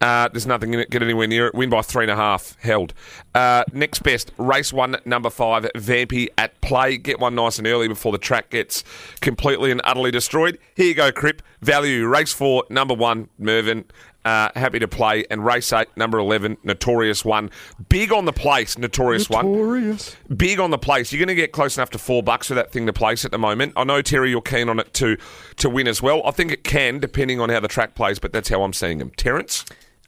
Uh, 0.00 0.28
there's 0.28 0.46
nothing 0.46 0.74
in 0.74 0.80
it. 0.80 0.90
Get 0.90 1.02
anywhere 1.02 1.26
near 1.26 1.46
it. 1.46 1.54
Win 1.54 1.70
by 1.70 1.82
three 1.82 2.04
and 2.04 2.10
a 2.10 2.16
half. 2.16 2.56
Held. 2.60 2.92
Uh, 3.34 3.64
next 3.72 4.02
best, 4.02 4.32
race 4.38 4.72
one, 4.72 4.96
number 5.04 5.30
five, 5.30 5.64
Vampy 5.74 6.28
at 6.36 6.60
play. 6.60 6.96
Get 6.96 7.20
one 7.20 7.34
nice 7.34 7.58
and 7.58 7.66
early 7.66 7.88
before 7.88 8.12
the 8.12 8.18
track 8.18 8.50
gets 8.50 8.84
completely 9.20 9.70
and 9.70 9.80
utterly 9.84 10.10
destroyed. 10.10 10.58
Here 10.74 10.86
you 10.86 10.94
go, 10.94 11.10
Crip. 11.10 11.42
Value, 11.62 12.06
race 12.06 12.32
four, 12.32 12.64
number 12.68 12.94
one, 12.94 13.28
Mervyn. 13.38 13.84
Uh, 14.24 14.48
happy 14.56 14.78
to 14.78 14.88
play. 14.88 15.24
And 15.30 15.44
race 15.44 15.70
eight, 15.72 15.88
number 15.96 16.18
11, 16.18 16.56
Notorious 16.62 17.24
One. 17.24 17.50
Big 17.90 18.10
on 18.10 18.24
the 18.24 18.32
place, 18.32 18.78
Notorious, 18.78 19.28
One. 19.28 19.46
Big 20.34 20.58
on 20.58 20.70
the 20.70 20.78
place. 20.78 21.12
You're 21.12 21.18
going 21.18 21.28
to 21.28 21.34
get 21.34 21.52
close 21.52 21.76
enough 21.76 21.90
to 21.90 21.98
four 21.98 22.22
bucks 22.22 22.48
for 22.48 22.54
that 22.54 22.72
thing 22.72 22.86
to 22.86 22.92
place 22.92 23.24
at 23.26 23.32
the 23.32 23.38
moment. 23.38 23.74
I 23.76 23.84
know, 23.84 24.00
Terry, 24.00 24.30
you're 24.30 24.40
keen 24.40 24.68
on 24.70 24.78
it 24.78 24.94
to, 24.94 25.18
to 25.56 25.68
win 25.68 25.86
as 25.86 26.00
well. 26.00 26.22
I 26.24 26.30
think 26.30 26.52
it 26.52 26.64
can, 26.64 27.00
depending 27.00 27.38
on 27.38 27.50
how 27.50 27.60
the 27.60 27.68
track 27.68 27.94
plays, 27.94 28.18
but 28.18 28.32
that's 28.32 28.48
how 28.48 28.62
I'm 28.62 28.72
seeing 28.72 28.96
them. 28.98 29.10
Terence? 29.16 29.64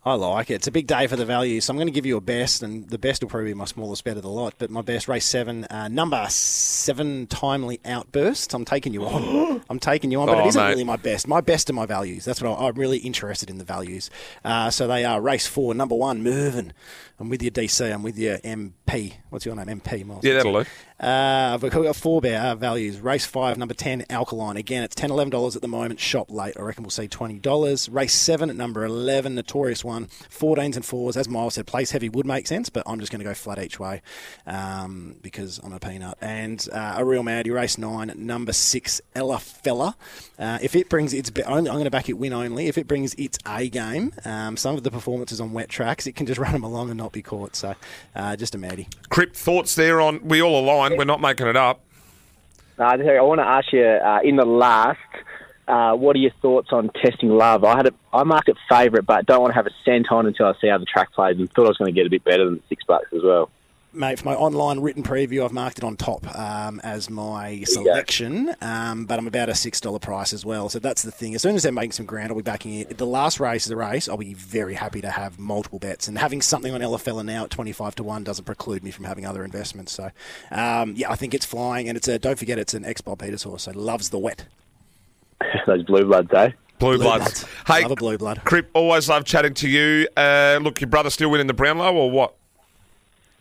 I 0.06 0.14
like 0.14 0.50
it. 0.52 0.54
It's 0.54 0.68
a 0.68 0.70
big 0.70 0.86
day 0.86 1.08
for 1.08 1.16
the 1.16 1.24
value, 1.24 1.60
so 1.60 1.72
I'm 1.72 1.76
going 1.78 1.88
to 1.88 1.92
give 1.92 2.06
you 2.06 2.16
a 2.16 2.20
best, 2.20 2.62
and 2.62 2.88
the 2.88 2.96
best 2.96 3.22
will 3.22 3.28
probably 3.28 3.50
be 3.50 3.54
my 3.54 3.64
smallest 3.64 4.04
bet 4.04 4.16
of 4.16 4.22
the 4.22 4.28
lot. 4.30 4.54
But 4.56 4.70
my 4.70 4.80
best, 4.80 5.08
race 5.08 5.26
seven, 5.26 5.64
uh, 5.64 5.88
number 5.88 6.24
seven, 6.30 7.26
timely 7.26 7.80
outburst. 7.84 8.54
I'm 8.54 8.64
taking 8.64 8.94
you 8.94 9.04
on. 9.04 9.64
I'm 9.68 9.80
taking 9.80 10.12
you 10.12 10.20
on, 10.20 10.28
but 10.28 10.38
Oh, 10.38 10.44
it 10.44 10.46
isn't 10.46 10.62
mate. 10.62 10.68
really 10.70 10.84
my 10.84 10.94
best. 10.94 11.26
My 11.26 11.40
best 11.40 11.68
are 11.70 11.72
my 11.72 11.86
values. 11.86 12.24
That's 12.24 12.40
what 12.40 12.56
I, 12.56 12.68
I'm 12.68 12.74
really 12.76 12.98
interested 12.98 13.50
in 13.50 13.58
the 13.58 13.64
values. 13.64 14.08
Uh, 14.44 14.70
so 14.70 14.86
they 14.86 15.04
are 15.04 15.20
race 15.20 15.48
four, 15.48 15.74
number 15.74 15.96
one, 15.96 16.22
Mervyn. 16.22 16.72
I'm 17.18 17.28
with 17.30 17.42
you, 17.42 17.50
DC. 17.50 17.92
I'm 17.92 18.02
with 18.04 18.18
you, 18.18 18.36
MP. 18.44 19.14
What's 19.30 19.44
your 19.46 19.56
name? 19.56 19.80
MP. 19.80 20.04
Miles. 20.04 20.22
Yeah, 20.22 20.34
that'll 20.34 20.62
do. 20.62 20.68
Uh, 21.00 21.58
we've 21.60 21.72
got 21.72 21.96
four 21.96 22.20
bear 22.20 22.40
uh, 22.40 22.54
values. 22.54 23.00
Race 23.00 23.24
five, 23.26 23.56
number 23.58 23.74
10, 23.74 24.04
Alkaline. 24.10 24.56
Again, 24.58 24.82
it's 24.82 24.94
$10, 24.94 25.08
$11 25.30 25.56
at 25.56 25.62
the 25.62 25.68
moment. 25.68 25.98
Shop 25.98 26.30
late. 26.30 26.54
I 26.58 26.62
reckon 26.62 26.84
we'll 26.84 26.90
see 26.90 27.08
$20. 27.08 27.88
Race 27.92 28.14
seven 28.14 28.50
at 28.50 28.56
number 28.56 28.84
11, 28.84 29.34
Notorious 29.34 29.82
One. 29.82 29.95
14s 30.04 30.76
and 30.76 30.84
fours. 30.84 31.16
As 31.16 31.28
Miles 31.28 31.54
said, 31.54 31.66
place 31.66 31.90
heavy 31.90 32.08
would 32.08 32.26
make 32.26 32.46
sense, 32.46 32.68
but 32.68 32.82
I'm 32.86 33.00
just 33.00 33.10
going 33.10 33.20
to 33.20 33.24
go 33.24 33.34
flat 33.34 33.58
each 33.58 33.80
way 33.80 34.02
um, 34.46 35.16
because 35.22 35.58
I'm 35.64 35.72
a 35.72 35.80
peanut. 35.80 36.18
And 36.20 36.66
uh, 36.72 36.96
a 36.98 37.04
real 37.04 37.22
Maddie, 37.22 37.50
race 37.50 37.78
nine, 37.78 38.12
number 38.16 38.52
six, 38.52 39.00
Ella 39.14 39.38
Fella. 39.38 39.96
Uh, 40.38 40.58
if 40.60 40.76
it 40.76 40.88
brings 40.88 41.14
its, 41.14 41.32
only, 41.46 41.70
I'm 41.70 41.76
going 41.76 41.84
to 41.84 41.90
back 41.90 42.08
it 42.08 42.14
win 42.14 42.32
only. 42.32 42.68
If 42.68 42.78
it 42.78 42.86
brings 42.86 43.14
its 43.14 43.38
A 43.46 43.68
game, 43.68 44.12
um, 44.24 44.56
some 44.56 44.76
of 44.76 44.82
the 44.82 44.90
performances 44.90 45.40
on 45.40 45.52
wet 45.52 45.68
tracks, 45.68 46.06
it 46.06 46.14
can 46.14 46.26
just 46.26 46.38
run 46.46 46.52
them 46.52 46.64
along 46.64 46.90
and 46.90 46.98
not 46.98 47.12
be 47.12 47.22
caught. 47.22 47.56
So 47.56 47.74
uh, 48.14 48.36
just 48.36 48.54
a 48.54 48.58
Maddie. 48.58 48.88
Crip, 49.08 49.34
thoughts 49.34 49.74
there 49.74 50.00
on 50.00 50.20
we 50.22 50.42
all 50.42 50.58
align. 50.60 50.96
We're 50.96 51.04
not 51.04 51.20
making 51.20 51.46
it 51.46 51.56
up. 51.56 51.80
Uh, 52.78 52.82
I 52.82 53.20
want 53.22 53.40
to 53.40 53.46
ask 53.46 53.72
you 53.72 53.84
uh, 53.84 54.20
in 54.22 54.36
the 54.36 54.44
last. 54.44 54.98
Uh, 55.68 55.94
what 55.94 56.14
are 56.14 56.20
your 56.20 56.30
thoughts 56.42 56.68
on 56.72 56.90
testing 57.02 57.30
love? 57.30 57.64
I 57.64 57.76
had 57.76 57.86
a, 57.88 57.92
I 58.12 58.22
marked 58.22 58.48
it 58.48 58.56
favourite, 58.68 59.04
but 59.04 59.26
don't 59.26 59.40
want 59.40 59.50
to 59.50 59.56
have 59.56 59.66
a 59.66 59.74
cent 59.84 60.06
on 60.10 60.26
until 60.26 60.46
I 60.46 60.54
see 60.60 60.68
how 60.68 60.78
the 60.78 60.84
track 60.84 61.12
plays, 61.12 61.38
and 61.38 61.50
thought 61.52 61.66
I 61.66 61.68
was 61.68 61.76
going 61.76 61.92
to 61.92 61.98
get 61.98 62.06
a 62.06 62.10
bit 62.10 62.22
better 62.22 62.44
than 62.44 62.62
six 62.68 62.84
bucks 62.84 63.08
as 63.12 63.22
well. 63.24 63.50
Mate, 63.92 64.18
for 64.18 64.26
my 64.26 64.34
online 64.34 64.80
written 64.80 65.02
preview, 65.02 65.42
I've 65.42 65.54
marked 65.54 65.78
it 65.78 65.84
on 65.84 65.96
top 65.96 66.26
um, 66.36 66.80
as 66.84 67.08
my 67.08 67.62
selection, 67.64 68.54
um, 68.60 69.06
but 69.06 69.18
I'm 69.18 69.26
about 69.26 69.48
a 69.48 69.54
six 69.54 69.80
dollar 69.80 69.98
price 69.98 70.34
as 70.34 70.44
well. 70.44 70.68
So 70.68 70.78
that's 70.78 71.02
the 71.02 71.10
thing. 71.10 71.34
As 71.34 71.40
soon 71.40 71.56
as 71.56 71.62
they're 71.62 71.72
making 71.72 71.92
some 71.92 72.04
ground, 72.04 72.30
I'll 72.30 72.36
be 72.36 72.42
backing 72.42 72.74
it. 72.74 72.98
The 72.98 73.06
last 73.06 73.40
race 73.40 73.64
is 73.64 73.70
a 73.70 73.76
race. 73.76 74.06
I'll 74.06 74.18
be 74.18 74.34
very 74.34 74.74
happy 74.74 75.00
to 75.00 75.08
have 75.08 75.38
multiple 75.38 75.78
bets, 75.78 76.08
and 76.08 76.18
having 76.18 76.42
something 76.42 76.74
on 76.74 76.82
Ella 76.82 76.98
Fella 76.98 77.24
now 77.24 77.44
at 77.44 77.50
twenty 77.50 77.72
five 77.72 77.94
to 77.94 78.02
one 78.02 78.22
doesn't 78.22 78.44
preclude 78.44 78.84
me 78.84 78.90
from 78.90 79.06
having 79.06 79.24
other 79.24 79.42
investments. 79.44 79.92
So, 79.92 80.10
um, 80.50 80.92
yeah, 80.94 81.10
I 81.10 81.16
think 81.16 81.32
it's 81.32 81.46
flying, 81.46 81.88
and 81.88 81.96
it's 81.96 82.06
a 82.06 82.18
don't 82.18 82.38
forget 82.38 82.58
it's 82.58 82.74
an 82.74 82.84
ex 82.84 83.00
Bob 83.00 83.20
Peters 83.20 83.44
horse, 83.44 83.62
so 83.62 83.72
loves 83.72 84.10
the 84.10 84.18
wet. 84.18 84.44
Those 85.66 85.82
blue 85.84 86.04
bloods, 86.04 86.30
eh? 86.34 86.50
Blue, 86.78 86.96
Blue 86.96 87.04
bloods. 87.04 87.24
bloods. 87.24 87.46
Hey, 87.66 87.82
Love 87.82 87.92
a 87.92 87.94
blue 87.96 88.18
blood. 88.18 88.42
Crip, 88.44 88.68
always 88.74 89.08
love 89.08 89.24
chatting 89.24 89.54
to 89.54 89.68
you. 89.68 90.06
Uh, 90.16 90.58
look, 90.62 90.80
your 90.80 90.88
brother 90.88 91.08
still 91.10 91.30
winning 91.30 91.46
the 91.46 91.54
Brownlow 91.54 91.94
or 91.94 92.10
what? 92.10 92.34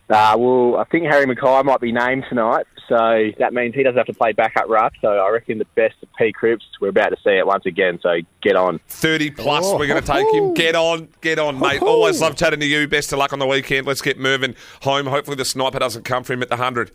Uh, 0.10 0.36
well, 0.38 0.78
I 0.78 0.84
think 0.86 1.06
Harry 1.06 1.26
McKay 1.26 1.66
might 1.66 1.82
be 1.82 1.92
named 1.92 2.26
tonight, 2.30 2.66
so 2.88 3.32
that 3.40 3.54
means 3.56 3.74
he 3.74 3.82
doesn't 3.82 3.98
have 3.98 4.06
to 4.06 4.14
play 4.14 4.34
backup 4.34 4.70
ruck. 4.70 4.94
So 5.02 5.08
I 5.10 5.30
reckon 5.32 5.58
the 5.58 5.66
best 5.76 5.96
of 6.04 6.10
P. 6.18 6.32
Cripps, 6.32 6.64
we're 6.80 6.90
about 6.90 7.10
to 7.10 7.18
see 7.24 7.32
it 7.32 7.46
once 7.46 7.66
again. 7.66 8.00
So 8.04 8.18
get 8.44 8.56
on. 8.56 8.80
30 8.88 9.32
plus, 9.32 9.66
Oh, 9.66 9.78
we're 9.80 9.88
going 9.88 10.02
to 10.02 10.08
take 10.08 10.32
him. 10.32 10.54
Get 10.54 10.76
on, 10.76 11.08
get 11.22 11.40
on, 11.40 11.60
mate. 11.60 11.80
Ho-ho. 11.80 11.92
Always 11.92 12.22
love 12.22 12.36
chatting 12.36 12.60
to 12.60 12.68
you. 12.68 12.88
Best 12.88 13.12
of 13.14 13.20
luck 13.20 13.34
on 13.34 13.40
the 13.40 13.48
weekend. 13.48 13.88
Let's 13.88 14.02
get 14.04 14.20
Mervyn 14.20 14.56
home. 14.84 15.08
Hopefully, 15.08 15.36
the 15.38 15.46
sniper 15.46 15.80
doesn't 15.80 16.04
come 16.04 16.24
for 16.24 16.34
him 16.34 16.44
at 16.44 16.50
the 16.50 16.56
100. 16.58 16.92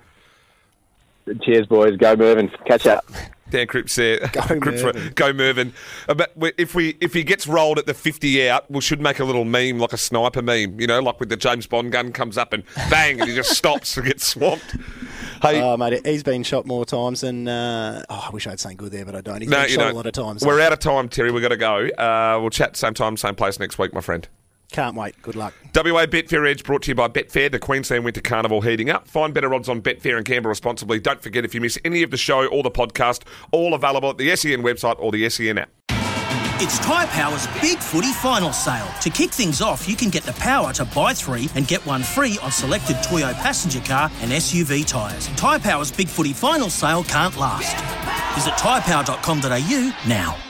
Cheers, 1.43 1.67
boys. 1.67 1.97
Go 1.97 2.15
Mervyn. 2.17 2.49
Catch 2.67 2.87
up. 2.87 3.05
Dan 3.51 3.67
Cripps 3.67 3.97
there. 3.97 4.19
Go 4.33 4.41
Cripps, 4.61 4.83
Mervyn. 4.83 5.13
Go 5.15 5.33
Mervyn. 5.33 5.73
Uh, 6.09 6.15
But 6.15 6.33
if 6.57 6.75
we 6.75 6.97
if 7.01 7.13
he 7.13 7.23
gets 7.23 7.47
rolled 7.47 7.79
at 7.79 7.87
the 7.87 7.95
50 7.95 8.49
out, 8.49 8.71
we 8.71 8.81
should 8.81 9.01
make 9.01 9.19
a 9.19 9.25
little 9.25 9.45
meme, 9.45 9.79
like 9.79 9.93
a 9.93 9.97
sniper 9.99 10.43
meme, 10.43 10.81
you 10.81 10.87
know, 10.87 11.01
like 11.01 11.21
with 11.21 11.29
the 11.29 11.37
James 11.37 11.67
Bond 11.67 11.93
gun 11.93 12.13
comes 12.13 12.39
up 12.39 12.53
and 12.53 12.63
bang, 12.89 13.21
and 13.21 13.29
he 13.29 13.37
just 13.37 13.53
stops 13.53 13.97
and 13.97 14.07
gets 14.07 14.27
swamped. 14.27 14.77
Hey, 15.43 15.61
Oh, 15.61 15.77
mate, 15.77 16.05
he's 16.07 16.23
been 16.23 16.43
shot 16.43 16.67
more 16.67 16.85
times 16.85 17.23
than. 17.23 17.49
Uh, 17.49 18.05
oh, 18.09 18.25
I 18.29 18.31
wish 18.31 18.47
I 18.47 18.51
had 18.51 18.61
something 18.61 18.77
good 18.77 18.93
there, 18.93 19.05
but 19.05 19.15
I 19.15 19.21
don't. 19.21 19.41
He's 19.41 19.51
no, 19.51 19.63
been 19.63 19.69
shot 19.71 19.81
know, 19.81 19.91
a 19.91 19.93
lot 19.97 20.07
of 20.07 20.13
times. 20.13 20.45
We're 20.45 20.61
out 20.61 20.73
of 20.73 20.79
time, 20.79 21.09
Terry. 21.09 21.31
We've 21.31 21.43
got 21.43 21.49
to 21.49 21.57
go. 21.57 21.87
Uh, 21.89 22.39
we'll 22.41 22.51
chat 22.51 22.77
same 22.77 22.95
time, 22.95 23.17
same 23.17 23.35
place 23.35 23.59
next 23.59 23.79
week, 23.79 23.93
my 23.95 24.01
friend. 24.01 24.29
Can't 24.71 24.97
wait. 24.97 25.21
Good 25.23 25.37
luck. 25.37 25.55
WA 25.75 26.07
Betfair 26.07 26.49
Edge 26.49 26.65
brought 26.65 26.83
to 26.83 26.91
you 26.91 26.95
by 26.95 27.09
Betfair, 27.09 27.51
the 27.51 27.59
Queensland 27.59 28.05
Winter 28.05 28.21
Carnival 28.21 28.61
heating 28.61 28.91
up. 28.91 29.09
Find 29.09 29.35
better 29.35 29.53
odds 29.55 29.69
on 29.69 29.83
Betfair 29.83 30.17
and 30.17 30.25
gamble 30.25 30.49
responsibly. 30.49 30.99
Don't 31.01 31.23
forget 31.23 31.45
if 31.45 31.55
you 31.55 31.61
miss 31.61 31.79
any 31.85 32.03
of 32.03 32.11
the 32.11 32.17
show 32.17 32.47
or 32.47 32.63
the 32.63 32.71
podcast, 32.71 33.23
all 33.51 33.75
available 33.75 34.11
at 34.11 34.19
the 34.19 34.35
SEN 34.37 34.63
website 34.63 34.97
or 34.99 35.13
the 35.13 35.29
SEN 35.29 35.59
app. 35.59 35.71
It's 36.63 36.79
Tyre 36.81 37.07
Power's 37.07 37.47
Big 37.63 37.79
Footy 37.79 38.13
Final 38.13 38.53
Sale. 38.53 38.87
To 39.01 39.09
kick 39.09 39.31
things 39.31 39.63
off, 39.63 39.89
you 39.89 39.97
can 39.97 40.11
get 40.11 40.25
the 40.25 40.35
power 40.35 40.75
to 40.75 40.85
buy 40.85 41.15
three 41.15 41.49
and 41.55 41.67
get 41.67 41.85
one 41.87 42.03
free 42.03 42.39
on 42.43 42.53
selected 42.53 43.03
Toyo 43.03 43.33
passenger 43.33 43.81
car 43.81 44.11
and 44.21 44.31
SUV 44.31 44.87
tyres. 44.87 45.29
Tyre 45.37 45.59
Power's 45.59 45.91
Big 45.91 46.07
Footy 46.07 46.35
Final 46.35 46.69
Sale 46.69 47.05
can't 47.05 47.35
last. 47.39 47.75
Visit 48.35 48.53
tyrepower.com.au 48.59 49.95
now. 50.07 50.50